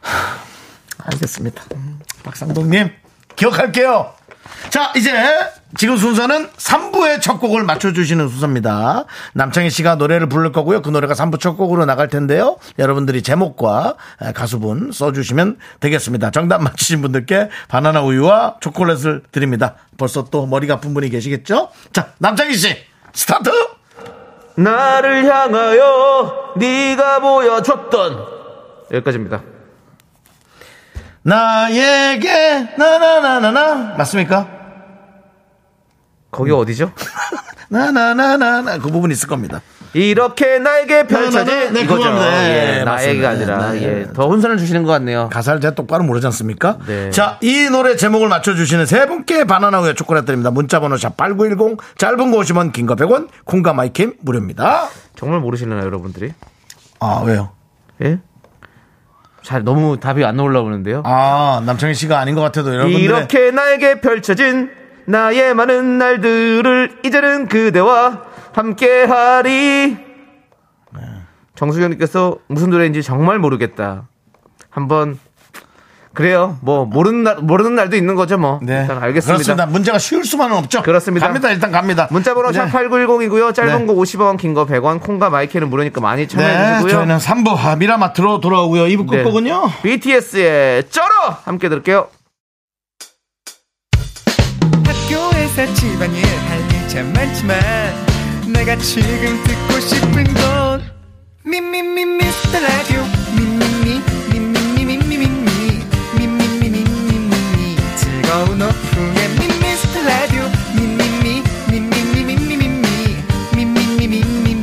하, 0.00 1.12
알겠습니다. 1.12 1.62
음, 1.74 1.98
박상덕님 2.24 2.88
기억할게요. 3.36 4.14
자, 4.70 4.92
이제 4.96 5.12
지금 5.76 5.96
순서는 5.96 6.48
3부의 6.50 7.20
첫 7.20 7.38
곡을 7.38 7.62
맞춰주시는 7.62 8.28
순서입니다. 8.28 9.04
남창희 9.34 9.70
씨가 9.70 9.96
노래를 9.96 10.28
부를 10.28 10.52
거고요. 10.52 10.82
그 10.82 10.90
노래가 10.90 11.14
3부 11.14 11.40
첫 11.40 11.54
곡으로 11.54 11.84
나갈 11.84 12.08
텐데요. 12.08 12.56
여러분들이 12.78 13.22
제목과 13.22 13.94
가수분 14.34 14.92
써주시면 14.92 15.58
되겠습니다. 15.80 16.30
정답 16.30 16.62
맞히신 16.62 17.02
분들께 17.02 17.50
바나나 17.68 18.02
우유와 18.02 18.56
초콜릿을 18.60 19.22
드립니다. 19.30 19.74
벌써 19.96 20.24
또 20.24 20.46
머리가 20.46 20.74
아픈 20.74 20.94
분이 20.94 21.10
계시겠죠? 21.10 21.70
자, 21.92 22.12
남창희 22.18 22.54
씨, 22.56 22.76
스타트! 23.12 23.50
나를 24.56 25.24
향하여 25.24 26.54
네가 26.56 27.20
보여줬던 27.20 28.24
여기까지입니다. 28.92 29.42
나에게, 31.22 32.74
나나나나나. 32.78 33.94
맞습니까? 33.96 34.48
거기 36.30 36.50
어디죠? 36.52 36.92
나나나나나. 37.68 38.78
그 38.78 38.90
부분 38.90 39.10
있을 39.10 39.28
겁니다. 39.28 39.60
이렇게 39.94 40.58
나에게 40.58 41.06
펼쳐진 41.06 41.72
네, 41.72 41.80
이거죠. 41.80 42.12
네, 42.12 42.78
예, 42.80 42.84
나에게가. 42.84 43.30
아니라 43.30 43.72
네, 43.72 43.80
네. 43.80 43.86
예, 44.00 44.12
더 44.12 44.28
혼선을 44.28 44.58
주시는 44.58 44.82
것 44.82 44.92
같네요. 44.92 45.30
가사를 45.32 45.62
제가 45.62 45.74
똑바로 45.74 46.04
모르지 46.04 46.26
않습니까? 46.26 46.76
네. 46.86 47.10
자, 47.10 47.38
이 47.40 47.68
노래 47.70 47.96
제목을 47.96 48.28
맞춰주시는 48.28 48.84
세 48.84 49.06
분께 49.06 49.44
바나나 49.44 49.80
우유 49.80 49.94
초콜릿 49.94 50.26
드립니다. 50.26 50.50
문자번호 50.50 50.96
샵8910, 50.96 51.78
짧은 51.96 52.30
거 52.30 52.38
50원, 52.38 52.72
긴 52.74 52.86
거 52.86 52.96
100원, 52.96 53.28
콩과 53.44 53.72
마이K 53.72 54.16
무료입니다. 54.20 54.88
정말 55.16 55.40
모르시나요, 55.40 55.80
여러분들이? 55.84 56.32
아, 57.00 57.22
왜요? 57.24 57.50
예? 58.04 58.18
잘 59.42 59.64
너무 59.64 59.98
답이 59.98 60.24
안 60.24 60.38
올라오는데요. 60.38 61.02
아, 61.04 61.62
남창희 61.64 61.94
씨가 61.94 62.18
아닌 62.18 62.34
것 62.34 62.40
같아도 62.40 62.72
여러분들. 62.74 63.00
이렇게 63.00 63.50
나에게 63.50 64.00
펼쳐진 64.00 64.70
나의 65.06 65.54
많은 65.54 65.98
날들을 65.98 66.98
이제는 67.04 67.48
그대와 67.48 68.24
함께하리. 68.52 69.96
정수경님께서 71.54 72.38
무슨 72.46 72.70
노래인지 72.70 73.02
정말 73.02 73.38
모르겠다. 73.38 74.06
한번 74.70 75.18
그래요. 76.18 76.58
뭐 76.62 76.84
모르는 76.84 77.22
날 77.22 77.36
모르는 77.36 77.76
날도 77.76 77.94
있는 77.96 78.16
거죠, 78.16 78.38
뭐. 78.38 78.58
네. 78.60 78.80
일단 78.80 79.00
알겠습니다. 79.00 79.34
그렇습니다. 79.34 79.66
문제가 79.66 79.98
쉬울 80.00 80.24
수만은 80.24 80.56
없죠. 80.56 80.82
그렇습니다. 80.82 81.28
갑니다. 81.28 81.50
일단 81.52 81.70
갑니다. 81.70 82.08
문자 82.10 82.34
번호 82.34 82.50
네. 82.50 82.58
샵8910이고요. 82.58 83.54
짧은 83.54 83.78
네. 83.78 83.86
거 83.86 83.94
50원, 83.94 84.36
긴 84.36 84.52
거 84.52 84.66
100원, 84.66 85.00
콩과 85.00 85.30
마이크는 85.30 85.70
무료니까 85.70 86.00
많이 86.00 86.26
참여해 86.26 86.52
네, 86.58 86.72
주시고요. 86.74 86.90
저희는 86.92 87.18
3부 87.18 87.56
아, 87.56 87.76
미라마트로 87.76 88.40
돌아오고요. 88.40 88.86
2부 88.86 89.08
네. 89.10 89.18
끝곡은요. 89.18 89.70
BTS의 89.84 90.88
쩔어 90.90 91.36
함께 91.44 91.68
들을게요. 91.68 92.08
학교에서 94.84 95.72
집안일 95.74 96.24
할일참 96.26 97.12
많지만 97.12 97.56
내가 98.52 98.74
지금 98.76 99.40
듣고 99.44 99.80
싶은 99.80 100.24
건 100.34 100.82
미미미 101.44 102.04
미스터 102.04 102.58
라디오 102.58 103.17
즐거운 108.38 108.62
오후에 108.62 109.28
미스터 109.60 110.00
라디오 110.00 110.44
미미미 110.76 111.42
미미미 111.72 112.22
미미미 112.22 112.68
미 113.56 113.64
미미 113.64 114.06
미미미 114.06 114.54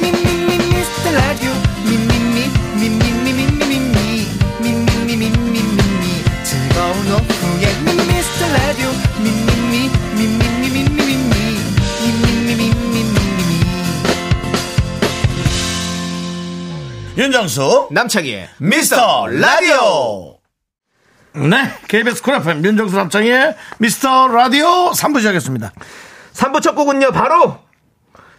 미미 0.00 0.18
미 0.18 0.58
미스터 0.58 1.12
라디오 1.12 1.52
미미미 1.84 2.50
미미미 2.80 3.32
미미미 3.32 4.26
미미미 4.58 5.30
미미미 5.30 6.04
즐거운 6.42 7.12
오후에 7.12 7.64
미스터 8.08 8.40
라디오 8.54 8.90
미미미 9.22 9.88
미미미 10.16 10.66
미미미 10.68 10.90
미미미 10.90 11.54
미미미 12.02 12.74
미미미 12.90 13.50
윤정수 17.16 17.88
남창희의 17.92 18.48
미스터 18.58 19.28
라디오. 19.28 20.39
네, 21.32 21.72
KBS 21.86 22.22
쿨 22.22 22.34
FM 22.34 22.64
윤정수 22.64 22.96
남창희의 22.96 23.56
미스터 23.78 24.28
라디오 24.28 24.90
3부 24.90 25.18
시작했습니다. 25.18 25.72
3부 26.32 26.60
첫 26.60 26.74
곡은요, 26.74 27.12
바로 27.12 27.58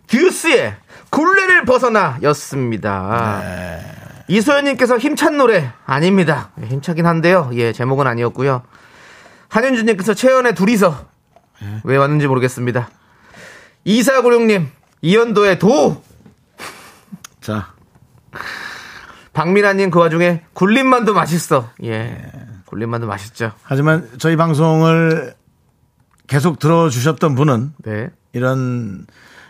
듀스의 0.08 0.76
굴레를 1.10 1.64
벗어나 1.64 2.18
였습니다. 2.24 3.42
이소연님께서 4.28 4.98
힘찬 4.98 5.38
노래 5.38 5.72
아닙니다. 5.86 6.52
예, 6.62 6.68
힘차긴 6.68 7.06
한데요. 7.06 7.50
예, 7.54 7.72
제목은 7.72 8.08
아니었고요. 8.08 8.64
한윤주님께서 9.48 10.14
채연의 10.14 10.56
둘이서 10.56 11.06
왜 11.84 11.96
왔는지 11.96 12.28
모르겠습니다. 12.28 12.90
2496님, 13.86 14.68
이연도의 15.02 15.60
도! 15.60 16.04
자, 17.40 17.74
박민아님 19.34 19.92
그 19.92 20.00
와중에 20.00 20.44
굴림만두 20.54 21.14
맛있어. 21.14 21.70
예. 21.84 22.18
굴림만두 22.72 23.06
맛있죠. 23.06 23.52
하지만 23.64 24.10
저희 24.18 24.36
방송을 24.36 25.36
계속 26.28 26.58
들어주셨던 26.58 27.36
분은 27.36 27.74
네. 27.84 28.10
이런 28.34 29.06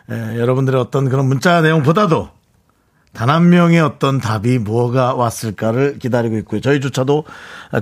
에, 0.09 0.37
여러분들의 0.39 0.79
어떤 0.81 1.07
그런 1.07 1.27
문자 1.27 1.61
내용보다도 1.61 2.29
단 3.13 3.29
한 3.29 3.49
명의 3.49 3.79
어떤 3.79 4.19
답이 4.19 4.59
뭐가 4.59 5.13
왔을까를 5.15 5.99
기다리고 5.99 6.37
있고요. 6.37 6.61
저희조차도 6.61 7.25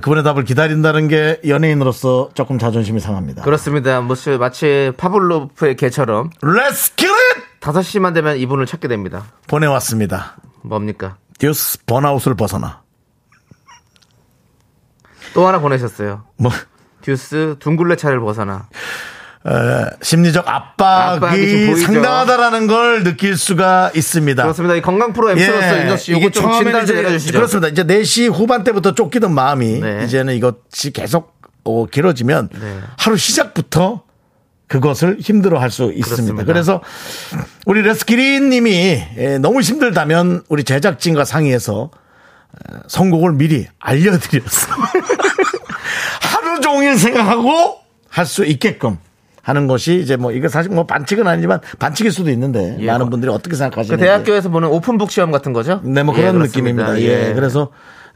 그분의 0.02 0.24
답을 0.24 0.44
기다린다는 0.44 1.08
게 1.08 1.40
연예인으로서 1.46 2.30
조금 2.34 2.58
자존심이 2.58 3.00
상합니다. 3.00 3.42
그렇습니다. 3.42 4.00
뭐, 4.00 4.16
마치 4.38 4.92
파블로프의 4.96 5.76
개처럼 5.76 6.30
Let's 6.42 6.96
get 6.96 7.10
it! 7.10 7.50
5시만 7.60 8.12
되면 8.12 8.36
이분을 8.38 8.66
찾게 8.66 8.88
됩니다. 8.88 9.26
보내왔습니다. 9.46 10.36
뭡니까? 10.62 11.16
듀스 11.38 11.84
번아웃을 11.86 12.34
벗어나. 12.34 12.82
또 15.34 15.46
하나 15.46 15.58
보내셨어요. 15.60 16.24
뭐 16.36 16.50
듀스 17.02 17.56
둥글레 17.58 17.96
차를 17.96 18.20
벗어나. 18.20 18.68
에, 19.46 19.50
심리적 20.02 20.46
압박이. 20.46 21.74
상당하다라는 21.76 22.66
걸 22.66 23.04
느낄 23.04 23.36
수가 23.38 23.90
있습니다. 23.94 24.42
그렇습니다. 24.42 24.74
이 24.74 24.82
건강 24.82 25.12
프로 25.14 25.30
MC로서 25.30 25.78
윤정 25.80 25.96
씨 25.96 26.12
예. 26.12 26.16
이게 26.16 26.26
이거 26.26 26.30
좀 26.40 26.52
진단 26.52 26.84
좀 26.84 26.96
해주시죠. 26.98 27.38
그렇습니다. 27.38 27.68
이제 27.68 27.82
4시 27.84 28.30
후반때부터 28.32 28.94
쫓기던 28.94 29.32
마음이 29.32 29.80
네. 29.80 30.04
이제는 30.04 30.34
이것이 30.34 30.90
계속 30.92 31.40
어, 31.64 31.86
길어지면 31.86 32.48
네. 32.52 32.78
하루 32.98 33.16
시작부터 33.16 34.02
그것을 34.68 35.16
힘들어 35.20 35.58
할 35.58 35.70
수 35.70 35.84
있습니다. 35.92 36.04
그렇습니다. 36.44 36.44
그래서 36.44 36.80
우리 37.66 37.82
레스키린 37.82 38.50
님이 38.50 39.02
예, 39.16 39.38
너무 39.38 39.62
힘들다면 39.62 40.42
우리 40.48 40.64
제작진과 40.64 41.24
상의해서 41.24 41.84
어, 41.84 41.90
선곡을 42.88 43.32
미리 43.34 43.66
알려드렸어. 43.78 44.68
하루 46.20 46.60
종일 46.60 46.98
생각하고 46.98 47.78
할 48.08 48.26
수 48.26 48.44
있게끔 48.44 48.98
하는 49.42 49.66
것이 49.66 50.00
이제 50.00 50.16
뭐 50.16 50.32
이거 50.32 50.48
사실 50.48 50.70
뭐 50.72 50.84
반칙은 50.84 51.26
아니지만 51.26 51.60
반칙일 51.78 52.12
수도 52.12 52.30
있는데 52.30 52.76
예. 52.80 52.86
많은 52.86 53.08
분들이 53.08 53.30
어떻게 53.30 53.50
그 53.50 53.56
생각하시는지 53.56 54.02
대학교에서 54.04 54.48
보는 54.50 54.68
오픈북 54.68 55.10
시험 55.10 55.30
같은 55.30 55.52
거죠? 55.52 55.80
네, 55.84 56.02
뭐 56.02 56.14
예, 56.16 56.20
그런 56.20 56.34
그렇습니다. 56.38 56.92
느낌입니다. 56.92 57.00
예. 57.00 57.32
그래서 57.34 57.70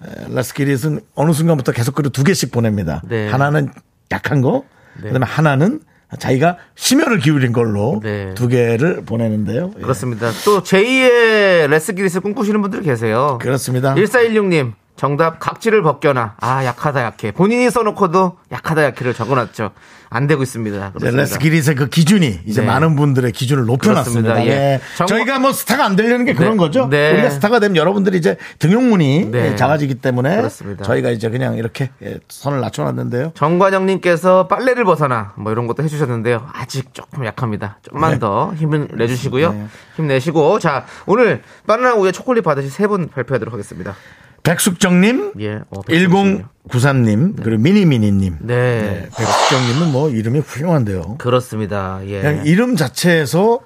에, 0.04 0.34
라스키릿은 0.34 1.00
어느 1.14 1.32
순간부터 1.32 1.72
계속 1.72 1.94
그리고 1.94 2.10
두 2.10 2.24
개씩 2.24 2.50
보냅니다. 2.52 3.02
네. 3.08 3.28
하나는 3.30 3.70
약한 4.12 4.42
거, 4.42 4.64
그다음에 5.00 5.24
하나는 5.26 5.80
자기가 6.18 6.56
심혈을 6.74 7.18
기울인 7.18 7.52
걸로 7.52 8.00
네. 8.02 8.34
두 8.34 8.48
개를 8.48 9.04
보내는데요. 9.04 9.72
예. 9.76 9.82
그렇습니다. 9.82 10.30
또 10.44 10.62
제2의 10.62 11.68
레스기리스 11.68 12.20
꿈꾸시는 12.20 12.60
분들이 12.62 12.82
계세요. 12.82 13.38
그렇습니다. 13.40 13.94
1416님 13.94 14.72
정답 14.96 15.40
각질을 15.40 15.82
벗겨나. 15.82 16.36
아 16.40 16.64
약하다 16.64 17.02
약해. 17.02 17.32
본인이 17.32 17.68
써놓고도 17.70 18.38
약하다 18.52 18.84
약해를 18.84 19.12
적어놨죠. 19.14 19.72
안 20.08 20.28
되고 20.28 20.44
있습니다. 20.44 20.92
레스키릿의 21.00 21.74
그 21.74 21.88
기준이 21.88 22.38
이제 22.46 22.60
네. 22.60 22.66
많은 22.68 22.94
분들의 22.94 23.32
기준을 23.32 23.64
높여놨습니다. 23.64 24.44
예. 24.44 24.48
네. 24.48 24.80
정말- 24.96 25.08
저희가 25.08 25.38
뭐 25.40 25.52
스타가 25.52 25.84
안 25.84 25.96
되려는 25.96 26.24
게 26.24 26.34
그런 26.34 26.52
네. 26.52 26.56
거죠. 26.58 26.88
네. 26.88 27.12
우리가 27.14 27.30
스타가 27.30 27.58
되면 27.58 27.74
여러분들이 27.76 28.16
이제 28.16 28.36
등용문이 28.60 29.30
네. 29.32 29.50
예, 29.52 29.56
작아지기 29.56 29.96
때문에 29.96 30.36
그렇습니다. 30.36 30.84
저희가 30.84 31.10
이제 31.10 31.28
그냥 31.30 31.56
이렇게 31.56 31.90
예, 32.00 32.20
선을 32.28 32.60
낮춰놨는데요. 32.60 33.32
정관영님께서 33.34 34.46
빨래를 34.46 34.84
벗어나 34.84 35.32
뭐 35.36 35.50
이런 35.50 35.66
것도 35.66 35.82
해주셨는데요. 35.82 36.46
아직 36.52 36.94
조금 36.94 37.24
약합니다. 37.26 37.78
좀만 37.90 38.12
네. 38.12 38.18
더 38.20 38.54
힘을 38.54 38.90
내주시고요. 38.94 39.52
네. 39.52 39.66
힘내시고 39.96 40.60
자 40.60 40.86
오늘 41.06 41.42
바나나 41.66 41.94
우유 41.94 42.12
초콜릿 42.12 42.44
받으실 42.44 42.70
세 42.70 42.86
분 42.86 43.08
발표하도록 43.08 43.52
하겠습니다. 43.52 43.96
백숙정님, 44.44 45.32
예, 45.40 45.60
어, 45.70 45.80
백숙정님. 45.82 46.44
1093님, 46.68 47.42
그리고 47.42 47.62
미니미니님. 47.62 48.36
네. 48.40 49.08
백숙정님은 49.16 49.92
뭐 49.92 50.08
이름이 50.10 50.38
훌륭한데요. 50.40 51.16
그렇습니다. 51.18 52.00
예. 52.06 52.20
그냥 52.22 52.46
이름 52.46 52.76
자체에서 52.76 53.60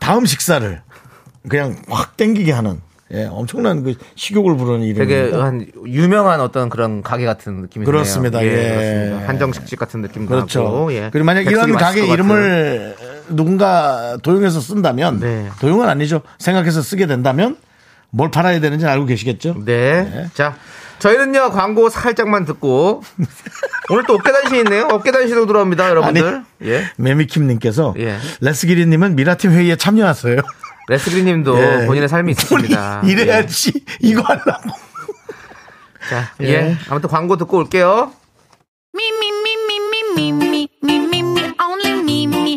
다음 0.00 0.26
식사를 0.26 0.82
그냥 1.48 1.76
확 1.88 2.16
땡기게 2.16 2.52
하는 2.52 2.80
예, 3.12 3.24
엄청난 3.30 3.84
그 3.84 3.94
식욕을 4.16 4.56
부르는 4.56 4.84
이름입니다. 4.84 5.26
되게 5.30 5.36
한 5.36 5.66
유명한 5.86 6.40
어떤 6.40 6.68
그런 6.68 7.02
가게 7.02 7.24
같은 7.24 7.60
느낌이 7.62 7.84
드네요. 7.84 7.92
그렇습니다. 7.92 8.44
예. 8.44 8.50
그렇습니다. 8.50 9.28
한정식집 9.28 9.78
같은 9.78 10.02
느낌도 10.02 10.28
그렇죠. 10.28 10.62
나고. 10.64 10.92
예. 10.92 11.10
그리고 11.12 11.24
만약 11.24 11.42
이런 11.42 11.72
가게 11.72 12.04
이름을 12.04 12.96
누군가 13.28 14.18
도용해서 14.22 14.60
쓴다면 14.60 15.20
네. 15.20 15.48
도용은 15.60 15.88
아니죠. 15.88 16.22
생각해서 16.38 16.82
쓰게 16.82 17.06
된다면 17.06 17.56
뭘 18.16 18.30
팔아야 18.30 18.60
되는지 18.60 18.86
알고 18.86 19.04
계시겠죠? 19.04 19.54
같아요. 19.58 19.64
네. 19.66 20.26
자, 20.32 20.56
저희는요 21.00 21.50
광고 21.50 21.90
살짝만 21.90 22.46
듣고 22.46 23.02
오늘 23.90 24.04
또 24.06 24.14
어깨 24.14 24.32
단신 24.32 24.56
있네요. 24.56 24.88
어깨 24.90 25.12
단신으로 25.12 25.44
들어옵니다, 25.44 25.90
여러분들. 25.90 26.42
예. 26.64 26.90
매미킴님께서 26.96 27.94
예. 27.98 28.16
레스기리님은 28.40 29.16
미라팀 29.16 29.50
회의에 29.50 29.76
참여하세요. 29.76 30.40
레스그리님도 30.88 31.58
예. 31.58 31.86
본인의 31.86 32.08
삶이. 32.08 32.34
본인 32.48 32.70
이래야지 33.04 33.84
이거 34.00 34.22
하려고. 34.22 34.70
자, 36.08 36.32
예. 36.40 36.48
예. 36.48 36.76
아무튼 36.88 37.10
광고 37.10 37.36
듣고 37.36 37.58
올게요. 37.58 38.12
Me, 38.94 39.08
only 41.60 41.92
me, 42.00 42.24
me, 42.24 42.56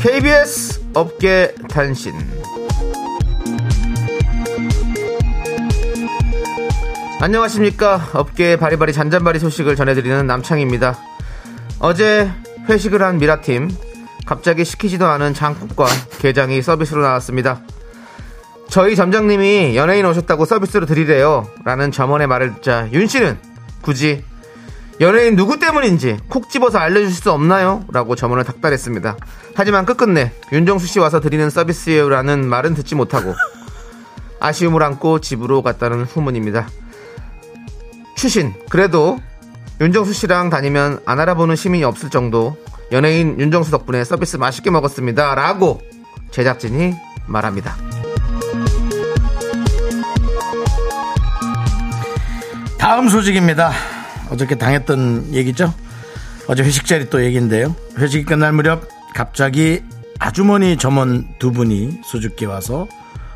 KBS 0.00 0.80
업계 0.94 1.52
단신. 1.68 2.14
안녕하십니까. 7.20 8.08
업계의 8.12 8.58
바리바리 8.58 8.92
잔잔바리 8.92 9.40
소식을 9.40 9.74
전해드리는 9.74 10.24
남창입니다. 10.24 10.96
어제 11.80 12.30
회식을 12.68 13.02
한 13.02 13.18
미라팀. 13.18 13.70
갑자기 14.24 14.64
시키지도 14.64 15.06
않은 15.06 15.34
장국과 15.34 15.86
게장이 16.20 16.62
서비스로 16.62 17.02
나왔습니다. 17.02 17.60
저희 18.68 18.94
점장님이 18.94 19.74
연예인 19.74 20.06
오셨다고 20.06 20.44
서비스로 20.44 20.86
드리래요. 20.86 21.48
라는 21.64 21.90
점원의 21.90 22.28
말을 22.28 22.54
듣자 22.54 22.88
윤 22.92 23.08
씨는 23.08 23.38
굳이 23.80 24.22
연예인 25.00 25.36
누구 25.36 25.58
때문인지 25.58 26.16
콕 26.28 26.50
집어서 26.50 26.78
알려주실 26.78 27.22
수 27.22 27.30
없나요? 27.30 27.84
라고 27.92 28.16
점원을 28.16 28.44
닥달했습니다. 28.44 29.16
하지만 29.54 29.86
끝끝내 29.86 30.32
윤정수 30.52 30.86
씨 30.86 30.98
와서 30.98 31.20
드리는 31.20 31.48
서비스예요라는 31.50 32.46
말은 32.48 32.74
듣지 32.74 32.94
못하고 32.94 33.34
아쉬움을 34.40 34.82
안고 34.82 35.20
집으로 35.20 35.62
갔다는 35.62 36.04
후문입니다. 36.04 36.68
추신 38.16 38.52
그래도 38.68 39.20
윤정수 39.80 40.12
씨랑 40.12 40.50
다니면 40.50 41.00
안 41.06 41.20
알아보는 41.20 41.54
시민이 41.54 41.84
없을 41.84 42.10
정도 42.10 42.56
연예인 42.90 43.38
윤정수 43.38 43.70
덕분에 43.70 44.02
서비스 44.02 44.36
맛있게 44.36 44.70
먹었습니다. 44.70 45.36
라고 45.36 45.80
제작진이 46.32 46.94
말합니다. 47.26 47.76
다음 52.78 53.08
소식입니다. 53.08 53.97
어저께 54.30 54.56
당했던 54.56 55.34
얘기죠. 55.34 55.72
어제 56.46 56.62
회식 56.62 56.86
자리 56.86 57.08
또 57.10 57.24
얘기인데요. 57.24 57.74
회식이 57.98 58.24
끝날 58.24 58.52
무렵 58.52 58.88
갑자기 59.14 59.82
아주머니 60.18 60.76
점원 60.76 61.28
두 61.38 61.52
분이 61.52 62.00
수줍게 62.04 62.46
와서 62.46 62.86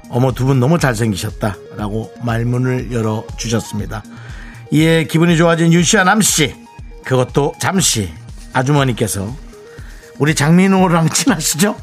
어머 0.09 0.33
두 0.33 0.45
분 0.47 0.61
너무 0.61 0.79
잘생기셨다라고 0.79 2.13
말문을 2.23 2.93
열어 2.93 3.25
주셨습니다. 3.39 4.03
이에 4.71 5.05
기분이 5.05 5.37
좋아진 5.37 5.73
윤 5.73 5.83
씨와 5.83 6.05
남 6.05 6.21
씨. 6.21 6.55
그것도 7.05 7.55
잠시 7.61 8.11
아주머니께서 8.53 9.35
우리 10.19 10.35
장민호랑 10.35 11.09
친하시죠? 11.11 11.77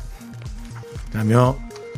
라며 1.13 1.57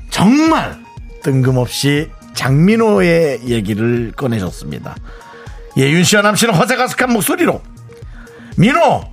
정말 0.10 0.80
뜬금없이 1.24 2.10
장민호의 2.34 3.42
얘기를 3.48 4.12
꺼내셨습니다. 4.16 4.96
예, 5.78 5.90
윤 5.90 6.04
씨와 6.04 6.22
남 6.22 6.36
씨는 6.36 6.54
허세가득한 6.54 7.12
목소리로 7.14 7.62
민호 8.58 9.04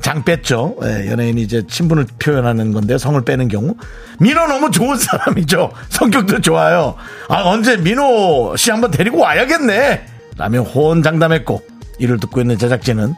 장 0.00 0.24
뺐죠. 0.24 0.76
예, 0.82 1.10
연예인이 1.10 1.40
이제 1.42 1.64
친분을 1.66 2.06
표현하는 2.18 2.72
건데 2.72 2.98
성을 2.98 3.20
빼는 3.24 3.48
경우 3.48 3.76
민호 4.18 4.46
너무 4.48 4.70
좋은 4.70 4.96
사람이죠. 4.96 5.70
성격도 5.90 6.40
좋아요. 6.40 6.96
아 7.28 7.42
언제 7.44 7.76
민호 7.76 8.56
씨 8.56 8.70
한번 8.70 8.90
데리고 8.90 9.18
와야겠네. 9.18 10.06
라며 10.36 10.62
호언장담했고 10.62 11.62
이를 11.98 12.18
듣고 12.18 12.40
있는 12.40 12.58
제작진은 12.58 13.14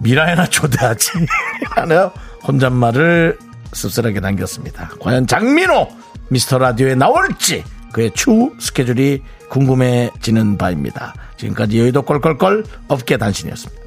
미라에나 0.00 0.46
초대하지 0.46 1.10
하며 1.70 2.12
혼잣말을 2.46 3.38
씁쓸하게 3.72 4.20
남겼습니다. 4.20 4.90
과연 5.00 5.26
장민호 5.26 5.88
미스터 6.30 6.58
라디오에 6.58 6.94
나올지 6.96 7.62
그의 7.96 8.10
추후 8.14 8.54
스케줄이 8.60 9.22
궁금해지는 9.48 10.58
바입니다. 10.58 11.14
지금까지 11.38 11.78
여의도 11.78 12.02
껄껄껄 12.02 12.62
업계 12.88 13.16
단신이었습니다. 13.16 13.82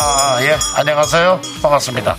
아, 0.00 0.38
예. 0.42 0.56
안녕하세요. 0.74 1.40
반갑습니다. 1.62 2.16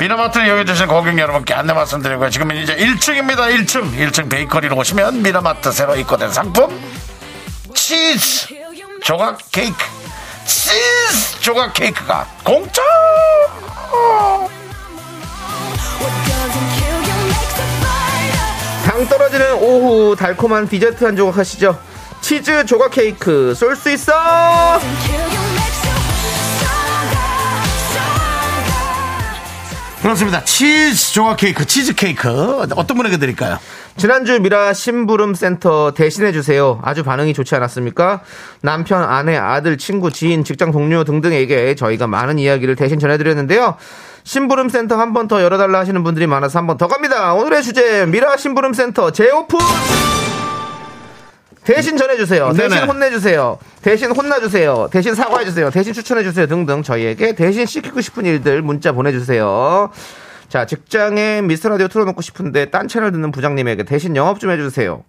미라마트를 0.00 0.48
이용해주신 0.48 0.88
고객 0.88 1.16
여러분께 1.16 1.54
안내 1.54 1.72
말씀드리고요. 1.74 2.30
지금은 2.30 2.56
이제 2.56 2.74
1층입니다. 2.74 3.54
1층. 3.54 3.96
1층 3.96 4.28
베이커리로 4.28 4.76
오시면 4.76 5.22
미라마트 5.22 5.70
새로 5.70 5.94
입고된 5.94 6.32
상품 6.32 6.76
치즈 7.72 8.48
조각 9.04 9.38
케이크 9.52 9.76
치즈 10.46 11.40
조각 11.40 11.72
케이크가 11.74 12.26
공짜. 12.44 12.82
당 18.84 19.06
떨어지는 19.08 19.54
오후 19.54 20.16
달콤한 20.16 20.68
디저트 20.68 21.04
한 21.04 21.16
조각 21.16 21.38
하시죠. 21.38 21.78
치즈 22.20 22.64
조각 22.66 22.92
케이크 22.92 23.54
쏠 23.54 23.74
수 23.76 23.90
있어. 23.90 24.12
그렇습니다. 30.00 30.44
치즈 30.44 31.12
조각 31.12 31.36
케이크 31.38 31.66
치즈 31.66 31.94
케이크 31.94 32.28
어떤 32.76 32.96
분에게 32.96 33.16
드릴까요? 33.16 33.58
지난주 33.96 34.38
미라 34.40 34.74
심부름 34.74 35.34
센터 35.34 35.92
대신해 35.92 36.30
주세요. 36.32 36.78
아주 36.82 37.02
반응이 37.02 37.32
좋지 37.32 37.54
않았습니까? 37.54 38.20
남편, 38.60 39.02
아내, 39.02 39.36
아들, 39.36 39.78
친구, 39.78 40.10
지인, 40.12 40.44
직장 40.44 40.70
동료 40.70 41.02
등등에게 41.04 41.74
저희가 41.74 42.06
많은 42.06 42.38
이야기를 42.38 42.76
대신 42.76 42.98
전해드렸는데요. 42.98 43.76
심부름 44.24 44.68
센터 44.68 44.96
한 44.96 45.12
번 45.14 45.28
더 45.28 45.42
열어달라 45.42 45.78
하시는 45.78 46.02
분들이 46.04 46.26
많아서 46.26 46.58
한 46.58 46.66
번 46.66 46.76
더 46.76 46.88
갑니다. 46.88 47.32
오늘의 47.34 47.62
주제 47.62 48.04
미라 48.06 48.36
심부름 48.36 48.74
센터 48.74 49.10
재오픈. 49.12 49.58
대신 51.64 51.96
전해주세요. 51.96 52.52
대신 52.52 52.68
네네. 52.68 52.86
혼내주세요. 52.86 53.58
대신 53.82 54.10
혼나주세요. 54.12 54.88
대신 54.92 55.14
사과해주세요. 55.14 55.70
대신 55.70 55.92
추천해주세요. 55.94 56.46
등등 56.46 56.82
저희에게 56.82 57.34
대신 57.34 57.64
시키고 57.66 58.00
싶은 58.02 58.24
일들 58.26 58.60
문자 58.62 58.92
보내주세요. 58.92 59.90
자, 60.48 60.64
직장에 60.64 61.42
미스터라디오 61.42 61.88
틀어놓고 61.88 62.22
싶은데 62.22 62.66
딴 62.66 62.88
채널 62.88 63.12
듣는 63.12 63.32
부장님에게 63.32 63.82
대신 63.84 64.14
영업 64.16 64.38
좀 64.40 64.50
해주세요. 64.50 65.02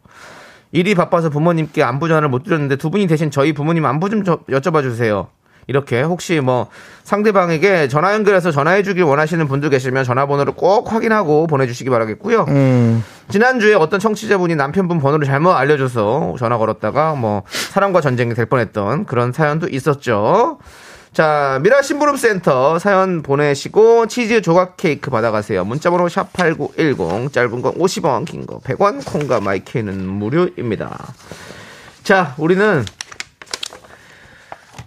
일이 0.71 0.95
바빠서 0.95 1.29
부모님께 1.29 1.83
안부 1.83 2.07
전화를 2.07 2.27
못 2.29 2.43
드렸는데 2.43 2.75
두 2.75 2.89
분이 2.89 3.07
대신 3.07 3.31
저희 3.31 3.53
부모님 3.53 3.85
안부 3.85 4.09
좀 4.09 4.23
저- 4.23 4.39
여쭤봐 4.49 4.81
주세요. 4.81 5.27
이렇게 5.69 6.01
혹시 6.01 6.39
뭐 6.39 6.67
상대방에게 7.03 7.89
전화 7.89 8.13
연결해서 8.13 8.51
전화해 8.51 8.83
주길 8.83 9.03
원하시는 9.03 9.47
분들 9.49 9.69
계시면 9.69 10.05
전화번호를 10.05 10.53
꼭 10.55 10.91
확인하고 10.93 11.45
보내주시기 11.47 11.89
바라겠고요. 11.89 12.45
지난주에 13.29 13.73
어떤 13.73 13.99
청취자분이 13.99 14.55
남편분 14.55 14.99
번호를 15.01 15.25
잘못 15.27 15.51
알려줘서 15.53 16.35
전화 16.39 16.57
걸었다가 16.57 17.15
뭐 17.15 17.43
사람과 17.49 17.99
전쟁이 17.99 18.33
될 18.33 18.45
뻔했던 18.45 19.05
그런 19.05 19.33
사연도 19.33 19.67
있었죠. 19.67 20.57
자, 21.18 21.57
미라 21.63 21.82
심부름 21.82 22.15
센터 22.15 22.78
사연 22.78 23.24
보내시고 23.24 24.05
치즈 24.05 24.43
조각 24.43 24.78
케이크 24.78 25.09
받아가세요. 25.09 25.65
문자번호 25.65 26.05
샵8910 26.05 27.34
짧은 27.34 27.63
건 27.63 27.74
50원, 27.74 28.24
긴 28.24 28.45
거 28.45 28.59
100원, 28.59 29.03
콩과 29.03 29.39
마이크는 29.39 30.07
무료입니다. 30.07 30.95
자, 32.03 32.36
우리는 32.38 32.86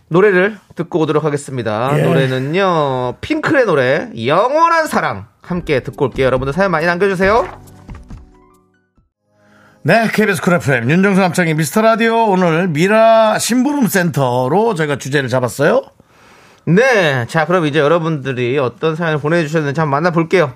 노래를 0.07 0.57
듣고 0.76 1.01
오도록 1.01 1.24
하겠습니다. 1.24 1.99
예. 1.99 2.03
노래는요, 2.05 3.16
핑클의 3.20 3.64
노래, 3.66 4.11
영원한 4.24 4.87
사랑. 4.87 5.26
함께 5.43 5.81
듣고 5.81 6.05
올게요. 6.05 6.26
여러분들 6.26 6.53
사연 6.53 6.70
많이 6.70 6.87
남겨주세요. 6.87 7.49
네, 9.83 10.09
KBS 10.12 10.43
쿨 10.43 10.55
FM 10.55 10.91
윤정수 10.93 11.20
남창희의 11.20 11.55
미스터 11.55 11.81
라디오 11.83 12.26
오늘 12.26 12.68
미라 12.68 13.41
심부름 13.41 13.89
센터로 13.89 14.76
저희가 14.76 14.97
주제를 14.97 15.28
잡았어요. 15.28 15.83
네. 16.75 17.27
자, 17.27 17.47
그럼 17.47 17.66
이제 17.66 17.79
여러분들이 17.79 18.59
어떤 18.59 18.97
사연을 18.97 19.18
보내주셨는지 19.18 19.81
한번 19.81 20.03
만나볼게요. 20.03 20.53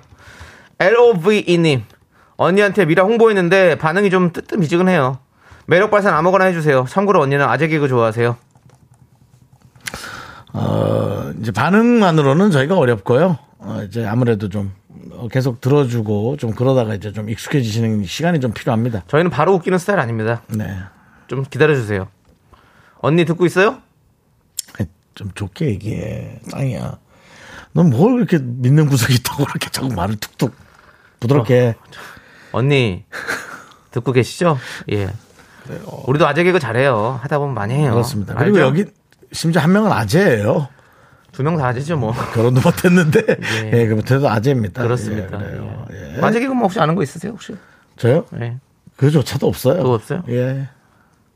LOVE님. 0.79 1.83
언니한테 2.37 2.85
미라 2.85 3.03
홍보했는데 3.03 3.77
반응이 3.77 4.09
좀 4.09 4.31
뜨뜻미지근해요. 4.33 5.19
매력 5.67 5.89
발산 5.91 6.13
아무거나 6.13 6.45
해주세요. 6.45 6.85
참고로 6.87 7.21
언니는 7.21 7.45
아재 7.45 7.67
개그 7.67 7.87
좋아하세요. 7.87 8.35
어, 10.53 11.31
이제 11.41 11.51
반응만으로는 11.51 12.51
저희가 12.51 12.77
어렵고요. 12.77 13.37
어, 13.59 13.81
이제 13.87 14.05
아무래도 14.05 14.49
좀 14.49 14.73
어, 15.11 15.27
계속 15.29 15.61
들어주고 15.61 16.37
좀 16.37 16.51
그러다가 16.51 16.93
이제 16.93 17.11
좀 17.11 17.29
익숙해지시는 17.29 18.05
시간이 18.05 18.39
좀 18.39 18.51
필요합니다. 18.51 19.03
저희는 19.07 19.31
바로 19.31 19.53
웃기는 19.53 19.77
스타일 19.77 19.99
아닙니다. 19.99 20.41
네. 20.47 20.77
좀 21.27 21.43
기다려주세요. 21.49 22.07
언니 22.99 23.25
듣고 23.25 23.45
있어요? 23.45 23.77
좀 25.15 25.31
좋게 25.33 25.65
얘기해. 25.67 26.39
짱이야. 26.51 26.97
넌 27.73 27.89
뭘 27.89 28.15
그렇게 28.25 28.37
믿는 28.41 28.87
구석이 28.87 29.15
있다고 29.15 29.45
그렇게 29.45 29.69
자꾸 29.69 29.89
말을 29.89 30.15
툭툭 30.17 30.55
부드럽게 31.19 31.55
해. 31.69 31.75
언니 32.51 33.03
듣고 33.91 34.11
계시죠? 34.11 34.57
예. 34.91 35.09
우리도 36.05 36.27
아재 36.27 36.43
개그 36.43 36.59
잘해요. 36.59 37.19
하다 37.21 37.39
보면 37.39 37.53
많이 37.55 37.73
해요. 37.73 37.91
그렇습니다. 37.93 38.35
그리고? 38.35 38.59
여기 38.59 38.85
심지어 39.31 39.61
한 39.61 39.71
명은 39.73 39.91
아재예요. 39.91 40.69
두 41.31 41.43
명 41.43 41.57
다 41.57 41.67
아재죠 41.67 41.97
뭐. 41.97 42.13
결혼도 42.33 42.61
못했는데 42.61 43.21
예. 43.65 43.71
예, 43.73 43.87
그렇다도 43.87 44.29
아재입니다. 44.29 44.83
그렇습니다. 44.83 45.37
예. 45.41 45.59
예. 45.91 46.17
예. 46.17 46.21
아재 46.21 46.39
개그 46.39 46.53
뭐 46.53 46.63
혹시 46.63 46.79
아는 46.79 46.95
거 46.95 47.03
있으세요 47.03 47.33
혹시? 47.33 47.53
저요? 47.97 48.25
예. 48.39 48.57
그조차도 48.95 49.45
없어요. 49.47 49.77
그거 49.83 49.93
없어요? 49.95 50.23
예. 50.29 50.69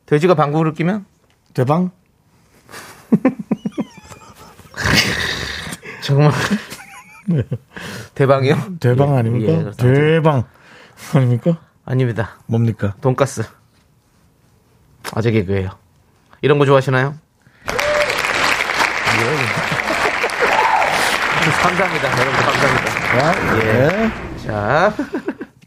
돼지가 0.06 0.36
방구를 0.36 0.74
끼면 0.74 1.06
대방? 1.54 1.92
정말 6.02 6.32
대방이요? 8.16 8.78
대방 8.80 9.16
예, 9.16 9.20
아닙니까? 9.20 9.52
예. 9.54 9.72
대방 9.78 10.44
아닙니까? 11.14 11.58
아닙니다. 11.86 12.38
뭡니까? 12.46 12.96
돈가스. 13.02 13.44
아재 15.14 15.32
개그예요. 15.32 15.70
이런 16.42 16.60
거 16.60 16.66
좋아하시나요? 16.66 17.16
감사합니다. 21.62 22.12
여러분 22.20 22.40
감사합니다. 22.42 23.66
예. 23.66 24.12
자, 24.46 24.94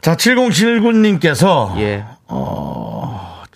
자, 0.01 0.15
7079님께서 0.15 1.77
예. 1.77 2.05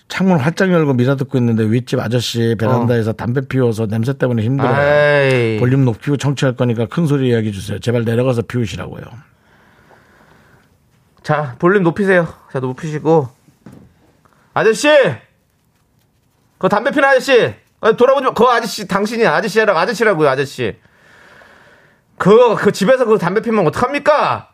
창문 0.08 0.38
활짝 0.38 0.72
열고 0.72 0.94
미라 0.94 1.16
듣고 1.16 1.36
있는데 1.38 1.64
윗집 1.64 2.00
아저씨 2.00 2.56
베란다에서 2.58 3.12
담배 3.12 3.42
피워서 3.42 3.86
냄새 3.86 4.16
때문에 4.16 4.42
힘들어요. 4.42 4.74
아이. 4.74 5.58
볼륨 5.58 5.84
높이고 5.84 6.16
청취할 6.16 6.56
거니까 6.56 6.86
큰 6.86 7.06
소리 7.06 7.28
이야기 7.28 7.52
주세요. 7.52 7.78
제발 7.78 8.04
내려가서 8.04 8.42
피우시라고요. 8.42 9.04
자, 11.22 11.56
볼륨 11.58 11.82
높이세요. 11.82 12.26
자, 12.50 12.58
높이시고. 12.58 13.28
아저씨! 14.54 14.88
그 16.56 16.68
담배 16.70 16.90
피는 16.90 17.06
아저씨! 17.06 17.54
아, 17.80 17.92
돌아보지 17.92 18.24
마. 18.24 18.32
그 18.32 18.44
아저씨, 18.44 18.88
당신이 18.88 19.26
아저씨라고, 19.26 19.78
아저씨라고요, 19.78 20.26
아저씨. 20.26 20.76
그, 22.16 22.56
그 22.56 22.72
집에서 22.72 23.04
그 23.04 23.18
담배 23.18 23.42
피면 23.42 23.66
어떡합니까? 23.66 24.50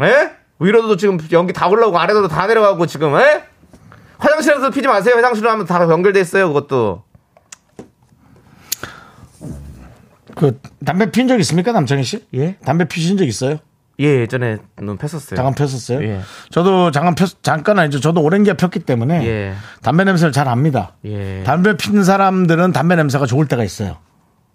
에? 0.00 0.30
위로도 0.58 0.96
지금 0.96 1.18
연기 1.30 1.52
다 1.52 1.68
올라오고 1.68 1.98
아래로도 1.98 2.28
다 2.28 2.46
내려가고 2.46 2.86
지금, 2.86 3.14
에? 3.16 3.49
화장실에서 4.20 4.70
피지 4.70 4.86
마세요. 4.86 5.16
화장실로 5.16 5.50
하면 5.50 5.66
다 5.66 5.82
연결돼 5.82 6.20
있어요, 6.20 6.48
그것도. 6.48 7.02
그 10.36 10.58
담배 10.84 11.10
핀적 11.10 11.40
있습니까, 11.40 11.72
남창희 11.72 12.04
씨? 12.04 12.24
예? 12.34 12.56
담배 12.64 12.86
피신 12.86 13.16
적 13.16 13.24
있어요? 13.26 13.58
예, 14.00 14.20
예전에는 14.20 14.96
폈었어요. 14.98 15.36
잠깐 15.36 15.54
폈었어요? 15.54 16.02
예. 16.02 16.20
저도 16.50 16.90
잠깐 16.90 17.14
폈, 17.14 17.42
잠깐 17.42 17.78
아니죠. 17.78 18.00
저도 18.00 18.22
오랜 18.22 18.44
기간 18.44 18.56
폈기 18.56 18.80
때문에 18.80 19.26
예. 19.26 19.54
담배 19.82 20.04
냄새를 20.04 20.32
잘 20.32 20.48
압니다. 20.48 20.96
예. 21.04 21.42
담배 21.44 21.76
피는 21.76 22.04
사람들은 22.04 22.72
담배 22.72 22.96
냄새가 22.96 23.26
좋을 23.26 23.46
때가 23.46 23.62
있어요. 23.62 23.98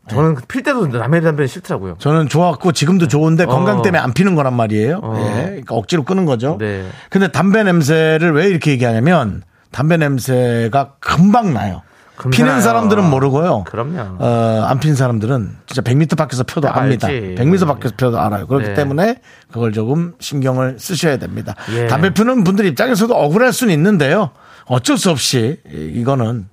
저는 0.08 0.36
필 0.48 0.64
때도 0.64 0.88
남의 0.88 1.22
담배 1.22 1.48
싫더라고요. 1.48 1.96
저는 2.00 2.28
좋았고 2.28 2.72
지금도 2.72 3.08
좋은데 3.08 3.46
건강 3.46 3.80
어. 3.80 3.82
때문에 3.82 4.00
안 4.02 4.14
피는 4.14 4.36
거란 4.36 4.56
말이에요. 4.56 5.00
어. 5.04 5.16
예. 5.18 5.44
그러니까 5.46 5.76
억지로 5.76 6.04
끄는 6.04 6.26
거죠. 6.26 6.58
네. 6.60 6.88
근데 7.10 7.28
담배 7.28 7.64
냄새를 7.64 8.34
왜 8.34 8.48
이렇게 8.48 8.72
얘기하냐면 8.72 9.44
담배 9.76 9.98
냄새가 9.98 10.94
금방 11.02 11.54
나요. 11.54 11.82
금방 12.16 12.32
피는 12.32 12.52
나요. 12.54 12.62
사람들은 12.62 13.10
모르고요. 13.10 13.66
그럼요. 13.66 14.16
어, 14.20 14.66
안 14.70 14.80
피는 14.80 14.96
사람들은 14.96 15.58
진짜 15.66 15.82
100m 15.82 16.18
밖에서 16.18 16.44
펴도 16.44 16.70
다 16.70 16.80
압니다. 16.80 17.08
알지. 17.10 17.36
100m 17.38 17.68
밖에서 17.68 17.94
펴도 17.98 18.18
알아요. 18.18 18.48
그렇기 18.48 18.68
네. 18.70 18.74
때문에 18.74 19.20
그걸 19.52 19.74
조금 19.74 20.14
신경을 20.22 20.78
쓰셔야 20.80 21.18
됩니다. 21.18 21.56
예. 21.74 21.88
담배 21.88 22.14
피는 22.14 22.46
분들 22.46 22.66
입장에서도 22.68 23.14
억울할 23.14 23.52
수는 23.52 23.74
있는데요. 23.74 24.30
어쩔 24.66 24.98
수 24.98 25.12
없이 25.12 25.60
이거는 25.70 26.48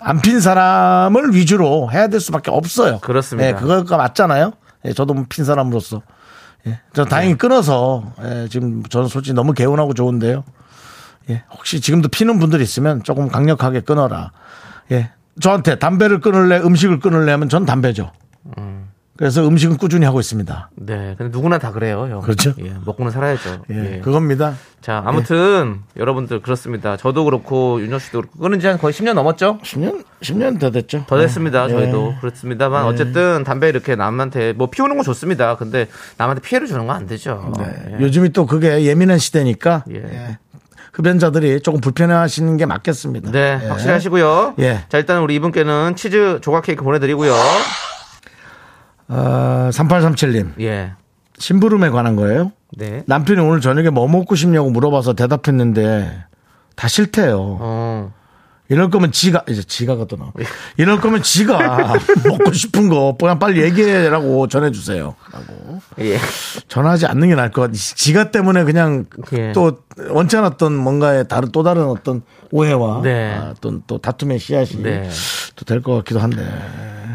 안 0.00 0.22
핀 0.22 0.40
사람을 0.40 1.34
위주로 1.34 1.90
해야 1.92 2.08
될 2.08 2.18
수밖에 2.20 2.50
없어요. 2.50 2.98
그렇습니다. 3.00 3.46
예, 3.46 3.52
그거가 3.52 3.98
맞잖아요. 3.98 4.52
예, 4.86 4.94
저도 4.94 5.14
핀 5.28 5.44
사람으로서. 5.44 6.00
예, 6.66 6.80
저 6.94 7.04
다행히 7.04 7.34
네. 7.34 7.36
끊어서 7.36 8.14
예, 8.24 8.48
지금 8.48 8.82
저는 8.84 9.08
솔직히 9.08 9.34
너무 9.34 9.52
개운하고 9.52 9.92
좋은데요. 9.92 10.44
예, 11.30 11.42
혹시 11.50 11.80
지금도 11.80 12.08
피는 12.08 12.38
분들 12.38 12.60
있으면 12.60 13.02
조금 13.02 13.28
강력하게 13.28 13.80
끊어라. 13.80 14.32
예, 14.92 15.10
저한테 15.40 15.78
담배를 15.78 16.20
끊을래, 16.20 16.58
음식을 16.60 17.00
끊을래 17.00 17.32
하면 17.32 17.48
전 17.48 17.64
담배죠. 17.66 18.12
그래서 19.16 19.44
음식은 19.48 19.78
꾸준히 19.78 20.06
하고 20.06 20.20
있습니다. 20.20 20.70
네, 20.76 21.16
근데 21.18 21.32
누구나 21.36 21.58
다 21.58 21.72
그래요, 21.72 22.06
형. 22.08 22.20
그렇죠. 22.20 22.54
예, 22.60 22.72
먹고는 22.84 23.10
살아야죠. 23.10 23.64
예, 23.72 23.94
예. 23.96 23.98
그겁니다. 23.98 24.54
자, 24.80 25.02
아무튼 25.04 25.80
여러분들 25.96 26.40
그렇습니다. 26.40 26.96
저도 26.96 27.24
그렇고 27.24 27.80
윤정 27.80 27.98
씨도 27.98 28.20
그렇고 28.20 28.38
끊은 28.38 28.60
지 28.60 28.68
한 28.68 28.78
거의 28.78 28.92
10년 28.94 29.14
넘었죠? 29.14 29.58
10년, 29.64 30.04
10년 30.22 30.60
더 30.60 30.70
됐죠. 30.70 31.04
더 31.08 31.18
됐습니다. 31.18 31.64
예. 31.64 31.68
저희도 31.70 32.14
그렇습니다만 32.20 32.84
어쨌든 32.84 33.42
담배 33.42 33.68
이렇게 33.68 33.96
남한테 33.96 34.52
뭐 34.52 34.70
피우는 34.70 34.94
건 34.94 35.04
좋습니다. 35.04 35.56
근데 35.56 35.88
남한테 36.16 36.40
피해를 36.40 36.68
주는 36.68 36.86
건 36.86 36.94
안 36.94 37.06
되죠. 37.08 37.52
네. 37.58 37.96
예. 37.98 38.04
요즘이 38.04 38.30
또 38.30 38.46
그게 38.46 38.84
예민한 38.84 39.18
시대니까 39.18 39.82
예. 39.90 39.96
예. 39.96 40.38
흡연자들이 40.98 41.60
조금 41.60 41.80
불편해하시는 41.80 42.56
게 42.56 42.66
맞겠습니다. 42.66 43.30
네, 43.30 43.60
예. 43.62 43.68
확실히 43.68 43.92
하시고요. 43.92 44.54
예. 44.58 44.84
자, 44.88 44.98
일단 44.98 45.22
우리 45.22 45.36
이분께는 45.36 45.94
치즈 45.94 46.40
조각 46.42 46.64
케이크 46.64 46.82
보내드리고요. 46.82 47.32
어, 49.10 49.70
3837님 49.72 50.60
예. 50.60 50.92
심부름에 51.38 51.90
관한 51.90 52.16
거예요. 52.16 52.52
네. 52.76 53.04
남편이 53.06 53.40
오늘 53.40 53.60
저녁에 53.60 53.90
뭐 53.90 54.08
먹고 54.08 54.34
싶냐고 54.34 54.70
물어봐서 54.70 55.14
대답했는데 55.14 56.24
다 56.74 56.88
싫대요. 56.88 57.36
어. 57.60 58.12
이럴 58.70 58.90
거면 58.90 59.12
지가 59.12 59.44
이제 59.48 59.62
지가가 59.62 60.04
또 60.06 60.16
나와. 60.16 60.30
이럴 60.76 61.00
거면 61.00 61.22
지가 61.22 61.94
먹고 62.28 62.52
싶은 62.52 62.88
거 62.88 63.16
그냥 63.18 63.38
빨리 63.38 63.62
얘기해라고 63.62 64.46
전해주세요. 64.48 65.14
라고 65.32 65.80
예. 66.00 66.18
전화하지 66.68 67.06
않는 67.06 67.28
게 67.28 67.34
나을 67.34 67.50
것 67.50 67.62
같아. 67.62 67.72
지가 67.74 68.30
때문에 68.30 68.64
그냥 68.64 69.06
예. 69.32 69.52
또 69.52 69.78
원치 70.10 70.36
않았던 70.36 70.74
뭔가의 70.76 71.28
다른 71.28 71.50
또 71.50 71.62
다른 71.62 71.84
어떤 71.84 72.22
오해와 72.50 73.00
네. 73.02 73.34
아, 73.34 73.54
또, 73.60 73.80
또 73.86 73.98
다툼의 73.98 74.38
씨앗이 74.38 74.82
네. 74.82 75.08
또될 75.56 75.82
것 75.82 75.94
같기도 75.96 76.20
한데. 76.20 76.46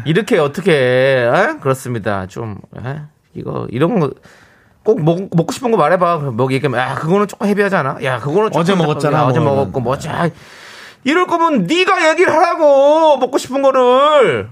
이렇게 0.06 0.38
어떻게 0.38 0.72
에? 0.72 1.58
그렇습니다. 1.60 2.26
좀 2.26 2.58
에? 2.76 3.00
이거 3.34 3.66
이런 3.70 4.00
거 4.00 4.10
꼭 4.84 5.02
먹고 5.02 5.50
싶은 5.50 5.70
거 5.70 5.78
말해봐. 5.78 6.18
뭐 6.18 6.52
얘기하면 6.52 6.78
야 6.78 6.94
그거는 6.94 7.26
조금 7.26 7.46
헤비하잖아. 7.46 7.98
야 8.04 8.20
그거는 8.20 8.50
어제 8.52 8.74
먹었잖아, 8.74 9.18
야, 9.20 9.22
어제 9.24 9.40
뭐 9.40 9.54
먹었고. 9.54 9.80
뭐 9.80 9.96
자. 9.98 10.28
이럴 11.04 11.26
거면 11.26 11.66
네가 11.66 12.10
얘기를 12.10 12.32
하라고 12.32 13.18
먹고 13.18 13.38
싶은 13.38 13.62
거를. 13.62 14.48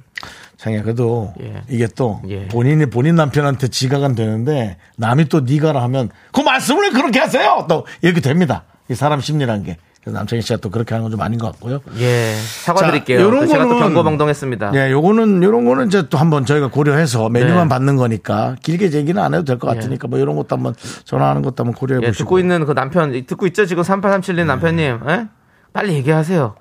장이야 0.58 0.82
그래도 0.82 1.32
예. 1.42 1.62
이게 1.68 1.88
또 1.96 2.20
예. 2.28 2.46
본인이 2.46 2.86
본인 2.86 3.16
남편한테 3.16 3.66
지가간 3.66 4.14
되는데 4.14 4.76
남이 4.96 5.28
또 5.28 5.40
니가라 5.40 5.82
하면 5.82 6.08
그 6.30 6.40
말씀을 6.40 6.84
왜 6.84 6.90
그렇게 6.90 7.18
하세요 7.18 7.66
또 7.68 7.84
이렇게 8.00 8.20
됩니다 8.20 8.62
이 8.88 8.94
사람 8.94 9.20
심리란 9.20 9.64
게 9.64 9.76
그래서 10.04 10.18
남창희 10.18 10.40
씨가 10.42 10.58
또 10.60 10.70
그렇게 10.70 10.94
하는 10.94 11.02
건 11.02 11.10
좀 11.12 11.20
아닌 11.20 11.38
것 11.40 11.50
같고요. 11.52 11.80
예, 11.98 12.34
사과드릴게요. 12.64 13.18
자, 13.18 13.24
요런 13.24 13.40
또 13.46 13.52
제가 13.52 13.64
또 13.66 13.70
거는- 13.74 13.80
경고방동했습니다. 13.80 14.72
예, 14.74 14.90
요거는 14.92 15.42
요런 15.44 15.64
거는 15.64 15.86
이제 15.88 16.08
또 16.08 16.18
한번 16.18 16.44
저희가 16.44 16.68
고려해서 16.70 17.28
메뉴만 17.28 17.64
네. 17.64 17.68
받는 17.68 17.94
거니까 17.96 18.56
길게 18.64 18.90
얘기는 18.92 19.20
안 19.22 19.34
해도 19.34 19.44
될 19.44 19.58
것 19.58 19.68
같으니까 19.68 20.08
뭐 20.08 20.18
이런 20.18 20.34
것도 20.36 20.56
한번 20.56 20.74
전화하는 21.04 21.42
것도 21.42 21.62
한번 21.64 21.74
고려해 21.74 22.00
예, 22.02 22.06
보시고. 22.08 22.24
듣고 22.24 22.38
있는 22.40 22.64
그 22.66 22.74
남편 22.74 23.12
듣고 23.26 23.46
있죠 23.48 23.64
지금 23.66 23.82
3837님 23.84 24.44
남편님 24.44 25.00
예? 25.08 25.26
빨리 25.72 25.94
얘기하세요. 25.94 26.54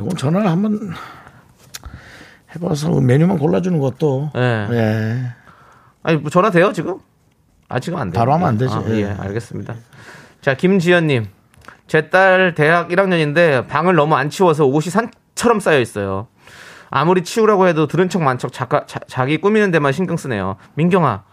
요건 0.00 0.16
전화를 0.16 0.48
한번 0.50 0.92
해봐서 2.54 3.00
메뉴만 3.00 3.38
골라주는 3.38 3.78
것도 3.78 4.30
예. 4.36 4.66
예. 4.70 5.24
아니 6.02 6.18
뭐 6.18 6.30
전화 6.30 6.50
돼요 6.50 6.72
지금? 6.72 6.98
아 7.68 7.80
지금 7.80 7.98
안 7.98 8.10
돼요. 8.10 8.18
바로 8.20 8.32
하면 8.34 8.48
안 8.48 8.58
되죠. 8.58 8.74
아, 8.74 8.84
예, 8.88 9.02
예. 9.02 9.16
알겠습니다. 9.18 9.74
자 10.40 10.54
김지연님 10.54 11.26
제 11.86 12.08
딸 12.10 12.54
대학 12.54 12.88
1학년인데 12.88 13.66
방을 13.68 13.94
너무 13.94 14.14
안 14.14 14.30
치워서 14.30 14.66
옷이 14.66 14.90
산처럼 14.90 15.60
쌓여 15.60 15.78
있어요. 15.80 16.28
아무리 16.90 17.24
치우라고 17.24 17.66
해도 17.66 17.86
들은 17.88 18.08
척 18.08 18.22
만척 18.22 18.52
자, 18.52 18.68
자기 19.08 19.38
꾸미는 19.38 19.70
데만 19.70 19.92
신경 19.92 20.16
쓰네요. 20.16 20.56
민경아 20.74 21.24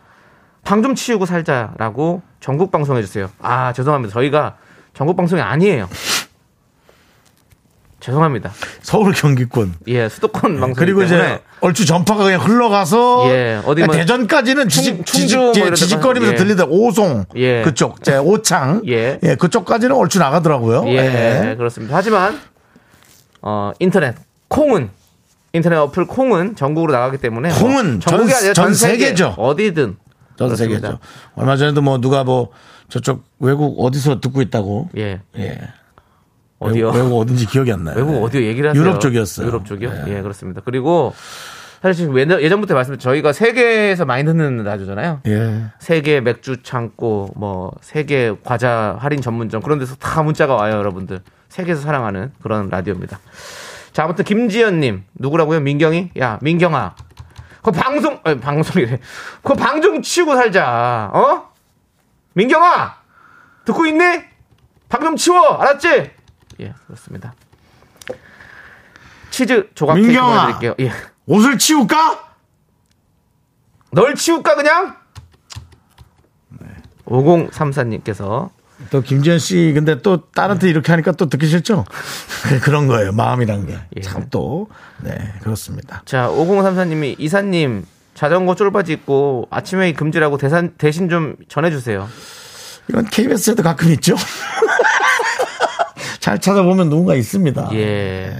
방 0.63 0.81
좀 0.83 0.95
치우고 0.95 1.25
살자라고 1.25 2.21
전국 2.39 2.71
방송해 2.71 3.01
주세요. 3.01 3.29
아 3.41 3.73
죄송합니다. 3.73 4.13
저희가 4.13 4.57
전국 4.93 5.15
방송이 5.17 5.41
아니에요. 5.41 5.87
죄송합니다. 8.01 8.51
서울 8.81 9.13
경기권. 9.13 9.75
예 9.87 10.09
수도권 10.09 10.59
방송 10.59 10.73
그리고 10.73 11.03
이제 11.03 11.39
얼추 11.61 11.85
전파가 11.85 12.23
그냥 12.23 12.41
흘러가서 12.41 13.29
예, 13.29 13.61
어디 13.65 13.83
뭐 13.83 13.95
대전까지는 13.95 14.67
충- 14.67 14.83
지직, 14.83 15.05
충주 15.05 15.27
지직, 15.27 15.59
뭐 15.59 15.67
예, 15.67 15.73
지직거리면서 15.75 16.33
예. 16.33 16.37
들리다 16.37 16.65
오송 16.65 17.25
예. 17.35 17.61
그쪽 17.61 18.03
제 18.03 18.17
오창 18.17 18.81
예. 18.87 19.19
예. 19.21 19.35
그쪽까지는 19.35 19.95
얼추 19.95 20.17
나가더라고요. 20.19 20.83
예, 20.87 21.49
예. 21.51 21.55
그렇습니다. 21.55 21.95
하지만 21.95 22.39
어 23.41 23.71
인터넷 23.79 24.15
콩은 24.47 24.89
인터넷 25.53 25.77
어플 25.77 26.07
콩은 26.07 26.55
전국으로 26.55 26.91
나가기 26.93 27.17
때문에 27.19 27.49
뭐 27.49 27.57
콩은 27.59 27.99
전국이 27.99 28.29
전- 28.31 28.37
아니라 28.39 28.53
전전 28.53 28.73
세계 28.73 29.03
세계죠. 29.05 29.35
어디든 29.37 29.97
전 30.37 30.47
그렇습니다. 30.47 30.79
세계죠. 30.87 30.99
얼마 31.35 31.55
전에도 31.55 31.81
뭐 31.81 31.99
누가 31.99 32.23
뭐 32.23 32.49
저쪽 32.89 33.23
외국 33.39 33.75
어디서 33.83 34.19
듣고 34.21 34.41
있다고. 34.41 34.89
예. 34.97 35.21
예. 35.37 35.59
어디요? 36.61 36.91
외국, 36.91 37.19
어딘지 37.19 37.45
기억이 37.47 37.71
안 37.71 37.83
나요. 37.83 37.95
외국 37.97 38.23
어디요? 38.23 38.43
얘기를 38.43 38.69
하세요. 38.69 38.81
유럽 38.81 38.99
쪽이었어요. 39.01 39.47
유럽 39.47 39.65
쪽이요? 39.65 39.89
예. 40.07 40.17
예, 40.17 40.21
그렇습니다. 40.21 40.61
그리고 40.63 41.13
사실 41.81 42.05
지금 42.05 42.17
예전- 42.19 42.39
예전부터 42.41 42.75
말씀드린 42.75 42.99
저희가 42.99 43.33
세계에서 43.33 44.05
많이 44.05 44.23
듣는 44.23 44.63
라디오잖아요. 44.63 45.21
예. 45.27 45.65
세계 45.79 46.21
맥주 46.21 46.61
창고, 46.61 47.31
뭐 47.35 47.71
세계 47.81 48.33
과자 48.43 48.95
할인 48.99 49.21
전문점 49.21 49.61
그런 49.63 49.79
데서 49.79 49.95
다 49.95 50.21
문자가 50.21 50.53
와요, 50.55 50.75
여러분들. 50.75 51.21
세계에서 51.49 51.81
사랑하는 51.81 52.31
그런 52.43 52.69
라디오입니다. 52.69 53.19
자, 53.93 54.03
아무튼 54.03 54.23
김지연님 54.23 55.03
누구라고요? 55.15 55.59
민경이? 55.61 56.11
야, 56.19 56.37
민경아. 56.43 56.95
그 57.63 57.71
방송, 57.71 58.19
아니, 58.23 58.39
방송이래. 58.39 58.99
그 59.43 59.53
방 59.55 59.81
좀 59.81 60.01
치우고 60.03 60.35
살자. 60.35 61.09
어? 61.13 61.49
민경아, 62.33 62.95
듣고 63.65 63.85
있니? 63.87 64.03
방 64.87 65.01
좀 65.01 65.15
치워, 65.15 65.57
알았지? 65.57 66.11
예, 66.61 66.73
그렇습니다. 66.85 67.33
치즈 69.29 69.69
조각 69.75 69.95
민경아. 69.95 70.53
보내드릴게요. 70.53 70.75
예. 70.79 70.91
옷을 71.25 71.57
치울까? 71.57 72.31
널 73.91 74.15
치울까 74.15 74.55
그냥? 74.55 74.95
5034님께서 77.05 78.49
또 78.89 79.01
김지현 79.01 79.37
씨 79.39 79.71
근데 79.75 80.01
또 80.01 80.29
딸한테 80.31 80.69
이렇게 80.69 80.91
하니까 80.91 81.11
또 81.11 81.27
듣기 81.27 81.47
싫죠? 81.47 81.85
그런 82.63 82.87
거예요. 82.87 83.11
마음이란 83.11 83.67
게. 83.67 83.77
예. 83.97 84.01
참 84.01 84.27
또. 84.29 84.69
네, 85.01 85.33
그렇습니다. 85.41 86.01
자 86.05 86.27
5034님이 86.29 87.15
이사님 87.19 87.85
자전거 88.13 88.55
쫄바지 88.55 88.93
입고 88.93 89.47
아침 89.49 89.79
회의 89.81 89.93
금지라고 89.93 90.37
대산, 90.37 90.73
대신 90.77 91.09
좀 91.09 91.35
전해 91.47 91.71
주세요. 91.71 92.07
이건 92.89 93.05
KBS에도 93.05 93.63
가끔 93.63 93.91
있죠? 93.91 94.15
잘 96.21 96.39
찾아보면 96.39 96.89
누군가 96.89 97.15
있습니다. 97.15 97.69
예. 97.73 98.31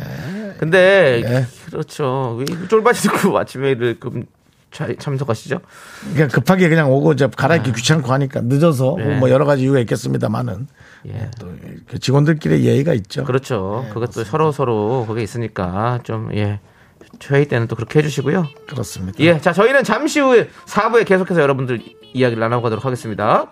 근데 0.60 1.24
예. 1.26 1.46
그렇죠. 1.66 2.38
왜 2.40 2.46
쫄바지 2.70 3.08
입고 3.10 3.38
아침 3.38 3.64
회의를 3.64 4.00
금 4.00 4.24
자- 4.70 4.88
참석하시죠? 4.98 5.60
그러니까 6.14 6.28
급하게 6.28 6.70
그냥 6.70 6.92
오고 6.92 7.14
이제 7.14 7.28
갈아입기 7.36 7.74
귀찮고 7.74 8.14
하니까 8.14 8.42
늦어서 8.42 8.96
네. 8.98 9.18
뭐 9.18 9.30
여러 9.32 9.46
가지 9.46 9.64
이유가 9.64 9.80
있겠습니다만은 9.80 10.68
예. 11.08 11.32
또그 11.40 12.00
직원들끼리 12.00 12.64
예의가 12.66 12.94
있죠. 12.94 13.24
그렇죠. 13.26 13.86
그것도 13.94 14.24
서로 14.26 14.52
서로 14.52 15.06
그게 15.08 15.24
있으니까 15.24 16.00
좀 16.04 16.30
예. 16.36 16.60
회의 17.32 17.48
때는 17.48 17.68
또 17.68 17.76
그렇게 17.76 17.98
해주시고요. 18.00 18.48
그렇습니다. 18.70 19.18
예. 19.22 19.42
자 19.42 19.52
저희는 19.54 19.84
잠시 19.84 20.20
후에 20.20 20.50
4부에 20.68 21.06
계속해서 21.06 21.42
여러분들 21.42 21.82
이야기를 22.14 22.40
나눠가도록 22.40 22.86
하겠습니다. 22.86 23.52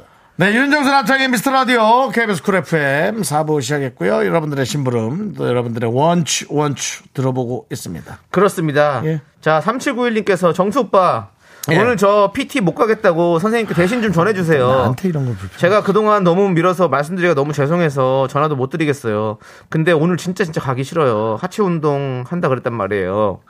네 0.41 0.55
윤정수 0.55 0.89
남창희 0.89 1.27
미스터 1.27 1.51
라디오 1.51 2.09
KBS 2.09 2.41
쿨 2.41 2.55
FM 2.55 3.21
4부 3.21 3.61
시작했고요 3.61 4.25
여러분들의 4.25 4.65
심부름 4.65 5.35
또 5.35 5.47
여러분들의 5.47 5.93
원추 5.93 6.47
원추 6.49 7.03
들어보고 7.13 7.67
있습니다 7.71 8.17
그렇습니다. 8.31 9.03
예. 9.05 9.21
자, 9.39 9.61
3791님께서 9.63 10.51
정수 10.51 10.79
오빠 10.79 11.29
예. 11.69 11.77
오늘 11.77 11.95
저 11.95 12.31
PT 12.33 12.61
못 12.61 12.73
가겠다고 12.73 13.37
선생님께 13.37 13.75
대신 13.75 14.01
좀 14.01 14.11
전해주세요. 14.11 14.67
나한테 14.67 15.09
이런 15.09 15.25
걸 15.25 15.35
불편 15.35 15.59
제가 15.59 15.83
그동안 15.83 16.23
너무 16.23 16.49
밀어서 16.49 16.87
말씀드리기가 16.87 17.35
너무 17.35 17.53
죄송해서 17.53 18.27
전화도 18.27 18.55
못 18.55 18.71
드리겠어요. 18.71 19.37
근데 19.69 19.91
오늘 19.91 20.17
진짜 20.17 20.43
진짜 20.43 20.59
가기 20.59 20.83
싫어요. 20.83 21.37
하체 21.39 21.61
운동 21.61 22.23
한다 22.27 22.49
그랬단 22.49 22.73
말이에요. 22.73 23.41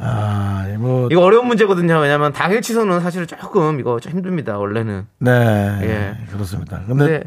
아 0.00 0.60
뭐 0.80 1.08
이거 1.10 1.20
어려운 1.22 1.46
문제거든요. 1.46 1.98
왜냐면 1.98 2.32
당일 2.32 2.62
취소는 2.62 3.00
사실 3.00 3.26
조금 3.26 3.78
이거 3.80 4.00
좀 4.00 4.12
힘듭니다. 4.12 4.56
원래는. 4.58 5.06
네 5.18 5.78
예. 5.82 6.16
그렇습니다 6.32 6.80
근데 6.86 7.04
근데- 7.04 7.24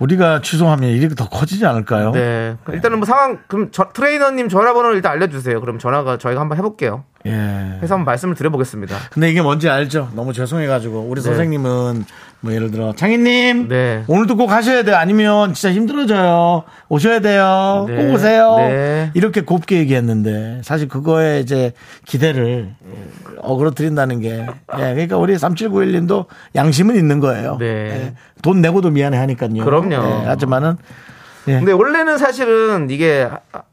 우리가 0.00 0.40
취소하면 0.40 0.90
일이 0.90 1.08
더 1.14 1.28
커지지 1.28 1.64
않을까요? 1.66 2.10
네. 2.10 2.56
일단은 2.72 2.98
뭐 2.98 3.06
상황 3.06 3.38
그럼 3.46 3.68
저, 3.70 3.90
트레이너님 3.92 4.48
전화번호를 4.48 4.96
일단 4.96 5.12
알려주세요. 5.12 5.60
그럼 5.60 5.78
전화가 5.78 6.16
저희가 6.18 6.40
한번 6.40 6.58
해볼게요. 6.58 7.04
예. 7.26 7.30
해서 7.30 7.94
한번 7.94 8.04
말씀을 8.06 8.34
드려보겠습니다. 8.34 8.96
근데 9.12 9.30
이게 9.30 9.40
뭔지 9.40 9.68
알죠? 9.68 10.10
너무 10.14 10.32
죄송해가지고 10.32 11.02
우리 11.08 11.20
네. 11.20 11.26
선생님은 11.26 12.04
뭐 12.46 12.54
예를 12.54 12.70
들어 12.70 12.92
창희님 12.94 13.66
네. 13.68 14.04
오늘도 14.06 14.36
꼭 14.36 14.52
하셔야 14.52 14.84
돼요. 14.84 14.94
아니면 14.96 15.52
진짜 15.52 15.74
힘들어져요. 15.74 16.62
오셔야 16.88 17.18
돼요. 17.18 17.86
네. 17.88 17.96
꼭 17.96 18.14
오세요. 18.14 18.54
네. 18.58 19.10
이렇게 19.14 19.40
곱게 19.40 19.78
얘기했는데 19.78 20.60
사실 20.62 20.86
그거에 20.86 21.40
이제 21.40 21.72
기대를 22.06 22.70
어그러뜨린다는 23.40 24.20
게 24.20 24.46
예, 24.78 24.78
그러니까 24.78 25.16
우리 25.16 25.34
3791님도 25.34 26.26
양심은 26.54 26.94
있는 26.94 27.18
거예요. 27.18 27.56
네. 27.58 27.66
예, 27.66 28.14
돈 28.42 28.60
내고도 28.60 28.90
미안해 28.90 29.18
하니까요. 29.18 29.64
그럼요. 29.64 29.94
예, 29.94 30.26
하지만은 30.26 30.76
예. 31.48 31.52
근데 31.58 31.72
원래는 31.72 32.18
사실은 32.18 32.88
이게 32.90 33.28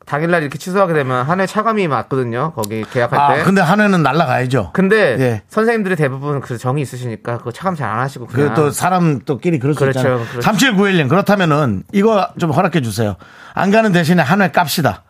당일날 0.06 0.42
이렇게 0.42 0.58
취소하게 0.58 0.94
되면 0.94 1.26
한 1.26 1.40
해 1.40 1.46
차감이 1.46 1.88
맞거든요. 1.88 2.54
거기 2.56 2.84
계약할 2.92 3.20
아 3.20 3.36
때. 3.36 3.44
근데 3.44 3.62
한 3.62 3.80
해는 3.82 4.04
날라가야죠. 4.04 4.72
근데 4.74 5.18
예. 5.20 5.42
선생님들이 5.50 5.96
대부분 5.96 6.40
그 6.42 6.58
정이 6.58 6.82
있으시니까 6.82 7.38
그거 7.40 7.52
차감 7.52 7.76
잘 7.76 7.90
안 7.90 8.00
하시고 8.00 8.28
그 8.28 8.34
그냥 8.36 8.54
또 8.54 8.72
사람 8.72 9.20
또끼리 9.20 9.60
그럴 9.60 9.74
수 9.74 9.80
그렇죠, 9.82 10.00
있잖아요. 10.00 10.26
그렇죠. 10.26 10.50
3791님 10.50 11.10
그렇다면은 11.10 11.84
이거 11.92 12.28
좀 12.40 12.52
허락해 12.52 12.82
주세요. 12.82 13.16
안 13.54 13.72
가는 13.72 13.92
대신에 13.92 14.22
한회 14.22 14.52
깝시다. 14.52 15.04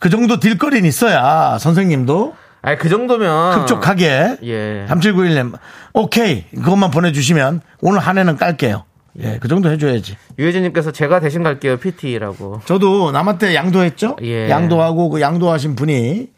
그 0.00 0.10
정도 0.10 0.38
딜거리는 0.40 0.86
있어야 0.88 1.56
선생님도 1.58 2.34
아니 2.62 2.78
그 2.78 2.88
정도면 2.88 3.60
흡족하게 3.60 4.38
예. 4.42 4.86
3791님 4.88 5.52
오케이 5.94 6.44
그것만 6.50 6.90
보내주시면 6.90 7.60
오늘 7.80 8.00
한 8.00 8.18
해는 8.18 8.36
깔게요. 8.36 8.84
예, 9.20 9.38
그 9.40 9.48
정도 9.48 9.70
해줘야지. 9.70 10.16
유혜진님께서 10.38 10.92
제가 10.92 11.20
대신 11.20 11.42
갈게요 11.42 11.76
PT라고. 11.78 12.60
저도 12.64 13.12
남한테 13.12 13.54
양도했죠. 13.54 14.16
예. 14.22 14.48
양도하고 14.50 15.08
그 15.10 15.20
양도하신 15.20 15.74
분이 15.76 16.28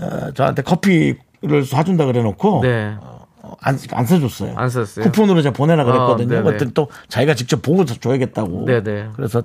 어, 0.00 0.30
저한테 0.32 0.62
커피를 0.62 1.64
사준다 1.64 2.06
그래놓고 2.06 2.60
네. 2.62 2.94
어, 3.00 3.26
안, 3.60 3.78
안 3.92 4.06
써줬어요. 4.06 4.54
안 4.56 4.68
썼어요? 4.70 5.04
쿠폰으로 5.04 5.42
제가 5.42 5.52
보내라 5.52 5.84
그랬거든요. 5.84 6.38
어, 6.38 6.42
네네. 6.42 6.58
그때 6.58 6.70
또 6.74 6.88
자기가 7.08 7.34
직접 7.34 7.62
보고 7.62 7.84
줘야겠다고. 7.84 8.64
네네. 8.64 9.10
그래서 9.14 9.42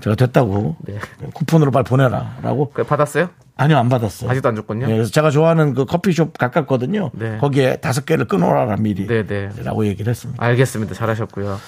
제가 0.00 0.16
됐다고 0.16 0.76
네. 0.80 0.98
쿠폰으로 1.34 1.70
빨리 1.70 1.84
보내라라고. 1.84 2.70
그 2.72 2.84
받았어요? 2.84 3.30
아니요 3.58 3.76
안 3.76 3.88
받았어요. 3.90 4.30
아직도 4.30 4.48
안 4.48 4.56
줬군요. 4.56 4.86
네, 4.86 4.94
그래서 4.94 5.10
제가 5.10 5.30
좋아하는 5.30 5.74
그 5.74 5.84
커피숍 5.84 6.38
가깝거든요. 6.38 7.10
네. 7.12 7.36
거기에 7.38 7.76
다섯 7.76 8.06
개를 8.06 8.26
끊어라 8.26 8.76
미리. 8.76 9.06
네네. 9.06 9.50
라고 9.64 9.84
얘기를 9.86 10.08
했습니다. 10.10 10.42
알겠습니다. 10.42 10.94
잘하셨고요. 10.94 11.58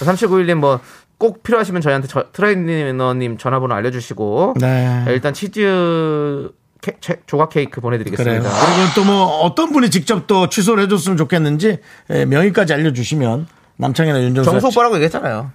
3791님 0.00 0.54
뭐 0.54 0.80
꼭 1.20 1.42
필요하시면 1.42 1.82
저희한테 1.82 2.08
저, 2.08 2.24
트레이너님 2.32 3.36
전화번호 3.36 3.74
알려주시고 3.74 4.54
네. 4.58 5.04
일단 5.08 5.34
치즈 5.34 6.50
케- 6.80 6.96
채- 7.02 7.20
조각 7.26 7.50
케이크 7.50 7.72
그래요. 7.72 7.82
보내드리겠습니다. 7.82 8.40
그리고 8.48 8.94
또 8.94 9.04
뭐 9.04 9.26
어떤 9.42 9.70
분이 9.70 9.90
직접 9.90 10.26
또 10.26 10.48
취소를 10.48 10.84
해줬으면 10.84 11.18
좋겠는지 11.18 11.80
예, 12.08 12.24
명의까지 12.24 12.72
알려주시면 12.72 13.48
남창이나 13.76 14.18
윤정수 14.22 14.50
정수 14.50 14.68
오빠라고 14.68 14.94
얘기했잖아요. 14.94 15.50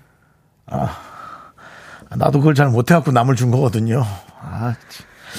나도 2.15 2.39
그걸 2.39 2.53
잘 2.53 2.67
못해갖고 2.69 3.11
남을 3.11 3.35
준 3.35 3.49
거거든요. 3.49 4.05
아, 4.41 4.75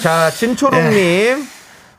자, 0.01 0.29
진초롱님. 0.29 1.47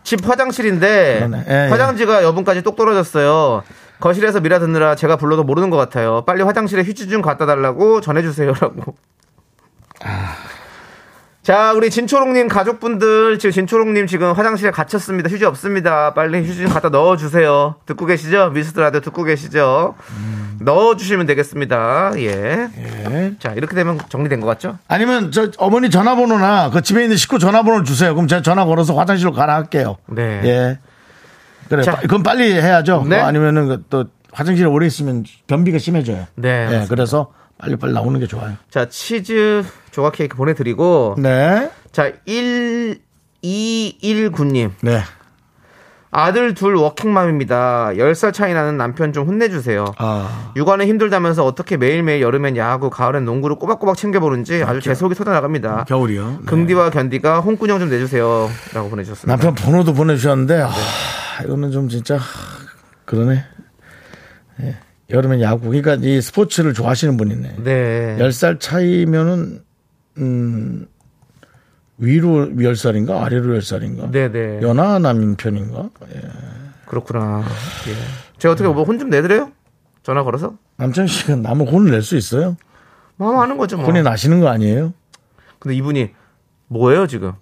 집 0.05 0.27
화장실인데 0.27 1.29
예. 1.49 1.69
화장지가 1.71 2.23
여분까지 2.23 2.63
똑 2.63 2.77
떨어졌어요. 2.77 3.63
거실에서 4.01 4.41
미라 4.41 4.59
듣느라 4.59 4.95
제가 4.95 5.17
불러도 5.17 5.45
모르는 5.45 5.69
것 5.71 5.77
같아요. 5.77 6.25
빨리 6.25 6.43
화장실에 6.43 6.83
휴지 6.83 7.09
좀 7.09 7.21
갖다 7.21 7.45
달라고 7.45 8.01
전해주세요라고. 8.01 8.95
아. 10.05 10.37
자, 11.49 11.73
우리 11.73 11.89
진초롱님 11.89 12.47
가족분들 12.49 13.39
지금 13.39 13.53
진초롱님 13.53 14.07
지금 14.07 14.33
화장실에 14.35 14.71
갇혔습니다. 14.71 15.31
휴지 15.31 15.47
없습니다. 15.47 16.13
빨리 16.13 16.47
휴지 16.47 16.65
좀 16.65 16.69
갖다 16.69 16.91
넣어주세요. 16.91 17.77
듣고 17.87 18.05
계시죠? 18.05 18.51
미스터 18.51 18.83
라디오 18.83 19.01
듣고 19.01 19.25
계시죠? 19.25 19.95
음. 20.19 20.59
넣어주시면 20.61 21.25
되겠습니다. 21.25 22.13
예. 22.19 22.69
예. 22.77 23.33
자, 23.39 23.53
이렇게 23.55 23.75
되면 23.75 23.99
정리된 24.11 24.41
것 24.43 24.47
같죠? 24.47 24.77
아니면 24.89 25.33
저 25.33 25.51
어머니 25.57 25.89
전화번호나 25.89 26.69
그 26.69 26.83
집에 26.83 27.03
있는 27.05 27.17
식구 27.17 27.39
전화번호를 27.39 27.87
주세요. 27.87 28.15
그럼 28.15 28.29
제가 28.29 28.43
전화 28.43 28.67
걸어서 28.67 28.95
화장실로 28.95 29.33
가라 29.33 29.55
할게요. 29.55 29.97
네. 30.05 30.43
예. 30.45 30.79
그래. 31.71 31.83
자. 31.83 31.93
빠- 31.93 32.01
그건 32.03 32.23
빨리 32.23 32.53
해야죠. 32.53 33.07
네. 33.09 33.17
뭐 33.17 33.27
아니면은 33.27 33.69
그또 33.69 34.05
화장실에 34.33 34.69
오래 34.69 34.87
있으면 34.87 35.25
변비가 35.47 35.79
심해져요. 35.79 36.27
네, 36.35 36.69
예. 36.83 36.87
그래서 36.91 37.33
빨리빨리 37.59 37.93
나오는 37.93 38.19
게 38.21 38.27
좋아요. 38.27 38.55
자, 38.71 38.89
치즈 38.89 39.65
조각 39.91 40.15
케이크 40.15 40.37
보내드리고 40.37 41.17
네. 41.19 41.71
자, 41.93 42.13
1219님. 43.43 44.71
네. 44.83 45.03
아들 46.11 46.55
둘 46.55 46.75
워킹맘입니다. 46.75 47.91
10살 47.97 48.33
차이 48.33 48.55
나는 48.55 48.79
남편 48.79 49.13
좀 49.13 49.27
혼내주세요. 49.27 49.93
아. 49.99 50.53
육아는 50.57 50.87
힘들다면서 50.87 51.45
어떻게 51.45 51.77
매일매일 51.77 52.23
여름엔 52.23 52.57
야구, 52.57 52.89
가을엔 52.89 53.27
농구를 53.27 53.57
꼬박꼬박 53.57 53.97
챙겨보는지 53.97 54.63
아주 54.65 54.81
제 54.81 54.95
속이 54.95 55.15
터져나갑니다. 55.15 55.85
겨울이요. 55.85 56.29
네. 56.31 56.39
긍디와 56.47 56.91
견디가 56.91 57.41
홍군형 57.41 57.79
좀 57.79 57.91
내주세요. 57.91 58.51
라고 58.73 58.89
보내주셨습니다. 58.89 59.37
남편 59.37 59.55
번호도 59.55 59.93
보내주셨는데, 59.93 60.63
아, 60.63 60.73
이거는 61.45 61.73
좀 61.73 61.91
진짜, 61.91 62.19
그러네. 63.05 63.45
예. 64.63 64.77
여름엔 65.11 65.41
야구. 65.41 65.69
그러니까 65.69 65.95
이 65.95 66.21
스포츠를 66.21 66.75
좋아하시는 66.75 67.17
분이네. 67.17 67.57
네. 67.65 68.17
10살 68.19 68.61
차이면은, 68.61 69.63
음, 70.19 70.87
위로 71.97 72.49
10살인가? 72.51 73.23
아래로 73.23 73.59
10살인가? 73.59 74.11
네네. 74.11 74.61
연하 74.63 74.99
남인 74.99 75.37
편인가? 75.37 75.91
예. 76.15 76.21
그렇구나. 76.87 77.43
예. 77.89 77.95
제가 78.39 78.53
어떻게 78.53 78.69
뭐 78.69 78.85
혼 78.85 78.99
좀 78.99 79.09
내드려요? 79.11 79.51
전화 80.03 80.23
걸어서? 80.23 80.57
남창 80.77 81.07
씨가 81.07 81.37
남을 81.37 81.67
혼을 81.73 81.91
낼 81.91 82.03
수 82.03 82.17
있어요? 82.17 82.57
마음 83.17 83.37
하는 83.39 83.57
거죠, 83.57 83.77
뭐. 83.77 83.87
혼이 83.87 84.03
나시는 84.03 84.41
거 84.41 84.49
아니에요? 84.49 84.93
근데 85.59 85.75
이분이 85.75 86.11
뭐예요, 86.69 87.07
지금? 87.07 87.33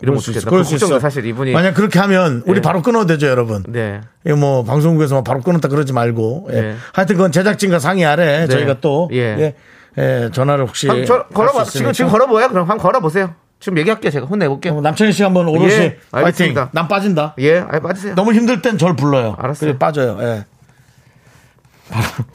그럴 0.00 0.18
수 0.20 0.32
걱정돼, 0.32 0.76
있어. 0.76 0.98
사실 1.00 1.26
이분이. 1.26 1.52
만약 1.52 1.74
그렇게 1.74 1.98
하면 1.98 2.42
우리 2.46 2.58
예. 2.58 2.60
바로 2.62 2.82
끊어도 2.82 3.06
되죠, 3.06 3.26
여러분. 3.26 3.64
네. 3.66 4.00
이거 4.24 4.36
뭐 4.36 4.64
방송국에서 4.64 5.22
바로 5.24 5.40
끊었다 5.40 5.68
그러지 5.68 5.92
말고. 5.92 6.48
예. 6.52 6.60
네. 6.60 6.74
하여튼 6.92 7.16
그건 7.16 7.32
제작진과 7.32 7.78
상의 7.78 8.04
아래 8.04 8.40
네. 8.40 8.48
저희가 8.48 8.80
또 8.80 9.08
예. 9.12 9.18
예. 9.38 9.54
예, 9.98 10.30
전화를 10.32 10.66
혹시 10.66 10.86
걸어봐. 10.86 11.64
지금. 11.64 11.92
지금 11.92 12.10
걸어보요 12.10 12.48
그럼 12.48 12.68
한번 12.70 12.78
걸어보세요. 12.78 13.34
지금 13.58 13.78
얘기할게요. 13.78 14.12
제가 14.12 14.26
혼내볼게요. 14.26 14.74
그럼 14.74 14.84
남창희 14.84 15.12
씨 15.12 15.24
한번 15.24 15.48
오롯이 15.48 15.72
예, 15.72 15.98
파이팅. 16.12 16.54
난 16.70 16.86
빠진다. 16.86 17.34
예, 17.38 17.58
아니, 17.58 17.80
빠지세요. 17.82 18.14
너무 18.14 18.32
힘들 18.32 18.62
땐 18.62 18.78
절 18.78 18.94
불러요. 18.94 19.34
알았어요. 19.36 19.70
그래, 19.70 19.78
빠져요. 19.78 20.16
예. 20.20 20.44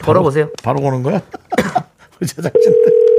걸어보세요. 0.02 0.50
바로 0.62 0.80
오는 0.82 1.02
거야? 1.02 1.22
제작진들. 2.20 3.13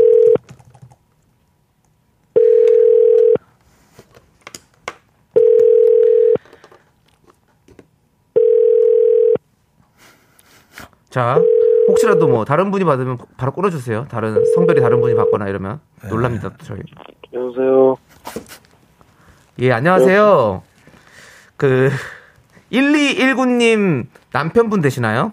자, 11.16 11.40
혹시라도 11.88 12.28
뭐 12.28 12.44
다른 12.44 12.72
분이 12.72 12.84
받으면 12.84 13.18
바로 13.38 13.54
끊어주세요. 13.54 14.06
다른 14.10 14.44
성별이 14.54 14.82
다른 14.82 15.00
분이 15.00 15.16
받거나 15.16 15.48
이러면 15.48 15.80
놀랍니다. 16.10 16.50
또 16.50 16.66
저희. 16.66 16.82
여보세요. 17.32 17.96
예, 19.62 19.72
안녕하세요. 19.72 20.62
그 21.56 21.90
1219님 22.74 24.08
남편분 24.34 24.82
되시나요? 24.82 25.32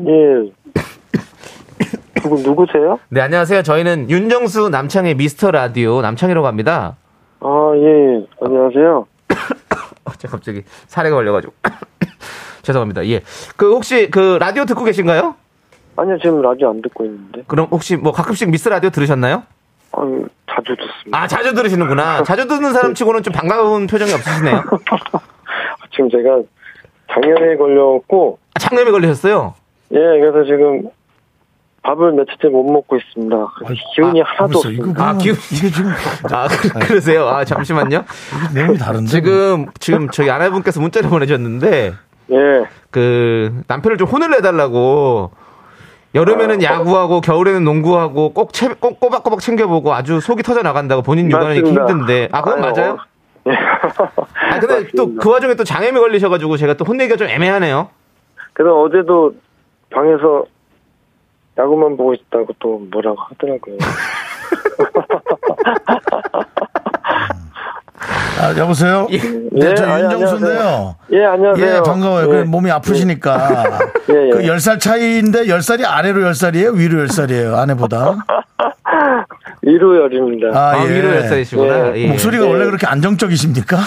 예. 0.00 0.50
누구 2.24 2.42
누구세요? 2.42 2.98
네, 3.08 3.20
안녕하세요. 3.20 3.62
저희는 3.62 4.10
윤정수 4.10 4.70
남창의 4.70 5.14
미스터 5.14 5.52
라디오 5.52 6.00
남창이라고 6.02 6.44
합니다. 6.44 6.96
아 7.38 7.72
예. 7.76 8.26
안녕하세요. 8.44 9.06
어, 10.06 10.10
갑자기 10.28 10.64
사례가 10.88 11.14
걸려가지고 11.14 11.52
죄송합니다. 12.66 13.06
예, 13.06 13.20
그 13.56 13.72
혹시 13.72 14.10
그 14.10 14.36
라디오 14.40 14.64
듣고 14.64 14.82
계신가요? 14.84 15.36
아니요 15.96 16.18
지금 16.20 16.42
라디오 16.42 16.70
안 16.70 16.82
듣고 16.82 17.04
있는데. 17.04 17.42
그럼 17.46 17.68
혹시 17.70 17.96
뭐 17.96 18.12
가끔씩 18.12 18.50
미스 18.50 18.68
라디오 18.68 18.90
들으셨나요? 18.90 19.44
아유 19.92 20.26
자주 20.50 20.74
듣습니다. 20.76 21.18
아, 21.22 21.26
자주 21.28 21.54
들으시는구나. 21.54 22.22
자주 22.24 22.46
듣는 22.48 22.72
사람 22.72 22.92
치고는 22.94 23.22
좀 23.22 23.32
반가운 23.32 23.86
표정이 23.86 24.12
없으시네요. 24.12 24.62
지금 25.92 26.10
제가 26.10 26.40
장염에 27.12 27.56
걸려갖고 27.56 28.38
아, 28.54 28.58
장염에 28.58 28.90
걸리셨어요? 28.90 29.54
예 29.92 29.96
그래서 29.98 30.44
지금 30.44 30.90
밥을 31.82 32.12
며칠째 32.14 32.48
못 32.48 32.64
먹고 32.64 32.96
있습니다. 32.96 33.36
기운이 33.94 34.20
하나도 34.20 34.60
벌써 34.60 34.70
이거 34.72 34.82
없습니다. 34.90 35.08
아, 35.08 35.16
기운- 35.16 35.36
이게 35.52 35.70
지금 35.70 35.92
아, 36.32 36.48
그, 36.48 36.68
그러세요? 36.88 37.28
아, 37.28 37.44
잠시만요. 37.44 38.04
내용이 38.52 38.76
다른데. 38.76 39.06
지금, 39.06 39.66
지금 39.78 40.08
저희 40.10 40.28
아내분께서 40.28 40.80
문자를 40.80 41.08
보내셨는데, 41.08 41.92
예. 42.32 42.66
그, 42.90 43.62
남편을 43.66 43.98
좀 43.98 44.08
혼을 44.08 44.30
내달라고, 44.30 45.30
여름에는 46.14 46.62
야구하고, 46.62 47.20
겨울에는 47.20 47.64
농구하고, 47.64 48.32
꼭, 48.32 48.52
채, 48.52 48.68
꼭 48.80 49.00
꼬박꼬박 49.00 49.40
챙겨보고 49.40 49.92
아주 49.94 50.20
속이 50.20 50.42
터져 50.42 50.62
나간다고 50.62 51.02
본인 51.02 51.28
맞습니다. 51.28 51.70
힘든데. 51.70 52.28
아, 52.32 52.42
그건 52.42 52.64
아유, 52.64 52.72
맞아요? 52.72 52.98
예. 53.48 53.52
아, 53.52 54.58
근데 54.58 54.88
또. 54.96 55.14
그 55.14 55.30
와중에 55.30 55.54
또 55.54 55.64
장염이 55.64 55.98
걸리셔가지고 55.98 56.56
제가 56.56 56.74
또 56.74 56.84
혼내기가 56.84 57.16
좀 57.16 57.28
애매하네요. 57.28 57.90
그래서 58.52 58.80
어제도 58.80 59.34
방에서 59.90 60.44
야구만 61.58 61.96
보고 61.96 62.12
있다고 62.14 62.48
또 62.58 62.78
뭐라고 62.90 63.18
하더라고요. 63.20 63.76
아, 68.46 68.56
여보세요? 68.56 69.08
네, 69.10 69.70
예, 69.70 69.74
저 69.74 69.84
아니, 69.86 70.04
윤정수인데요. 70.04 70.96
예, 71.12 71.24
안녕하세요. 71.24 71.66
예, 71.66 71.80
반가워요. 71.82 72.26
예. 72.26 72.28
그 72.28 72.44
몸이 72.44 72.70
아프시니까. 72.70 73.80
예, 74.10 74.14
예. 74.26 74.30
그 74.30 74.38
10살 74.42 74.78
차이인데 74.78 75.46
10살이 75.46 75.84
아래로 75.84 76.20
10살이에요? 76.30 76.76
위로 76.76 77.04
10살이에요? 77.06 77.54
아내보다? 77.56 78.18
일요일입니다. 79.62 80.56
아, 80.56 80.74
아, 80.74 80.84
예. 80.84 80.94
위로 80.94 81.08
열살이시구나. 81.16 81.96
예. 81.96 82.06
목소리가 82.06 82.44
예. 82.44 82.48
원래 82.48 82.64
그렇게 82.66 82.86
안정적이십니까? 82.86 83.78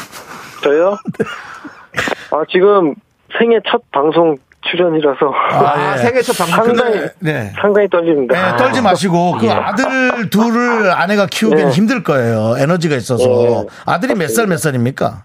저요? 0.64 0.97
아, 2.32 2.43
지금 2.51 2.95
생애 3.38 3.60
첫 3.70 3.82
방송 3.91 4.36
출연이라서 4.62 5.18
아, 5.51 5.93
예. 5.93 5.97
생애 5.97 6.22
첫 6.22 6.38
방송. 6.38 6.76
상당히, 6.76 7.07
네. 7.20 7.53
상당히 7.62 7.88
떨립니다. 7.89 8.51
네, 8.51 8.57
떨지 8.57 8.82
마시고 8.82 9.38
그 9.39 9.49
아들 9.49 10.30
둘을 10.30 10.91
아내가 10.91 11.28
키우기는 11.28 11.68
예. 11.68 11.70
힘들 11.72 12.03
거예요. 12.03 12.55
에너지가 12.57 12.95
있어서. 12.97 13.24
예. 13.24 13.66
아들이 13.86 14.16
몇살몇 14.16 14.60
살입니까? 14.60 15.24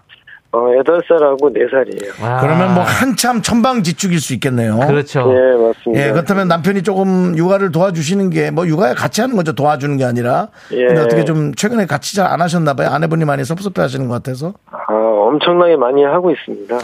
어, 0.53 0.57
8살하고 0.57 1.53
4살이에요. 1.53 2.23
아, 2.23 2.39
그러면 2.39 2.75
뭐 2.75 2.83
한참 2.85 3.41
천방지축일 3.41 4.21
수 4.21 4.33
있겠네요. 4.35 4.79
그렇죠. 4.87 5.19
예, 5.35 5.57
맞습니다. 5.61 6.01
예, 6.07 6.11
그렇다면 6.13 6.47
남편이 6.47 6.81
조금 6.83 7.37
육아를 7.37 7.73
도와주시는 7.73 8.29
게 8.29 8.51
뭐 8.51 8.65
육아에 8.65 8.93
같이 8.93 9.19
하는 9.19 9.35
거죠. 9.35 9.51
도와주는 9.51 9.97
게 9.97 10.05
아니라. 10.05 10.47
예. 10.71 10.85
근데 10.85 11.01
어떻게 11.01 11.25
좀 11.25 11.53
최근에 11.55 11.85
같이 11.87 12.15
잘 12.15 12.25
안 12.27 12.41
하셨나 12.41 12.73
봐요. 12.73 12.89
아내분이 12.89 13.25
많이 13.25 13.43
섭섭해 13.43 13.81
하시는 13.81 14.07
것 14.07 14.13
같아서. 14.13 14.53
아, 14.71 14.77
엄청나게 14.93 15.75
많이 15.75 16.03
하고 16.05 16.31
있습니다. 16.31 16.77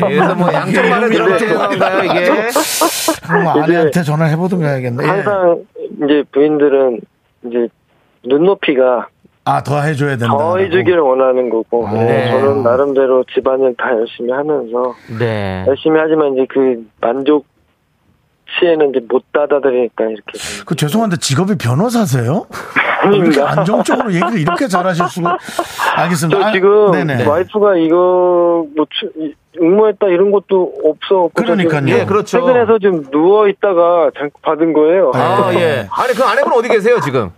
그래서 0.00 0.34
뭐 0.34 0.52
양쪽 0.52 0.86
말을 0.88 1.10
되는 1.10 1.56
건가요, 1.56 2.04
이게? 2.04 2.30
그럼 3.26 3.48
아내한테 3.48 4.02
전화를 4.02 4.32
해보든가 4.32 4.68
해야겠네. 4.68 5.04
예. 5.04 5.08
항상 5.08 5.62
이제 6.04 6.22
부인들은 6.32 7.00
이제 7.46 7.68
눈높이가 8.24 9.08
아, 9.44 9.62
더 9.62 9.80
해줘야 9.80 10.16
된다. 10.16 10.36
더 10.36 10.58
해주기를 10.58 11.00
원하는 11.00 11.50
거고 11.50 11.86
아. 11.86 11.92
네. 11.92 12.30
저는 12.30 12.62
나름대로 12.62 13.24
집안일 13.34 13.74
다 13.76 13.90
열심히 13.90 14.30
하면서 14.30 14.94
네. 15.18 15.64
열심히 15.66 15.98
하지만 15.98 16.34
이제 16.34 16.46
그 16.48 16.86
만족 17.00 17.44
치에는 18.58 18.90
이제 18.90 19.00
못 19.08 19.30
받아들이니까 19.32 20.04
이렇게 20.04 20.32
좀그 20.58 20.76
죄송한데 20.76 21.16
직업이 21.16 21.56
변호사세요? 21.56 22.46
이렇게 23.04 23.40
아닙니다. 23.42 23.50
안정적으로 23.50 24.12
얘기를 24.12 24.38
이렇게 24.38 24.68
잘하실 24.68 25.06
수가. 25.08 25.38
알겠습니다. 25.96 26.40
저 26.40 26.46
아, 26.48 26.52
지금 26.52 26.90
네네. 26.92 27.24
와이프가 27.26 27.76
이거 27.78 28.66
뭐 28.76 28.86
응모했다 29.60 30.06
이런 30.08 30.30
것도 30.30 30.72
없어. 30.84 31.30
그러니까요. 31.34 31.88
예, 31.88 32.04
그렇죠. 32.04 32.38
최근에서 32.38 32.78
좀 32.78 33.04
누워 33.10 33.48
있다가 33.48 34.10
받은 34.42 34.72
거예요. 34.72 35.12
아, 35.14 35.50
예. 35.54 35.86
아니, 35.90 36.14
그 36.14 36.24
아내분 36.24 36.52
어디 36.52 36.68
계세요, 36.68 37.00
지금? 37.00 37.30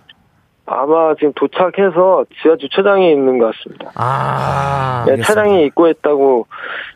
아마 0.66 1.14
지금 1.16 1.32
도착해서 1.34 2.24
지하 2.42 2.56
주차장에 2.56 3.10
있는 3.10 3.38
것 3.38 3.52
같습니다. 3.54 3.90
아. 3.94 5.04
네, 5.06 5.20
차량에 5.20 5.64
입고했다고 5.64 6.46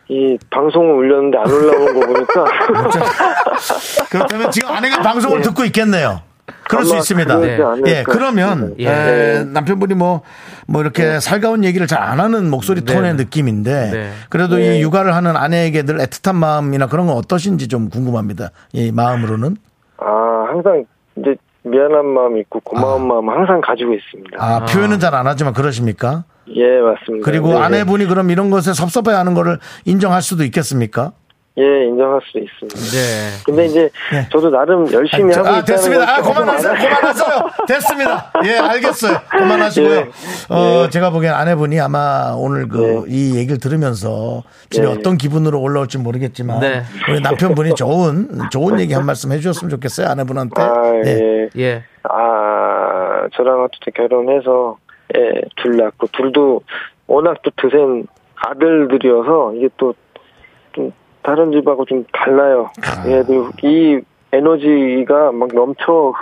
이 0.08 0.38
방송을 0.50 0.90
올렸는데 0.94 1.38
안 1.38 1.50
올라온 1.50 1.94
거 2.00 2.06
보니까 2.06 2.44
그렇다면 4.10 4.50
지금 4.50 4.70
아내가 4.70 5.02
방송을 5.02 5.42
듣고 5.42 5.64
있겠네요. 5.66 6.22
그럴 6.68 6.84
수 6.84 6.96
있습니다. 6.96 7.38
네. 7.40 7.54
않을까 7.62 7.90
예, 7.90 8.02
그러면 8.04 8.74
예. 8.78 8.86
에, 8.88 9.44
남편분이 9.44 9.94
뭐, 9.94 10.22
뭐 10.66 10.80
이렇게 10.80 11.20
살가운 11.20 11.62
얘기를 11.64 11.86
잘 11.86 11.98
안 11.98 12.20
하는 12.20 12.48
목소리 12.50 12.84
네. 12.84 12.94
톤의 12.94 13.14
느낌인데 13.16 13.90
네. 13.90 14.10
그래도 14.30 14.58
이 14.58 14.80
육아를 14.80 15.14
하는 15.14 15.36
아내에게 15.36 15.82
늘 15.82 15.98
애틋한 15.98 16.34
마음이나 16.36 16.86
그런 16.86 17.06
건 17.06 17.16
어떠신지 17.16 17.68
좀 17.68 17.90
궁금합니다. 17.90 18.50
이 18.72 18.90
마음으로는. 18.92 19.56
아 19.98 20.46
항상 20.48 20.84
이제 21.16 21.34
미안한 21.70 22.06
마음 22.06 22.36
있고 22.38 22.60
고마운 22.60 23.06
마음 23.06 23.28
항상 23.28 23.60
가지고 23.60 23.94
있습니다. 23.94 24.36
아, 24.38 24.64
표현은 24.66 24.98
잘 24.98 25.14
안 25.14 25.26
하지만 25.26 25.52
그러십니까? 25.54 26.24
예 26.54 26.80
맞습니다. 26.80 27.24
그리고 27.24 27.48
네, 27.50 27.58
아내분이 27.58 28.06
그럼 28.06 28.30
이런 28.30 28.50
것에 28.50 28.72
섭섭해하는 28.72 29.34
거를 29.34 29.58
인정할 29.84 30.22
수도 30.22 30.44
있겠습니까? 30.44 31.12
예 31.58 31.86
인정할 31.86 32.20
수 32.24 32.38
있습니다. 32.38 32.78
네. 32.78 33.42
근데 33.44 33.66
이제 33.66 33.90
네. 34.12 34.28
저도 34.30 34.48
나름 34.50 34.90
열심히 34.92 35.34
아, 35.34 35.38
하고 35.38 35.48
있다는 35.48 35.64
됐습니다. 35.64 36.16
아, 36.16 36.22
그만하세요. 36.22 36.74
그만하세요. 36.74 37.50
됐습니다. 37.66 38.32
예, 38.44 38.58
알겠어요. 38.58 39.18
그만하시고요. 39.28 39.92
예. 39.92 40.10
어, 40.50 40.84
예. 40.84 40.90
제가 40.90 41.10
보기엔 41.10 41.34
아내분이 41.34 41.80
아마 41.80 42.32
오늘 42.36 42.68
그, 42.68 43.04
예. 43.08 43.12
이 43.12 43.36
얘기를 43.36 43.58
들으면서 43.58 44.44
집에 44.70 44.86
예. 44.86 44.90
어떤 44.90 45.18
기분으로 45.18 45.60
올라올지 45.60 45.98
모르겠지만 45.98 46.60
네. 46.60 46.82
우리 47.10 47.20
남편분이 47.20 47.74
좋은, 47.74 48.28
좋은 48.50 48.78
얘기 48.78 48.94
한 48.94 49.04
말씀 49.04 49.32
해 49.32 49.38
주셨으면 49.38 49.70
좋겠어요. 49.70 50.06
아내분한테. 50.08 50.62
아 50.62 50.92
예. 51.04 51.10
예. 51.10 51.48
예. 51.58 51.84
아 52.04 53.26
저랑 53.34 53.64
어쨌든 53.64 53.92
결혼해서 53.94 54.78
예, 55.16 55.40
둘 55.56 55.76
낳고 55.76 56.06
둘도 56.12 56.62
워낙 57.06 57.38
또 57.42 57.50
드센 57.56 58.06
아들들이어서 58.36 59.54
이게 59.54 59.68
또좀 59.76 60.92
다른 61.28 61.52
집하고 61.52 61.84
좀 61.84 62.04
달라요. 62.12 62.70
얘들 63.06 63.50
이 63.62 64.00
에너지가 64.32 65.32
막 65.32 65.48
넘쳐 65.52 66.14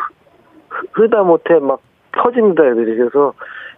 흐- 0.68 0.86
흐다 0.94 1.22
못해 1.22 1.54
막 1.60 1.78
터집니다 2.10 2.64
애들이 2.64 2.96
그래서 2.96 3.32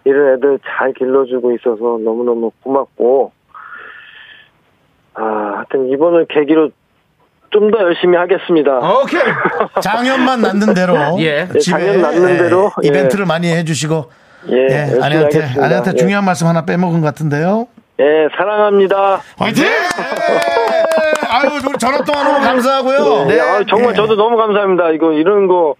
이런 0.04 0.34
애들 0.34 0.58
잘 0.64 0.94
길러주고 0.94 1.52
있어서 1.56 1.98
너무너무 2.02 2.50
고맙고 2.62 3.32
아 5.14 5.22
하여튼 5.56 5.88
이번을 5.90 6.26
계기로 6.30 6.70
좀 7.50 7.70
더 7.70 7.78
열심히 7.80 8.16
하겠습니다. 8.16 8.78
오케이. 8.78 9.20
장현만 9.82 10.40
낳는 10.42 10.72
대로. 10.74 10.94
예. 11.20 11.48
예, 11.54 11.58
장현 11.58 12.00
낳는 12.02 12.36
대로, 12.38 12.70
예, 12.82 12.84
예. 12.84 12.88
이벤트를 12.88 13.24
많이 13.26 13.48
해주시고. 13.50 14.04
예, 14.50 14.56
예, 14.56 14.76
아내한테, 15.02 15.38
하겠습니다. 15.38 15.64
아내한테 15.64 15.90
예. 15.92 15.96
중요한 15.96 16.24
말씀 16.26 16.46
하나 16.46 16.64
빼먹은 16.66 17.00
것 17.00 17.06
같은데요. 17.06 17.66
예, 18.00 18.28
사랑합니다. 18.36 19.20
화이팅! 19.38 19.64
아유, 21.28 21.60
우리 21.68 21.78
전화 21.78 21.98
통화 21.98 22.22
너무 22.22 22.40
감사하고요. 22.40 23.24
네, 23.26 23.40
아, 23.40 23.64
정말 23.68 23.90
예. 23.90 23.94
저도 23.94 24.16
너무 24.16 24.36
감사합니다. 24.36 24.90
이거 24.90 25.12
이런 25.12 25.46
거 25.46 25.74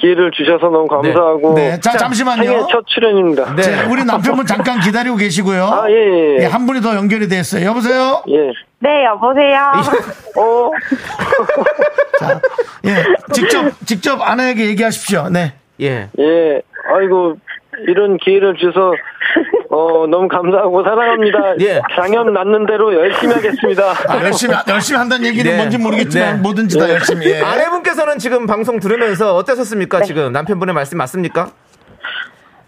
기회를 0.00 0.30
주셔서 0.32 0.68
너무 0.70 0.86
감사하고. 0.88 1.54
네, 1.54 1.78
자, 1.80 1.96
잠시만요. 1.96 2.44
생애 2.44 2.58
첫 2.70 2.84
출연입니다. 2.86 3.54
네. 3.54 3.62
자, 3.62 3.88
우리 3.90 4.04
남편분 4.04 4.46
잠깐 4.46 4.80
기다리고 4.80 5.16
계시고요. 5.16 5.64
아, 5.64 5.90
예, 5.90 5.94
예. 5.94 6.36
예, 6.42 6.46
한 6.46 6.66
분이 6.66 6.80
더 6.80 6.94
연결이 6.94 7.28
됐어요. 7.28 7.66
여보세요? 7.66 8.22
예. 8.28 8.52
네, 8.78 9.04
여보세요. 9.04 9.72
어, 10.38 10.70
자, 12.18 12.40
예, 12.86 13.04
직접, 13.32 13.70
직접 13.86 14.20
아내에게 14.22 14.66
얘기하십시오. 14.66 15.28
네. 15.30 15.52
예. 15.80 16.08
예. 16.18 16.62
아이고, 16.94 17.36
이런 17.86 18.18
기회를 18.18 18.54
주셔서, 18.56 18.92
어, 19.70 20.06
너무 20.06 20.28
감사하고 20.28 20.82
사랑합니다. 20.82 21.54
예. 21.60 21.80
장염 21.96 22.32
낳는 22.32 22.66
대로 22.66 22.94
열심히 22.94 23.34
하겠습니다. 23.34 23.92
아, 24.08 24.22
열심히, 24.22 24.54
열심히 24.68 24.98
한다는 24.98 25.24
얘기는 25.26 25.50
네. 25.50 25.56
뭔지 25.56 25.78
모르겠지만 25.78 26.36
네. 26.36 26.42
뭐든지 26.42 26.78
다 26.78 26.88
열심히. 26.90 27.26
예. 27.30 27.40
아내분께서는 27.40 28.18
지금 28.18 28.46
방송 28.46 28.78
들으면서 28.78 29.34
어떠셨습니까? 29.36 30.02
지금 30.02 30.32
남편분의 30.32 30.74
말씀 30.74 30.98
맞습니까? 30.98 31.50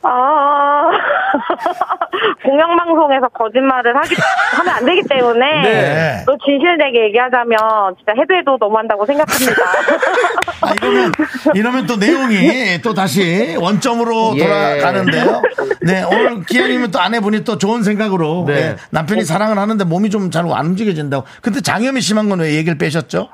아, 0.06 0.90
공영방송에서 2.44 3.28
거짓말을 3.28 3.96
하기, 3.96 4.14
하면 4.58 4.74
안 4.74 4.84
되기 4.84 5.02
때문에. 5.08 5.62
네. 5.62 6.24
또 6.26 6.36
진실되게 6.44 7.06
얘기하자면, 7.08 7.58
진짜 7.96 8.12
해도 8.18 8.34
해도 8.34 8.56
너무한다고 8.60 9.06
생각합니다. 9.06 9.52
아, 10.60 10.74
이러면, 10.80 11.12
이러면 11.54 11.86
또 11.86 11.96
내용이 11.96 12.80
또 12.82 12.92
다시 12.94 13.56
원점으로 13.58 14.32
예. 14.36 14.44
돌아가는데요. 14.44 15.42
네, 15.82 16.02
오늘 16.04 16.44
기아님은 16.44 16.90
또 16.90 17.00
아내분이 17.00 17.44
또 17.44 17.58
좋은 17.58 17.82
생각으로 17.82 18.44
네. 18.46 18.54
예, 18.54 18.76
남편이 18.90 19.24
사랑을 19.24 19.58
하는데 19.58 19.82
몸이 19.84 20.10
좀 20.10 20.30
잘 20.30 20.44
안 20.54 20.66
움직여진다고. 20.66 21.24
근데 21.42 21.60
장염이 21.60 22.00
심한 22.00 22.28
건 22.28 22.40
왜 22.40 22.54
얘기를 22.54 22.76
빼셨죠? 22.76 23.28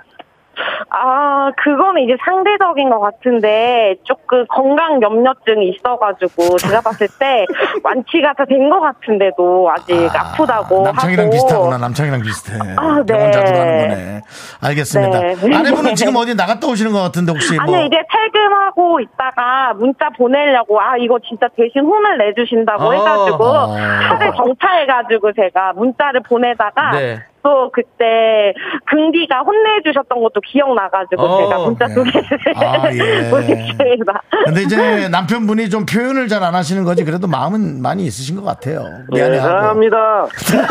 아, 0.90 1.50
그거는 1.56 2.02
이제 2.02 2.16
상대적인 2.24 2.90
것 2.90 2.98
같은데, 3.00 3.94
조금 4.04 4.44
건강 4.48 5.00
염려증이 5.02 5.68
있어가지고, 5.70 6.58
제가 6.58 6.80
봤을 6.80 7.06
때, 7.18 7.46
완치가 7.84 8.32
다 8.34 8.44
된 8.44 8.68
것 8.70 8.80
같은데도, 8.80 9.70
아직 9.70 9.94
아, 10.16 10.32
프다고 10.36 10.82
남창이랑 10.82 11.26
하고. 11.26 11.32
비슷하구나. 11.32 11.78
남창이랑 11.78 12.20
비슷해. 12.22 12.58
아, 12.76 13.02
네. 13.06 13.12
병원 13.12 13.32
자주 13.32 13.52
가는 13.52 13.78
거네. 13.88 14.20
알겠습니다. 14.62 15.18
네. 15.20 15.34
아내분은 15.56 15.94
지금 15.94 16.14
어디 16.16 16.34
나갔다 16.34 16.66
오시는 16.66 16.92
것 16.92 17.00
같은데 17.02 17.32
혹시 17.32 17.56
아니, 17.58 17.70
뭐. 17.70 17.80
이제 17.84 17.96
퇴근하고 18.12 19.00
있다가 19.00 19.74
문자 19.74 20.08
보내려고, 20.10 20.80
아, 20.80 20.96
이거 20.98 21.18
진짜 21.26 21.46
대신 21.56 21.82
혼을 21.84 22.18
내주신다고 22.18 22.84
어. 22.84 22.92
해가지고, 22.92 23.44
어. 23.44 23.76
차를 23.76 24.32
정차해가지고 24.36 25.32
제가 25.32 25.72
문자를 25.74 26.20
보내다가, 26.22 26.90
네. 26.92 27.18
또 27.42 27.70
그때 27.72 28.52
긍디가 28.86 29.40
혼내주셨던 29.40 30.20
것도 30.22 30.40
기억나가지고 30.42 31.22
어. 31.22 31.38
제가 31.48 31.58
문자 31.64 31.86
네. 31.86 31.94
두 31.94 32.04
개를 32.04 32.28
아, 32.56 32.92
예. 32.92 33.28
보냈습니다. 33.30 34.22
근데 34.44 34.62
이제 34.62 35.08
남편분이 35.08 35.70
좀 35.70 35.84
표현을 35.86 36.28
잘 36.28 36.40
안 36.40 36.54
하시는 36.54 36.84
거지 36.84 37.04
그래도 37.04 37.26
마음은 37.28 37.82
많이 37.82 38.04
있으신 38.04 38.34
것 38.34 38.42
같아요. 38.44 38.82
예, 39.12 39.16
미안해하고. 39.18 39.46
사랑합니다. 39.46 40.26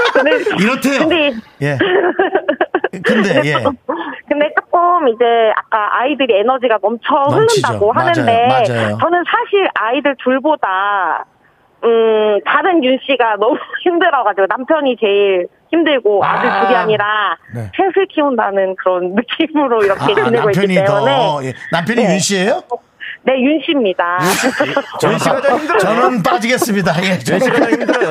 이렇대요. 0.60 1.00
근데 1.08 1.32
예. 1.62 1.78
근데 3.06 3.42
예. 3.46 3.54
근데 4.28 4.52
조금 4.60 5.08
이제 5.10 5.24
아까 5.56 6.00
아이들이 6.02 6.40
에너지가 6.40 6.80
넘쳐 6.82 7.06
넘치죠. 7.30 7.68
흐른다고 7.68 7.94
맞아요. 7.94 8.10
하는데 8.10 8.48
맞아요. 8.48 8.98
저는 9.00 9.24
사실 9.30 9.70
아이들 9.76 10.16
둘보다 10.24 11.26
음 11.84 12.40
다른 12.46 12.84
윤 12.84 12.98
씨가 13.06 13.36
너무 13.40 13.56
힘들어가지고 13.84 14.48
남편이 14.50 14.98
제일 15.00 15.48
힘들고 15.70 16.24
아. 16.24 16.34
아, 16.34 16.42
들 16.42 16.68
둘이 16.68 16.76
아니라 16.76 17.38
네. 17.54 17.72
셋을 17.76 18.08
키운다는 18.08 18.76
그런 18.76 19.14
느낌으로 19.16 19.84
이렇게 19.84 20.02
아, 20.02 20.26
지내고 20.26 20.50
있기 20.52 20.68
때문에 20.68 20.86
더 20.86 21.44
예. 21.44 21.54
남편이 21.72 22.04
네. 22.04 22.14
윤 22.14 22.20
씨예요? 22.20 22.64
네 23.24 23.34
윤 23.42 23.60
씨입니다. 23.66 24.20
저희 25.00 25.20
씨가 25.20 25.42
좀 25.42 25.58
힘들어요. 25.60 25.80
저는 25.80 26.24
빠지겠습니다. 26.24 26.94
예. 27.04 27.20
저희 27.20 27.40
씨가 27.40 27.56
좀 27.60 27.70
힘들어요. 27.72 28.10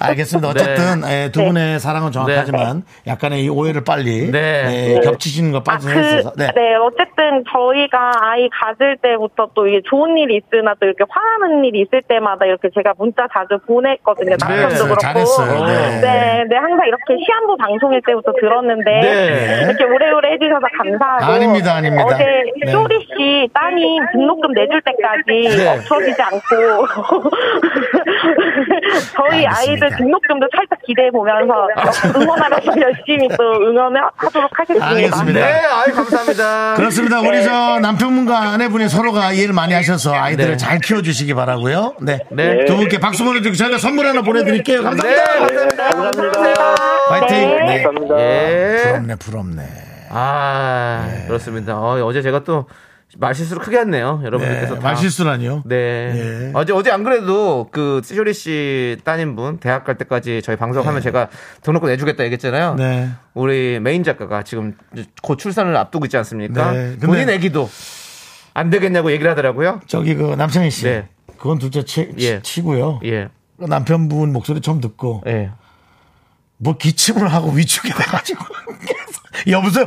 알겠습니다. 0.00 0.48
어쨌든 0.48 1.02
예, 1.10 1.30
두 1.32 1.44
분의 1.44 1.80
사랑은 1.80 2.12
정확하지만 2.12 2.84
약간의 3.06 3.44
이 3.44 3.48
오해를 3.48 3.82
빨리 3.84 4.30
네. 4.30 4.94
예, 4.96 5.00
겹치시는 5.00 5.50
거 5.52 5.58
아, 5.58 5.62
빠져서 5.62 5.94
그, 5.94 6.38
네. 6.38 6.50
어쨌든 6.76 7.42
저희가 7.52 8.12
아이 8.20 8.48
가질 8.50 8.96
때부터 9.02 9.48
또 9.54 9.66
이게 9.66 9.80
좋은 9.84 10.16
일이 10.16 10.36
있으나 10.36 10.74
또 10.80 10.86
이렇게 10.86 11.04
화나는 11.08 11.64
일이 11.64 11.80
있을 11.80 12.02
때마다 12.02 12.46
이렇게 12.46 12.68
제가 12.74 12.94
문자 12.98 13.26
자주 13.32 13.58
보냈거든요. 13.66 14.36
남편도. 14.38 14.84
그렇고. 14.84 14.98
잘했어요. 14.98 15.66
네. 15.66 16.00
네, 16.00 16.44
네, 16.48 16.56
항상 16.56 16.86
이렇게 16.86 17.16
시한부 17.24 17.56
방송일 17.56 18.00
때부터 18.06 18.32
들었는데 18.40 18.90
네. 19.00 19.60
이렇게 19.64 19.84
오래오래 19.84 20.32
해주셔서 20.32 20.66
감사하고 20.78 21.24
아닙니다, 21.32 21.74
아닙니다. 21.74 22.04
어제 22.06 22.24
네. 22.64 22.70
쇼리 22.72 22.98
씨 23.00 23.48
따님 23.52 24.03
등록금 24.12 24.52
내줄 24.52 24.80
때까지 24.82 25.56
네. 25.56 25.68
없어지지 25.68 26.20
않고 26.22 26.86
저희 29.16 29.46
알겠습니다. 29.46 29.86
아이들 29.86 29.96
등록금도 29.96 30.48
살짝 30.54 30.78
기대해 30.86 31.10
보면서 31.10 31.68
응원하면서 32.16 32.72
열심히 32.80 33.28
또 33.28 33.42
응원하도록 33.68 34.50
하겠습니다. 34.52 34.86
알겠습니다. 34.88 35.40
네, 35.40 35.52
아이 35.52 35.92
감사합니다. 35.92 36.74
그렇습니다. 36.76 37.20
우리 37.20 37.42
저 37.42 37.78
남편분과 37.80 38.38
아내분이 38.52 38.88
서로가 38.88 39.32
이해를 39.32 39.54
많이 39.54 39.74
하셔서 39.74 40.14
아이들을 40.14 40.52
네. 40.52 40.56
잘 40.56 40.78
키워주시기 40.78 41.34
바라고요. 41.34 41.94
네. 42.00 42.20
네. 42.30 42.64
두 42.64 42.76
분께 42.76 42.98
박수 42.98 43.24
보내드리고 43.24 43.56
저희가 43.56 43.78
선물 43.78 44.06
하나 44.06 44.22
보내드릴게요. 44.22 44.82
네, 44.82 44.84
감사합니다. 44.84 45.90
감사합니다. 45.90 46.74
파이팅. 47.08 47.36
네. 47.38 47.64
네. 47.64 47.82
감사합니다. 47.82 48.20
예. 48.20 48.76
부럽네, 48.84 49.16
부럽네. 49.16 49.62
아, 50.10 51.08
네. 51.10 51.26
그렇습니다. 51.26 51.76
어, 51.78 52.00
어제 52.04 52.22
제가 52.22 52.44
또 52.44 52.66
말실수를 53.18 53.62
크게 53.62 53.78
했네요. 53.78 54.20
여러분들께서 54.24 54.74
네, 54.74 54.80
다. 54.80 54.88
말실수라니요? 54.88 55.62
네. 55.66 55.76
예. 55.76 56.50
어제, 56.54 56.72
어제 56.72 56.90
안 56.90 57.04
그래도 57.04 57.68
그, 57.70 58.00
시조리 58.04 58.34
씨 58.34 58.98
따님분, 59.04 59.58
대학 59.58 59.84
갈 59.84 59.96
때까지 59.96 60.42
저희 60.42 60.56
방송하면 60.56 61.00
제가 61.00 61.28
등록금 61.62 61.88
내주겠다 61.88 62.24
얘기했잖아요. 62.24 62.74
네. 62.76 63.10
우리 63.34 63.80
메인 63.80 64.04
작가가 64.04 64.42
지금 64.42 64.74
곧 65.22 65.36
출산을 65.38 65.76
앞두고 65.76 66.06
있지 66.06 66.16
않습니까? 66.16 66.72
네, 66.72 66.96
본인 66.98 67.28
애기도 67.30 67.68
안 68.54 68.70
되겠냐고 68.70 69.10
얘기를 69.10 69.30
하더라고요. 69.30 69.80
저기 69.86 70.14
그 70.14 70.34
남창희 70.36 70.70
씨. 70.70 70.84
네. 70.84 71.08
그건 71.36 71.58
둘째 71.58 71.84
치, 71.84 72.10
예. 72.20 72.40
치고요. 72.40 73.00
예. 73.04 73.28
그 73.58 73.64
남편분 73.66 74.32
목소리 74.32 74.60
처음 74.60 74.80
듣고 74.80 75.22
예. 75.26 75.50
뭐 76.56 76.76
기침을 76.76 77.28
하고 77.28 77.50
위축이 77.50 77.88
돼가지고 77.88 78.44
여보세요 79.46 79.86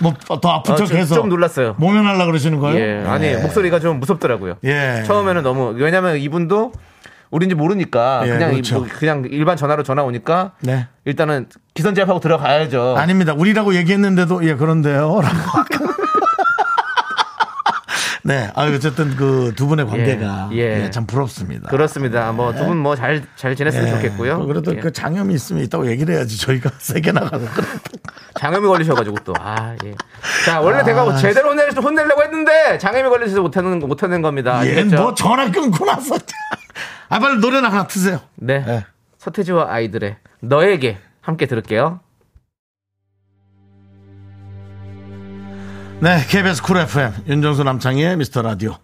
뭐더 0.00 0.48
아픈 0.48 0.72
아, 0.72 0.76
좀- 0.76 0.86
척해서 0.86 1.14
좀 1.14 1.28
놀랐어요. 1.28 1.74
모면하려 1.78 2.24
그러시는 2.26 2.58
거예요? 2.58 2.78
예. 2.80 3.04
아니, 3.06 3.26
예. 3.26 3.36
목소리가 3.36 3.80
좀 3.80 4.00
무섭더라고요. 4.00 4.56
예. 4.64 5.02
처음에는 5.06 5.42
너무, 5.42 5.74
왜냐면 5.76 6.16
이분도 6.16 6.72
우린지 7.30 7.54
모르니까 7.54 8.22
예, 8.24 8.28
그냥, 8.30 8.50
이- 8.50 8.52
그렇죠. 8.54 8.78
뭐 8.80 8.88
그냥 8.90 9.24
일반 9.30 9.56
전화로 9.56 9.82
전화 9.82 10.02
오니까 10.02 10.52
네. 10.60 10.88
일단은 11.04 11.46
기선제압하고 11.74 12.18
들어가야죠. 12.18 12.96
아닙니다. 12.98 13.34
우리라고 13.36 13.74
얘기했는데도 13.76 14.44
예 14.48 14.54
그런데요. 14.54 15.20
라고. 15.22 15.99
네. 18.22 18.50
아 18.54 18.64
어쨌든 18.66 19.16
그 19.16 19.52
두 19.56 19.66
분의 19.66 19.86
관계가 19.86 20.50
예, 20.52 20.56
예. 20.58 20.84
예, 20.84 20.90
참 20.90 21.06
부럽습니다. 21.06 21.68
그렇습니다. 21.68 22.32
뭐 22.32 22.52
두 22.52 22.64
분 22.66 22.76
뭐 22.78 22.94
잘 22.96 23.22
잘 23.36 23.56
지냈으면 23.56 23.86
예. 23.88 23.90
좋겠고요. 23.92 24.46
그래도 24.46 24.74
예. 24.76 24.80
그 24.80 24.92
장염이 24.92 25.34
있으면 25.34 25.62
있다고 25.64 25.86
얘기를 25.90 26.14
해야지 26.14 26.38
저희가 26.38 26.70
세게 26.78 27.12
나가서 27.12 27.46
장염이 28.38 28.66
걸리셔가지고 28.66 29.16
또 29.24 29.34
아 29.38 29.74
예. 29.84 29.94
자 30.44 30.60
원래 30.60 30.82
제가 30.84 31.16
제대로 31.16 31.50
혼낼 31.50 31.70
혼내려고 31.70 32.22
했는데 32.22 32.78
장염이 32.78 33.08
걸리셔서 33.08 33.42
못하는 33.42 33.78
못하는 33.80 34.22
겁니다. 34.22 34.56
얘 34.66 34.72
아시겠죠? 34.72 34.96
뭐 35.02 35.14
전화 35.14 35.50
끊고 35.50 35.84
나서 35.84 36.16
아 37.08 37.18
빨리 37.18 37.38
노래나 37.40 37.68
하나 37.68 37.86
트세요. 37.86 38.20
네. 38.36 38.64
예. 38.66 38.84
서태지와 39.18 39.72
아이들의 39.72 40.16
너에게 40.40 40.98
함께 41.20 41.46
들을게요. 41.46 42.00
네, 46.02 46.24
KBS 46.28 46.62
쿨 46.62 46.78
FM 46.78 47.12
윤정수 47.28 47.62
남창희의 47.62 48.16
미스터 48.16 48.40
라디오 48.40 48.74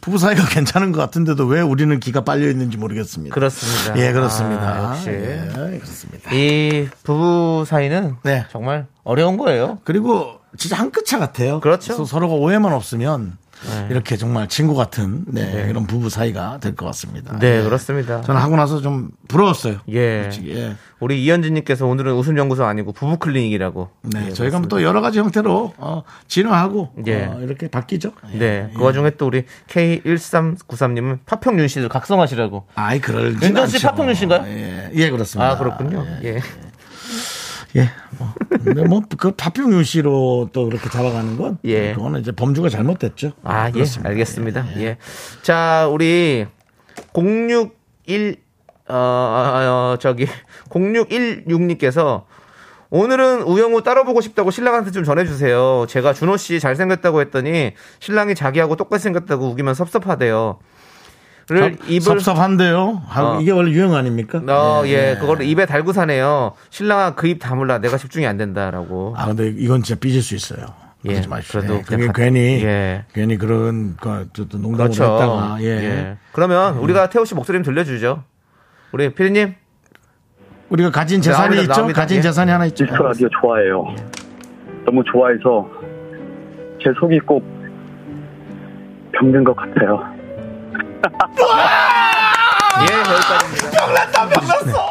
부부 0.00 0.18
사이가 0.18 0.46
괜찮은 0.50 0.90
것 0.90 0.98
같은데도 1.00 1.46
왜 1.46 1.60
우리는 1.60 2.00
기가 2.00 2.22
빨려 2.24 2.48
있는지 2.50 2.76
모르겠습니다. 2.76 3.32
그렇습니다. 3.32 3.96
예, 4.04 4.12
그렇습니다. 4.12 4.62
아, 4.62 4.90
역시 4.96 5.10
예, 5.10 5.48
그렇습니다. 5.80 6.34
이 6.34 6.88
부부 7.04 7.64
사이는 7.68 8.16
네. 8.24 8.46
정말 8.50 8.86
어려운 9.04 9.36
거예요. 9.36 9.78
그리고 9.84 10.40
진짜 10.56 10.76
한 10.76 10.90
끗차 10.90 11.20
같아요. 11.20 11.60
그렇죠. 11.60 12.04
서로가 12.04 12.34
오해만 12.34 12.72
없으면 12.72 13.36
네. 13.64 13.88
이렇게 13.90 14.16
정말 14.16 14.48
친구 14.48 14.74
같은 14.74 15.24
네, 15.28 15.66
이런 15.70 15.86
부부 15.86 16.10
사이가 16.10 16.58
될 16.60 16.76
것 16.76 16.86
같습니다. 16.86 17.38
네, 17.38 17.58
예. 17.58 17.62
그렇습니다. 17.62 18.20
저는 18.20 18.40
하고 18.40 18.56
나서 18.56 18.80
좀 18.80 19.10
부러웠어요. 19.28 19.78
예. 19.88 20.24
솔직히, 20.24 20.54
예. 20.54 20.76
우리 21.00 21.24
이현진님께서 21.24 21.86
오늘은 21.86 22.12
웃음 22.14 22.36
연구소 22.38 22.64
아니고 22.64 22.92
부부 22.92 23.16
클리닉이라고. 23.18 23.88
네, 24.02 24.26
예, 24.28 24.32
저희가 24.32 24.60
또 24.68 24.82
여러 24.82 25.00
가지 25.00 25.18
형태로 25.18 25.74
어, 25.78 26.02
진화하고 26.28 26.90
예. 27.06 27.24
어, 27.24 27.40
이렇게 27.40 27.68
바뀌죠. 27.68 28.12
예. 28.34 28.38
네. 28.38 28.70
그 28.76 28.82
와중에 28.82 29.10
또 29.18 29.26
우리 29.26 29.44
K1393님은 29.68 31.18
파평윤 31.26 31.68
씨를 31.68 31.88
각성하시라고. 31.88 32.64
아이 32.74 33.00
그럴 33.00 33.34
윤정 33.42 33.66
씨 33.66 33.82
파평윤 33.82 34.14
씨인가요? 34.14 34.44
예, 34.46 34.90
예 34.94 35.10
그렇습니다. 35.10 35.50
아, 35.50 35.58
그렇군요. 35.58 36.06
예. 36.24 36.40
예. 37.76 37.90
뭐. 38.18 38.34
근데 38.64 38.82
뭐, 38.84 39.02
그 39.18 39.32
파평윤 39.32 39.84
씨로 39.84 40.50
또 40.52 40.66
그렇게 40.66 40.88
잡아가는 40.88 41.36
건. 41.36 41.58
예. 41.64 41.94
그거는 41.94 42.20
이제 42.20 42.32
범주가 42.32 42.68
잘못됐죠. 42.68 43.32
아, 43.42 43.68
예. 43.68 43.72
그렇습니다. 43.72 44.08
알겠습니다. 44.10 44.66
예. 44.78 44.98
자, 45.42 45.88
우리 45.90 46.46
061, 47.12 48.36
어, 48.88 48.94
어, 48.94 49.94
어, 49.94 49.96
저기, 49.98 50.26
0616님께서 50.70 52.24
오늘은 52.90 53.42
우영우 53.42 53.82
따로 53.82 54.04
보고 54.04 54.20
싶다고 54.20 54.50
신랑한테 54.50 54.90
좀 54.90 55.04
전해주세요. 55.04 55.86
제가 55.88 56.12
준호 56.12 56.36
씨 56.36 56.60
잘생겼다고 56.60 57.20
했더니 57.20 57.72
신랑이 57.98 58.34
자기하고 58.34 58.76
똑같이 58.76 59.04
생겼다고 59.04 59.46
우기면 59.50 59.74
섭섭하대요. 59.74 60.58
를 61.48 61.76
입을 61.86 62.00
섭섭한데요. 62.00 63.02
어. 63.16 63.38
이게 63.40 63.52
원래 63.52 63.70
유행 63.70 63.94
아닙니까? 63.94 64.42
어, 64.48 64.82
예, 64.86 65.16
그거를 65.20 65.46
입에 65.46 65.64
달고 65.64 65.92
사네요. 65.92 66.54
신랑아 66.70 67.14
그 67.14 67.28
입 67.28 67.38
다물라. 67.38 67.78
내가 67.78 67.96
집중이 67.98 68.26
안 68.26 68.36
된다라고. 68.36 69.14
아, 69.16 69.26
근데 69.26 69.48
이건 69.48 69.82
진짜 69.82 69.98
삐질 70.00 70.22
수 70.22 70.34
있어요. 70.34 70.66
예, 71.04 71.10
그러지 71.10 71.28
마십시오. 71.28 71.60
그래도 71.60 71.76
예, 71.76 71.82
그게 71.82 72.08
괜히, 72.12 72.64
예. 72.64 73.04
괜히 73.14 73.38
그런, 73.38 73.96
거, 73.96 74.24
또, 74.32 74.48
또 74.48 74.58
농담으로 74.58 74.92
그렇죠. 74.92 75.04
했다가, 75.04 75.56
예. 75.60 75.66
예. 75.66 76.16
그러면 76.32 76.78
우리가 76.78 77.10
태호 77.10 77.24
씨 77.24 77.36
목소리 77.36 77.58
좀 77.58 77.62
들려주죠. 77.62 78.24
우리 78.90 79.14
피디님. 79.14 79.54
우리가 80.70 80.90
가진 80.90 81.20
재산이 81.22 81.42
나옵니다, 81.42 81.62
있죠? 81.62 81.72
나옵니다. 81.74 82.00
가진 82.00 82.16
예. 82.18 82.22
재산이 82.22 82.50
하나 82.50 82.66
있죠. 82.66 82.82
미스터 82.84 83.04
라디오 83.04 83.28
좋아해요. 83.40 83.84
너무 84.84 85.04
좋아해서 85.04 85.68
제 86.82 86.90
속이 86.98 87.20
꼭 87.20 87.44
병든 89.12 89.44
것 89.44 89.54
같아요. 89.54 90.15
예, 92.82 92.94
여기까지입니다. 92.98 94.86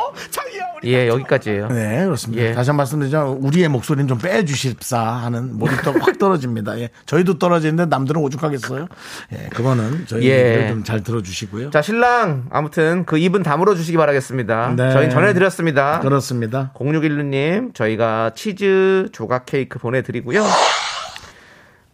예, 0.84 1.08
여기까지예요. 1.08 1.68
네, 1.70 2.06
그렇습니다. 2.06 2.44
예. 2.44 2.54
다시 2.54 2.70
한 2.70 2.76
번 2.76 2.78
말씀드리자면 2.84 3.38
우리의 3.42 3.70
목소리는 3.70 4.08
좀 4.08 4.20
빼주십사 4.20 5.00
하는 5.00 5.58
몰입도가 5.58 6.00
확 6.00 6.20
떨어집니다. 6.20 6.80
예. 6.80 6.90
저희도 7.08 7.40
떨어지는데 7.40 7.86
남들은 7.88 8.22
오죽하겠어요? 8.22 8.88
예, 9.34 9.50
그거는 9.50 10.06
저희 10.08 10.28
예. 10.30 10.68
좀잘 10.70 11.02
들어주시고요. 11.04 11.72
자, 11.72 11.82
신랑 11.82 12.46
아무튼 12.52 13.04
그 13.06 13.18
입은 13.18 13.42
다물어 13.42 13.74
주시기 13.76 13.98
바라겠습니다. 13.98 14.74
네. 14.76 14.92
저희 14.92 15.10
전해드렸습니다. 15.10 16.02
그렇습니다. 16.02 16.72
0616님, 16.76 17.74
저희가 17.74 18.32
치즈 18.36 19.10
조각 19.12 19.46
케이크 19.48 19.80
보내드리고요. 19.80 20.44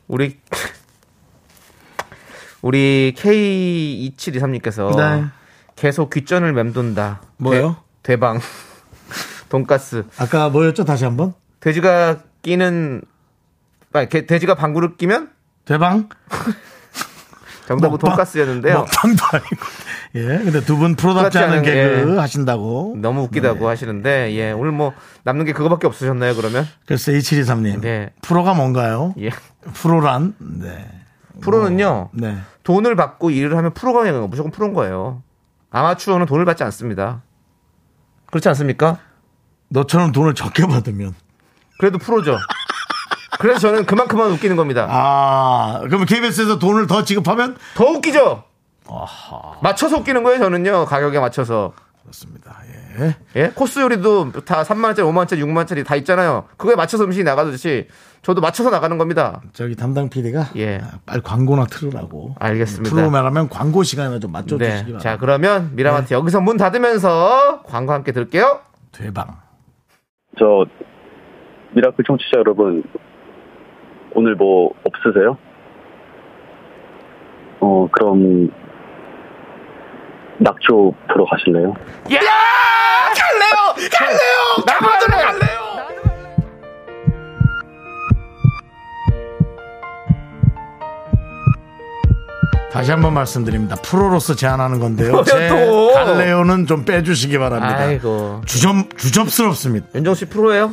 우리, 0.08 0.38
우리 2.62 3.14
K2723님께서 3.18 4.96
네. 4.96 5.26
계속 5.76 6.10
귓전을 6.10 6.54
맴돈다. 6.54 7.22
뭐요? 7.38 7.78
대, 8.04 8.18
방 8.18 8.40
돈가스. 9.50 10.04
아까 10.18 10.50
뭐였죠? 10.50 10.84
다시 10.86 11.04
한 11.06 11.18
번. 11.18 11.34
돼지가 11.60 12.20
끼는, 12.44 13.02
아, 13.94 14.06
개- 14.06 14.26
돼지가 14.26 14.56
방구를 14.56 14.98
끼면 14.98 15.30
대방? 15.66 16.10
정답은? 17.68 17.98
돈가스였는데요. 18.00 18.74
먹방도 18.80 19.24
아니고. 19.32 19.66
예, 20.16 20.22
근데 20.44 20.60
두 20.62 20.76
분 20.78 20.96
프로답지 20.96 21.38
않은 21.38 21.62
개그 21.62 22.12
예. 22.16 22.18
하신다고. 22.20 22.98
너무 22.98 23.22
웃기다고 23.24 23.70
하시는데, 23.70 24.34
예, 24.36 24.52
오늘 24.52 24.72
뭐 24.72 24.94
남는 25.24 25.46
게 25.46 25.54
그거밖에 25.54 25.88
없으셨나요, 25.88 26.36
그러면? 26.36 26.68
글쎄, 26.86 27.14
2723님. 27.14 27.80
네. 27.82 28.10
프로가 28.22 28.54
뭔가요? 28.56 29.14
예. 29.20 29.30
프로란? 29.74 30.36
네. 30.40 30.86
프로는요, 31.42 32.10
네. 32.14 32.38
돈을 32.64 32.96
받고 32.96 33.32
일을 33.32 33.58
하면 33.58 33.74
프로가 33.74 34.02
아니라 34.02 34.20
무조건 34.28 34.52
프로인 34.52 34.74
거예요. 34.74 35.24
아마추어는 35.72 36.26
돈을 36.26 36.46
받지 36.46 36.64
않습니다. 36.64 37.22
그렇지 38.28 38.48
않습니까? 38.50 38.98
너처럼 39.70 40.12
돈을 40.12 40.36
적게 40.36 40.66
받으면. 40.68 41.16
그래도 41.80 41.98
프로죠. 41.98 42.38
그래서 43.40 43.60
저는 43.60 43.86
그만큼만 43.86 44.32
웃기는 44.32 44.56
겁니다. 44.56 44.88
아, 44.90 45.80
그러면 45.82 46.06
KBS에서 46.06 46.60
돈을 46.60 46.88
더 46.88 47.04
지급하면? 47.04 47.58
더 47.76 47.86
웃기죠? 47.86 48.44
맞춰서 49.64 49.98
웃기는 49.98 50.22
거예요, 50.24 50.40
저는요. 50.40 50.86
가격에 50.86 51.20
맞춰서. 51.20 51.74
그렇습니다. 52.02 52.58
예. 53.00 53.16
예? 53.40 53.50
코스 53.50 53.80
요리도 53.80 54.32
다 54.44 54.64
3만원짜리, 54.64 55.00
5만원짜리, 55.00 55.40
6만원짜리 55.44 55.86
다 55.86 55.96
있잖아요. 55.98 56.46
그거에 56.58 56.76
맞춰서 56.76 57.04
음식이 57.04 57.24
나가듯이 57.24 57.88
저도 58.22 58.42
맞춰서 58.42 58.70
나가는 58.70 58.98
겁니다. 58.98 59.42
저기 59.54 59.76
담당 59.76 60.10
PD가 60.10 60.50
예. 60.58 60.82
빨리 61.06 61.22
광고나 61.22 61.66
틀으라고. 61.66 62.36
알겠습니다. 62.40 62.90
프로그램하면 62.96 63.50
광고 63.50 63.84
시간이나 63.84 64.20
좀 64.20 64.32
맞춰주시기 64.32 64.66
네. 64.66 64.70
바랍니다. 64.72 65.00
자, 65.00 65.18
그러면 65.18 65.72
미라마트 65.76 66.14
여기서 66.14 66.42
문 66.42 66.58
닫으면서 66.58 67.64
광고 67.64 67.94
함께 67.94 68.12
들을게요. 68.12 68.60
대방. 68.92 69.38
저 70.38 70.66
미라클 71.74 72.04
청취자 72.06 72.40
여러분 72.40 72.84
오늘 74.14 74.36
뭐 74.36 74.74
없으세요? 74.84 75.38
어 77.60 77.88
그럼 77.92 78.50
낙조 80.42 80.92
보러 81.08 81.26
가실래요? 81.26 81.70
야! 82.14 82.20
갈래요! 83.14 83.90
갈래요! 83.92 84.66
나도 84.66 84.88
갈래요! 85.08 85.62
다시 92.72 92.90
한번 92.90 93.14
말씀드립니다. 93.14 93.76
프로로서 93.84 94.34
제안하는 94.34 94.80
건데요. 94.80 95.12
뭐야, 95.12 95.24
제 95.26 95.50
또? 95.50 95.94
갈래요는 95.94 96.66
좀 96.68 96.86
빼주시기 96.86 97.38
바랍니다. 97.38 97.78
아이고. 97.78 98.42
주접, 98.46 98.74
주접스럽습니다. 98.98 99.88
윤정 99.94 100.16
씨 100.16 100.26
프로예요? 100.26 100.72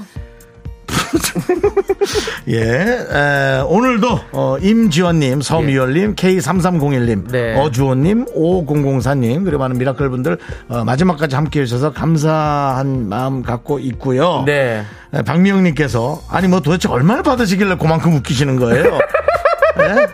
예, 2.49 2.61
에, 2.61 3.61
오늘도 3.67 4.21
어, 4.33 4.57
임지원님, 4.61 5.41
서미열님, 5.41 6.15
K3301님, 6.15 7.31
네. 7.31 7.55
어주호님, 7.59 8.27
5004님, 8.27 9.45
그리고 9.45 9.59
많은 9.59 9.79
미라클 9.79 10.09
분들 10.11 10.39
어, 10.69 10.85
마지막까지 10.85 11.35
함께 11.37 11.61
해주셔서 11.61 11.93
감사한 11.93 13.09
마음 13.09 13.43
갖고 13.43 13.79
있고요. 13.79 14.45
네. 14.47 14.85
에, 15.15 15.23
박미영님께서 15.23 16.23
아니 16.31 16.49
뭐 16.49 16.61
도대체 16.61 16.89
얼마를 16.89 17.23
받으시길래 17.23 17.77
그만큼 17.77 18.15
웃기시는 18.15 18.57
거예요? 18.57 18.99
예? 19.81 20.07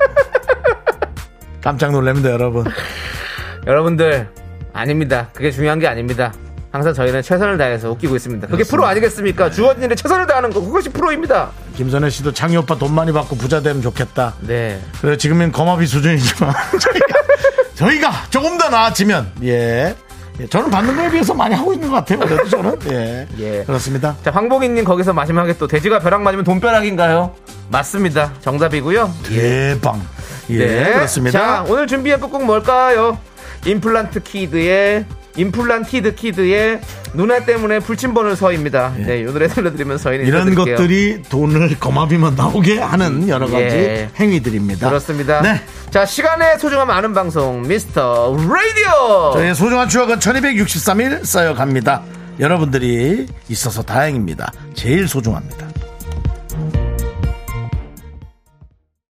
깜짝 1.60 1.92
놀랍니다, 1.92 2.30
여러분. 2.30 2.64
여러분들 3.66 4.28
아닙니다. 4.72 5.28
그게 5.32 5.50
중요한 5.50 5.78
게 5.78 5.86
아닙니다. 5.86 6.32
항상 6.74 6.92
저희는 6.92 7.22
최선을 7.22 7.56
다해서 7.56 7.88
웃기고 7.92 8.16
있습니다. 8.16 8.48
그게 8.48 8.64
프로 8.64 8.84
아니겠습니까? 8.84 9.48
주어진 9.48 9.84
일에 9.84 9.94
최선을 9.94 10.26
다하는 10.26 10.51
거 10.51 10.60
그것이 10.60 10.88
프로입니다. 10.88 11.51
김선혜 11.76 12.10
씨도 12.10 12.32
창희 12.32 12.56
오빠 12.56 12.76
돈 12.76 12.92
많이 12.92 13.12
받고 13.12 13.36
부자 13.36 13.60
되면 13.60 13.80
좋겠다. 13.80 14.34
네. 14.40 14.82
그래 15.01 15.16
지금은 15.16 15.52
거마비 15.52 15.86
수준이지만 15.86 16.52
저희가, 16.82 17.06
저희가 17.76 18.12
조금 18.30 18.59
더 18.59 18.68
나아지면 18.70 19.30
예. 19.44 19.94
예, 20.40 20.46
저는 20.48 20.68
받는 20.68 20.96
거에 20.96 21.12
비해서 21.12 21.32
많이 21.32 21.55
하고 21.55 21.72
있는 21.72 21.88
것 21.88 21.94
같아요. 21.94 22.18
그래도 22.18 22.48
저는 22.48 22.76
예, 22.90 23.28
예. 23.38 23.62
그렇습니다. 23.62 24.16
자, 24.24 24.32
황복인님 24.32 24.82
거기서 24.82 25.12
마지막에 25.12 25.56
또 25.56 25.68
돼지가 25.68 26.01
벼락 26.01 26.22
맞으면 26.22 26.42
돈벼락인가요? 26.42 27.36
맞습니다. 27.70 28.32
정답이고요. 28.40 29.14
예, 29.30 29.78
그렇습니다. 30.92 31.38
네. 31.38 31.46
자, 31.46 31.64
오늘 31.68 31.86
준비한 31.86 32.20
끝곡 32.20 32.44
뭘까요? 32.44 33.16
임플란트 33.64 34.24
키드의 34.24 35.05
임플란티드 35.36 36.15
키드의 36.15 36.81
누나 37.15 37.40
때문에 37.40 37.78
불침번을 37.81 38.36
서입니다. 38.36 38.94
네, 38.97 39.20
이 39.20 39.24
노래 39.24 39.48
들려드리면 39.48 39.98
예. 40.06 40.16
이런. 40.27 40.55
것들이 40.55 41.23
돈을 41.28 41.78
거마비만 41.78 42.35
나오게 42.35 42.78
하는 42.78 43.28
여러 43.28 43.47
가지 43.47 43.65
예. 43.65 44.11
행위들입니다. 44.19 44.89
그렇습니다. 44.89 45.43
네. 45.43 45.61
자, 45.90 46.05
시간의 46.05 46.59
소중함 46.59 46.90
아는 46.90 47.15
방송 47.15 47.62
미스터 47.62 48.36
라디오. 48.36 49.32
저희의 49.35 49.55
소중한 49.55 49.89
추억은 49.89 50.19
1263일 50.19 51.24
쌓여갑니다. 51.24 52.02
여러분들이 52.40 53.27
있어서 53.48 53.82
다행입니다. 53.82 54.52
제일 54.74 55.06
소중합니다. 55.06 55.64